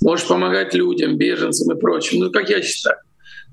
Можешь 0.00 0.26
помогать 0.26 0.74
людям, 0.74 1.16
беженцам 1.16 1.76
и 1.76 1.80
прочим. 1.80 2.20
Ну, 2.20 2.30
как 2.30 2.50
я 2.50 2.62
считаю. 2.62 2.96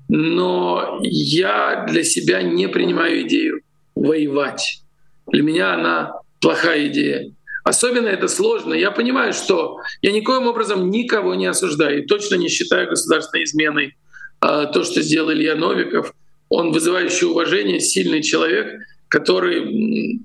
Но 0.08 0.98
я 1.02 1.86
для 1.88 2.04
себя 2.04 2.42
не 2.42 2.68
принимаю 2.68 3.26
идею 3.26 3.62
воевать. 3.94 4.82
Для 5.26 5.42
меня 5.42 5.74
она 5.74 6.12
плохая 6.40 6.88
идея. 6.88 7.32
Особенно 7.64 8.08
это 8.08 8.28
сложно. 8.28 8.74
Я 8.74 8.90
понимаю, 8.90 9.32
что 9.32 9.78
я 10.00 10.12
никоим 10.12 10.46
образом 10.46 10.90
никого 10.90 11.34
не 11.34 11.46
осуждаю 11.46 12.02
и 12.02 12.06
точно 12.06 12.34
не 12.34 12.48
считаю 12.48 12.88
государственной 12.88 13.44
изменой 13.44 13.96
а, 14.40 14.66
то, 14.66 14.82
что 14.82 15.00
сделал 15.00 15.32
Илья 15.32 15.54
Новиков. 15.54 16.12
Он 16.48 16.72
вызывающий 16.72 17.26
уважение, 17.26 17.80
сильный 17.80 18.22
человек, 18.22 18.82
который 19.08 20.20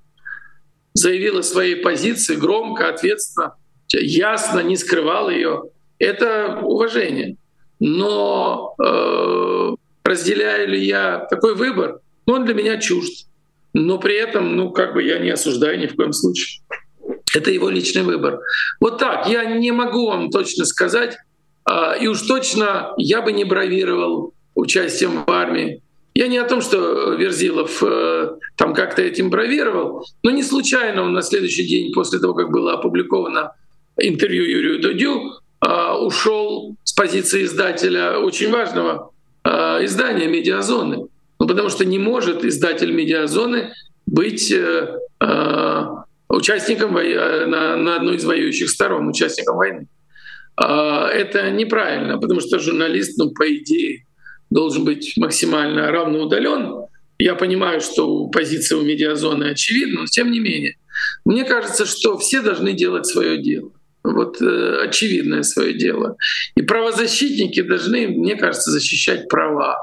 заявил 0.94 1.38
о 1.38 1.44
своей 1.44 1.76
позиции 1.76 2.36
громко, 2.36 2.90
ответственно, 2.90 3.54
ясно, 3.94 4.62
не 4.62 4.76
скрывал 4.76 5.30
ее. 5.30 5.64
Это 6.00 6.60
уважение. 6.62 7.38
Но 7.80 8.76
э, 8.84 9.76
разделяю 10.04 10.70
ли 10.70 10.84
я 10.84 11.28
такой 11.30 11.56
выбор? 11.56 12.00
Он 12.26 12.46
для 12.46 12.56
меня 12.56 12.78
чужд. 12.78 13.28
Но 13.74 14.00
при 14.00 14.16
этом, 14.16 14.56
ну, 14.56 14.72
как 14.72 14.94
бы 14.94 15.04
я 15.04 15.20
не 15.20 15.30
осуждаю 15.30 15.80
ни 15.80 15.86
в 15.86 15.96
коем 15.96 16.14
случае. 16.14 16.64
Это 17.36 17.52
его 17.52 17.70
личный 17.70 18.04
выбор. 18.04 18.40
Вот 18.80 18.98
так, 18.98 19.28
я 19.28 19.46
не 19.46 19.72
могу 19.72 20.08
вам 20.08 20.30
точно 20.30 20.66
сказать, 20.66 21.18
а, 21.66 21.94
и 21.94 22.08
уж 22.08 22.22
точно 22.22 22.94
я 22.98 23.22
бы 23.22 23.32
не 23.32 23.44
бравировал 23.44 24.34
участием 24.56 25.24
в 25.26 25.30
армии. 25.30 25.82
Я 26.16 26.28
не 26.28 26.38
о 26.38 26.46
том, 26.46 26.62
что 26.62 27.14
Верзилов 27.14 27.84
э, 27.84 28.32
там 28.56 28.74
как-то 28.74 29.04
этим 29.04 29.30
бравировал, 29.30 30.04
но 30.24 30.32
не 30.32 30.42
случайно 30.42 31.04
он 31.04 31.14
на 31.14 31.22
следующий 31.22 31.68
день 31.68 31.94
после 31.94 32.18
того, 32.18 32.34
как 32.34 32.50
было 32.50 32.74
опубликовано 32.74 33.52
интервью 33.98 34.44
Юрию 34.44 34.82
Дудю, 34.82 35.40
а, 35.60 35.96
ушел 35.98 36.76
с 36.84 36.94
позиции 36.94 37.44
издателя 37.44 38.18
очень 38.18 38.50
важного 38.52 39.12
а, 39.44 39.84
издания 39.84 40.28
«Медиазоны». 40.28 41.08
Ну, 41.40 41.48
потому 41.48 41.70
что 41.70 41.86
не 41.86 42.00
может 42.00 42.44
издатель 42.44 42.92
«Медиазоны» 42.92 43.74
быть 44.08 44.52
э, 44.52 44.98
участником 46.30 46.98
э, 46.98 47.46
на, 47.46 47.76
на 47.78 47.96
одной 47.98 48.18
из 48.18 48.26
воюющих 48.26 48.70
сторон, 48.70 49.08
участником 49.08 49.58
войны. 49.58 49.88
А, 50.56 51.08
это 51.08 51.52
неправильно, 51.52 52.18
потому 52.18 52.42
что 52.42 52.60
журналист, 52.60 53.18
ну, 53.18 53.32
по 53.32 53.48
идее, 53.56 54.06
должен 54.50 54.86
быть 54.86 55.14
максимально 55.18 55.92
равноудален. 55.92 56.88
Я 57.20 57.36
понимаю, 57.36 57.82
что 57.82 58.28
позиция 58.28 58.78
у 58.78 58.84
медиазоны 58.84 59.46
очевидна, 59.46 60.02
но 60.02 60.06
тем 60.08 60.32
не 60.32 60.40
менее. 60.40 60.76
Мне 61.26 61.44
кажется, 61.44 61.86
что 61.86 62.18
все 62.18 62.42
должны 62.42 62.74
делать 62.74 63.06
свое 63.06 63.42
дело. 63.42 63.72
Вот 64.04 64.42
э, 64.42 64.80
очевидное 64.84 65.44
свое 65.44 65.74
дело. 65.74 66.16
И 66.56 66.62
правозащитники 66.62 67.62
должны, 67.62 68.08
мне 68.08 68.36
кажется, 68.36 68.72
защищать 68.72 69.28
права. 69.28 69.78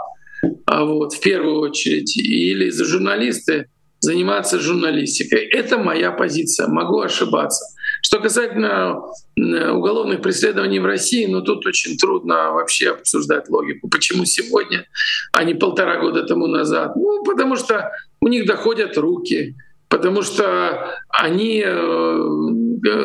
А 0.66 0.84
вот 0.84 1.14
в 1.14 1.20
первую 1.20 1.60
очередь. 1.60 2.16
Или 2.16 2.70
за 2.70 2.84
журналисты 2.84 3.66
заниматься 4.04 4.60
журналистикой. 4.60 5.40
Это 5.40 5.78
моя 5.78 6.12
позиция, 6.12 6.68
могу 6.68 7.00
ошибаться. 7.00 7.64
Что 8.02 8.20
касательно 8.20 9.00
уголовных 9.36 10.20
преследований 10.20 10.78
в 10.78 10.86
России, 10.86 11.26
ну 11.26 11.40
тут 11.42 11.66
очень 11.66 11.96
трудно 11.96 12.52
вообще 12.52 12.90
обсуждать 12.90 13.48
логику. 13.48 13.88
Почему 13.88 14.24
сегодня, 14.24 14.86
а 15.32 15.44
не 15.44 15.54
полтора 15.54 16.00
года 16.00 16.22
тому 16.24 16.46
назад? 16.46 16.96
Ну, 16.96 17.24
потому 17.24 17.56
что 17.56 17.90
у 18.20 18.28
них 18.28 18.46
доходят 18.46 18.98
руки, 18.98 19.54
потому 19.88 20.22
что 20.22 20.98
они 21.08 21.62
э, 21.64 22.18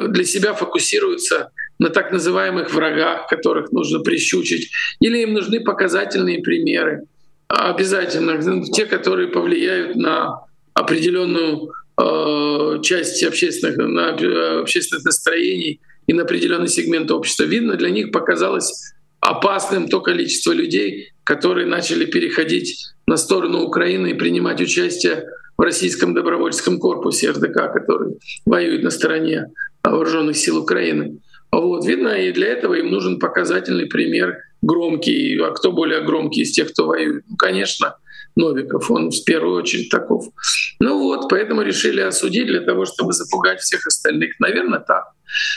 для 0.10 0.24
себя 0.26 0.54
фокусируются 0.54 1.52
на 1.80 1.90
так 1.90 2.12
называемых 2.12 2.74
врагах, 2.74 3.28
которых 3.28 3.72
нужно 3.72 4.00
прищучить, 4.00 4.70
или 5.00 5.20
им 5.20 5.34
нужны 5.34 5.62
показательные 5.62 6.42
примеры 6.42 7.04
обязательно, 7.50 8.64
те, 8.64 8.86
которые 8.86 9.28
повлияют 9.28 9.96
на 9.96 10.46
определенную 10.80 11.72
э, 12.02 12.82
часть 12.82 13.24
общественных, 13.24 13.78
на 13.78 14.62
общественных 14.62 15.04
настроений 15.04 15.82
и 16.08 16.14
на 16.14 16.24
определенный 16.24 16.70
сегмент 16.70 17.12
общества. 17.12 17.44
Видно, 17.44 17.76
для 17.76 17.90
них 17.90 18.12
показалось 18.12 18.94
опасным 19.20 19.90
то 19.90 20.00
количество 20.00 20.54
людей, 20.54 21.12
которые 21.24 21.68
начали 21.68 22.06
переходить 22.06 22.94
на 23.06 23.18
сторону 23.18 23.64
Украины 23.64 24.12
и 24.12 24.14
принимать 24.14 24.62
участие 24.62 25.26
в 25.58 25.62
российском 25.62 26.14
добровольческом 26.14 26.80
корпусе 26.80 27.32
РДК, 27.32 27.74
который 27.74 28.18
воюет 28.46 28.82
на 28.84 28.92
стороне 28.92 29.48
вооруженных 29.84 30.38
сил 30.38 30.58
Украины. 30.58 31.20
Вот, 31.52 31.86
видно, 31.86 32.10
и 32.10 32.32
для 32.32 32.48
этого 32.48 32.76
им 32.76 32.92
нужен 32.92 33.20
показательный 33.20 33.88
пример 33.88 34.38
громкий. 34.62 35.38
А 35.40 35.52
кто 35.52 35.74
более 35.74 36.02
громкий 36.02 36.42
из 36.42 36.52
тех, 36.52 36.72
кто 36.72 36.88
воюет? 36.88 37.24
Ну, 37.28 37.36
конечно, 37.36 37.96
Новиков, 38.40 38.90
он 38.90 39.12
в 39.12 39.24
первую 39.26 39.58
очередь 39.58 39.90
таков. 39.90 40.26
Ну 40.80 41.00
вот, 41.00 41.30
поэтому 41.30 41.62
решили 41.62 42.02
осудить 42.02 42.48
для 42.48 42.62
того, 42.62 42.86
чтобы 42.86 43.14
запугать 43.14 43.60
всех 43.60 43.86
остальных. 43.86 44.40
Наверное, 44.40 44.80
так. 44.80 45.12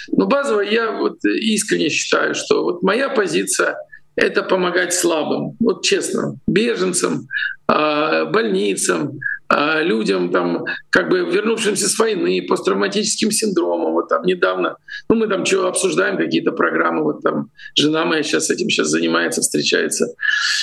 Но 0.09 0.27
базово 0.27 0.61
я 0.61 0.93
вот 0.93 1.25
искренне 1.25 1.89
считаю, 1.89 2.35
что 2.35 2.65
вот 2.65 2.83
моя 2.83 3.09
позиция— 3.09 3.77
это 4.17 4.43
помогать 4.43 4.93
слабым. 4.93 5.57
Вот 5.61 5.85
честно, 5.85 6.37
беженцам, 6.47 7.29
а, 7.67 8.27
больницам, 8.27 9.21
а, 9.49 9.83
людям, 9.83 10.31
там, 10.31 10.65
как 10.91 11.09
бы 11.09 11.21
вернувшимся 11.21 11.89
с 11.89 11.99
войны, 11.99 12.43
посттравматическим 12.49 13.31
синдромом. 13.31 13.82
Вот 14.03 14.09
там 14.09 14.25
недавно, 14.25 14.77
ну 15.09 15.17
мы 15.17 15.29
там 15.29 15.47
что 15.47 15.69
обсуждаем 15.69 16.17
какие-то 16.17 16.53
программы, 16.53 17.03
вот 17.05 17.23
там 17.23 17.51
жена 17.77 18.05
моя 18.05 18.23
сейчас 18.23 18.51
этим 18.51 18.69
сейчас 18.69 18.89
занимается, 18.89 19.41
встречается 19.41 20.07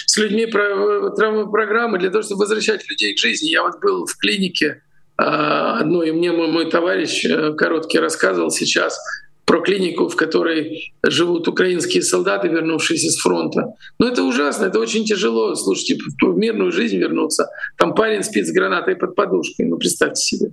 с 0.06 0.18
людьми 0.18 0.46
про 0.46 1.46
программы 1.46 2.00
для 2.00 2.10
того, 2.10 2.22
чтобы 2.22 2.42
возвращать 2.42 2.88
людей 2.90 3.16
к 3.16 3.18
жизни. 3.18 3.50
Я 3.50 3.64
вот 3.64 3.80
был 3.82 4.06
в 4.06 4.18
клинике 4.18 4.82
а, 5.18 5.80
одной, 5.80 6.10
и 6.10 6.12
мне 6.12 6.32
мой, 6.32 6.48
мой 6.48 6.70
товарищ 6.70 7.26
э, 7.26 7.54
короткий 7.54 8.00
рассказывал 8.00 8.52
сейчас 8.52 9.00
про 9.46 9.62
клинику, 9.62 10.08
в 10.08 10.16
которой 10.16 10.94
живут 11.02 11.48
украинские 11.48 12.04
солдаты, 12.04 12.50
вернувшиеся 12.50 13.10
с 13.10 13.18
фронта. 13.18 13.74
Но 13.98 14.08
это 14.08 14.24
ужасно, 14.24 14.66
это 14.66 14.80
очень 14.80 15.06
тяжело. 15.06 15.56
Слушайте, 15.56 15.98
в 16.22 16.38
мирную 16.38 16.72
жизнь 16.72 16.98
вернуться. 16.98 17.48
Там 17.78 17.96
парень 17.96 18.24
спит 18.24 18.48
с 18.48 18.52
гранатой 18.52 18.96
под 18.96 19.16
подушкой, 19.16 19.66
ну 19.66 19.78
представьте 19.78 20.22
себе. 20.22 20.52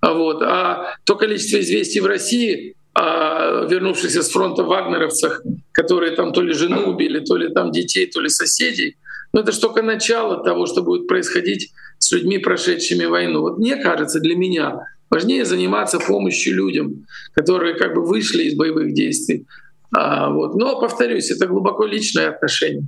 А, 0.00 0.12
вот. 0.12 0.42
а 0.42 0.96
то 1.04 1.16
количество 1.16 1.60
известий 1.60 2.00
в 2.00 2.06
России 2.06 2.74
о 2.94 3.66
вернувшихся 3.66 4.22
с 4.22 4.30
фронта 4.30 4.62
вагнеровцах, 4.62 5.42
которые 5.72 6.12
там 6.12 6.32
то 6.32 6.40
ли 6.40 6.52
жену 6.52 6.90
убили, 6.90 7.20
то 7.20 7.36
ли 7.36 7.52
там 7.52 7.70
детей, 7.70 8.06
то 8.06 8.20
ли 8.20 8.28
соседей, 8.28 8.96
ну 9.32 9.40
это 9.40 9.52
же 9.52 9.60
только 9.60 9.82
начало 9.82 10.42
того, 10.42 10.66
что 10.66 10.82
будет 10.82 11.06
происходить 11.06 11.72
с 11.98 12.10
людьми, 12.12 12.38
прошедшими 12.38 13.04
войну. 13.04 13.42
Вот 13.42 13.58
мне 13.58 13.76
кажется, 13.76 14.20
для 14.20 14.36
меня 14.36 14.86
Важнее 15.08 15.44
заниматься 15.44 16.00
помощью 16.00 16.56
людям, 16.56 17.06
которые 17.32 17.74
как 17.74 17.94
бы 17.94 18.04
вышли 18.04 18.44
из 18.44 18.54
боевых 18.54 18.92
действий. 18.92 19.46
А, 19.92 20.30
вот. 20.30 20.56
Но, 20.56 20.80
повторюсь, 20.80 21.30
это 21.30 21.46
глубоко 21.46 21.84
личное 21.84 22.30
отношение. 22.30 22.86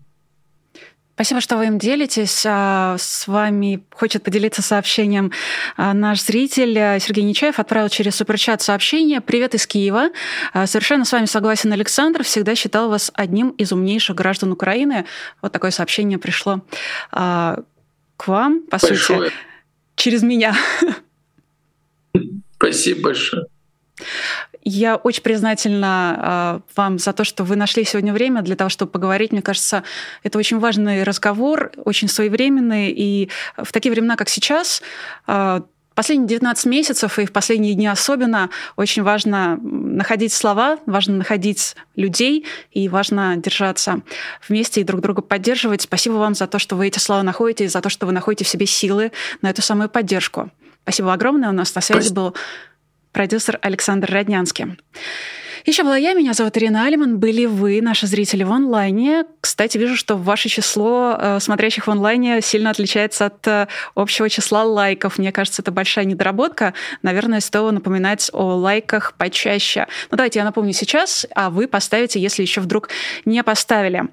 Спасибо, 1.19 1.41
что 1.41 1.57
вы 1.57 1.66
им 1.66 1.81
делитесь. 1.81 2.45
А, 2.47 2.95
с 2.97 3.27
вами 3.27 3.83
хочет 3.91 4.23
поделиться 4.23 4.62
сообщением 4.62 5.33
а, 5.77 5.93
наш 5.93 6.23
зритель 6.23 7.01
Сергей 7.01 7.25
Нечаев. 7.25 7.59
Отправил 7.59 7.89
через 7.89 8.14
суперчат 8.14 8.62
сообщение. 8.62 9.21
«Привет 9.21 9.53
из 9.57 9.66
Киева. 9.66 10.11
А, 10.53 10.69
совершенно 10.69 11.05
с 11.05 11.11
вами 11.11 11.25
согласен 11.25 11.73
Александр. 11.73 12.23
Всегда 12.23 12.55
считал 12.55 12.89
вас 12.89 13.11
одним 13.14 13.49
из 13.51 13.73
умнейших 13.73 14.14
граждан 14.14 14.53
Украины». 14.53 15.07
Вот 15.43 15.51
такое 15.51 15.73
сообщение 15.73 16.19
пришло 16.19 16.61
к 17.11 17.57
вам, 18.29 18.61
по 18.71 18.79
Большое. 18.81 18.99
сути, 18.99 19.33
через 19.97 20.23
меня. 20.23 20.55
Спасибо 22.59 23.01
большое. 23.01 23.47
Я 24.71 24.97
очень 24.97 25.23
признательна 25.23 26.61
э, 26.66 26.71
вам 26.77 26.99
за 26.99 27.14
то, 27.14 27.25
что 27.25 27.43
вы 27.43 27.57
нашли 27.57 27.85
сегодня 27.85 28.12
время 28.12 28.43
для 28.43 28.55
того, 28.55 28.69
чтобы 28.69 28.91
поговорить. 28.91 29.33
Мне 29.33 29.41
кажется, 29.41 29.83
это 30.23 30.39
очень 30.39 30.59
важный 30.59 31.05
разговор, 31.05 31.73
очень 31.87 32.07
своевременный. 32.07 32.91
И 32.91 33.31
в 33.57 33.73
такие 33.73 33.91
времена, 33.91 34.16
как 34.16 34.29
сейчас, 34.29 34.83
э, 35.27 35.62
Последние 35.95 36.29
19 36.29 36.66
месяцев 36.66 37.19
и 37.19 37.27
в 37.27 37.33
последние 37.33 37.75
дни 37.75 37.89
особенно 37.89 38.51
очень 38.77 39.03
важно 39.03 39.59
находить 39.61 40.33
слова, 40.33 40.79
важно 40.87 41.16
находить 41.16 41.75
людей 41.97 42.47
и 42.71 42.89
важно 42.89 43.35
держаться 43.37 44.03
вместе 44.49 44.81
и 44.81 44.85
друг 44.85 45.01
друга 45.01 45.23
поддерживать. 45.23 45.83
Спасибо 45.83 46.14
вам 46.14 46.37
за 46.37 46.47
то, 46.47 46.61
что 46.61 46.77
вы 46.77 46.87
эти 46.87 47.01
слова 47.01 47.25
находите, 47.25 47.64
и 47.64 47.66
за 47.66 47.81
то, 47.81 47.89
что 47.89 48.07
вы 48.07 48.12
находите 48.12 48.45
в 48.45 48.49
себе 48.49 48.64
силы 48.64 49.11
на 49.43 49.51
эту 49.51 49.61
самую 49.61 49.89
поддержку. 49.89 50.51
Спасибо 50.85 51.12
огромное. 51.12 51.49
У 51.49 51.53
нас 51.53 51.75
на 51.75 51.81
связи 51.81 52.12
был 52.12 52.33
продюсер 53.13 53.59
Александр 53.63 54.11
Роднянский. 54.11 54.79
Еще 55.65 55.83
была 55.83 55.97
я, 55.97 56.15
меня 56.15 56.35
зовут 56.35 56.57
Ирина 56.57 56.85
Алиман. 56.85 57.19
Были 57.19 57.47
вы, 57.47 57.81
наши 57.83 58.07
зрители, 58.07 58.45
в 58.45 58.53
онлайне. 58.53 59.25
Кстати, 59.41 59.77
вижу, 59.77 59.97
что 59.97 60.17
ваше 60.17 60.49
число 60.49 61.17
э, 61.19 61.41
смотрящих 61.41 61.87
в 61.87 61.91
онлайне 61.91 62.41
сильно 62.41 62.71
отличается 62.71 63.27
от 63.27 63.47
э, 63.47 63.67
общего 63.95 64.29
числа 64.29 64.63
лайков. 64.65 65.19
Мне 65.19 65.33
кажется, 65.33 65.63
это 65.63 65.71
большая 65.71 66.05
недоработка. 66.05 66.75
Наверное, 67.03 67.41
стоило 67.41 67.71
напоминать 67.71 68.31
о 68.33 68.55
лайках 68.55 69.15
почаще. 69.15 69.87
Ну, 70.11 70.17
давайте 70.17 70.39
я 70.39 70.45
напомню 70.45 70.73
сейчас, 70.73 71.27
а 71.35 71.51
вы 71.51 71.67
поставите, 71.67 72.21
если 72.21 72.43
еще 72.43 72.61
вдруг 72.61 72.89
не 73.25 73.43
поставили. 73.43 74.05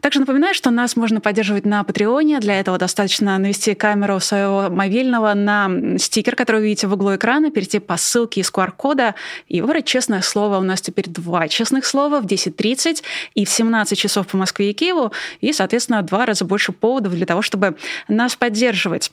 Также 0.00 0.20
напоминаю, 0.20 0.54
что 0.54 0.70
нас 0.70 0.96
можно 0.96 1.20
поддерживать 1.20 1.66
на 1.66 1.84
Патреоне. 1.84 2.40
Для 2.40 2.58
этого 2.58 2.78
достаточно 2.78 3.36
навести 3.38 3.74
камеру 3.74 4.18
своего 4.20 4.70
мобильного 4.70 5.34
на 5.34 5.98
стикер, 5.98 6.36
который 6.36 6.60
вы 6.60 6.64
видите 6.68 6.86
в 6.86 6.94
углу 6.94 7.16
экрана, 7.16 7.50
перейти 7.50 7.80
по 7.80 7.96
ссылке 7.96 8.40
из 8.40 8.50
QR-кода 8.50 9.14
и 9.48 9.60
выбрать 9.60 9.84
честное 9.84 10.22
слово. 10.22 10.58
У 10.58 10.62
нас 10.62 10.80
теперь 10.86 11.06
два 11.08 11.48
честных 11.48 11.84
слова 11.84 12.20
в 12.20 12.26
10.30 12.26 13.02
и 13.34 13.44
в 13.44 13.50
17 13.50 13.98
часов 13.98 14.26
по 14.26 14.36
Москве 14.36 14.70
и 14.70 14.72
Киеву, 14.72 15.12
и, 15.40 15.52
соответственно, 15.52 16.02
два 16.02 16.26
раза 16.26 16.44
больше 16.44 16.72
поводов 16.72 17.12
для 17.12 17.26
того, 17.26 17.42
чтобы 17.42 17.76
нас 18.08 18.36
поддерживать. 18.36 19.12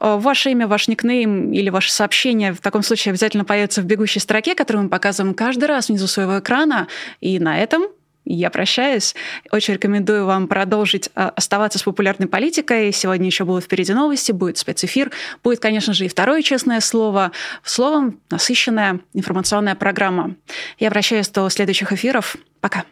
Э, 0.00 0.16
ваше 0.18 0.50
имя, 0.50 0.66
ваш 0.66 0.88
никнейм 0.88 1.52
или 1.52 1.70
ваше 1.70 1.92
сообщение 1.92 2.52
в 2.52 2.60
таком 2.60 2.82
случае 2.82 3.12
обязательно 3.12 3.44
появится 3.44 3.82
в 3.82 3.84
бегущей 3.84 4.20
строке, 4.20 4.54
которую 4.54 4.84
мы 4.84 4.88
показываем 4.90 5.34
каждый 5.34 5.64
раз 5.64 5.88
внизу 5.88 6.06
своего 6.06 6.38
экрана. 6.38 6.88
И 7.20 7.38
на 7.38 7.58
этом 7.58 7.84
я 8.24 8.50
прощаюсь. 8.50 9.14
Очень 9.50 9.74
рекомендую 9.74 10.26
вам 10.26 10.48
продолжить 10.48 11.10
а, 11.14 11.30
оставаться 11.36 11.78
с 11.78 11.82
популярной 11.82 12.26
политикой. 12.26 12.92
Сегодня 12.92 13.26
еще 13.26 13.44
будут 13.44 13.64
впереди 13.64 13.92
новости, 13.92 14.32
будет 14.32 14.58
спецэфир. 14.58 15.10
Будет, 15.42 15.60
конечно 15.60 15.92
же, 15.92 16.06
и 16.06 16.08
второе 16.08 16.42
честное 16.42 16.80
слово. 16.80 17.32
Словом, 17.62 18.20
насыщенная 18.30 19.00
информационная 19.12 19.74
программа. 19.74 20.36
Я 20.78 20.90
прощаюсь 20.90 21.28
до 21.28 21.48
следующих 21.48 21.92
эфиров. 21.92 22.36
Пока. 22.60 22.84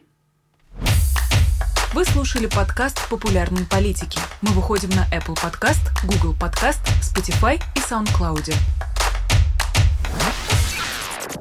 Вы 1.94 2.06
слушали 2.06 2.46
подкаст 2.46 3.06
«Популярные 3.10 3.66
политики». 3.66 4.18
Мы 4.40 4.52
выходим 4.52 4.88
на 4.90 5.04
Apple 5.14 5.36
Podcast, 5.36 5.90
Google 6.04 6.34
Podcast, 6.34 6.80
Spotify 7.02 7.60
и 7.76 7.80
SoundCloud. 7.80 8.54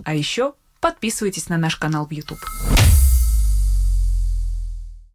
А 0.03 0.13
еще 0.13 0.53
подписывайтесь 0.81 1.47
на 1.47 1.57
наш 1.57 1.77
канал 1.77 2.05
в 2.05 2.11
YouTube. 2.11 2.39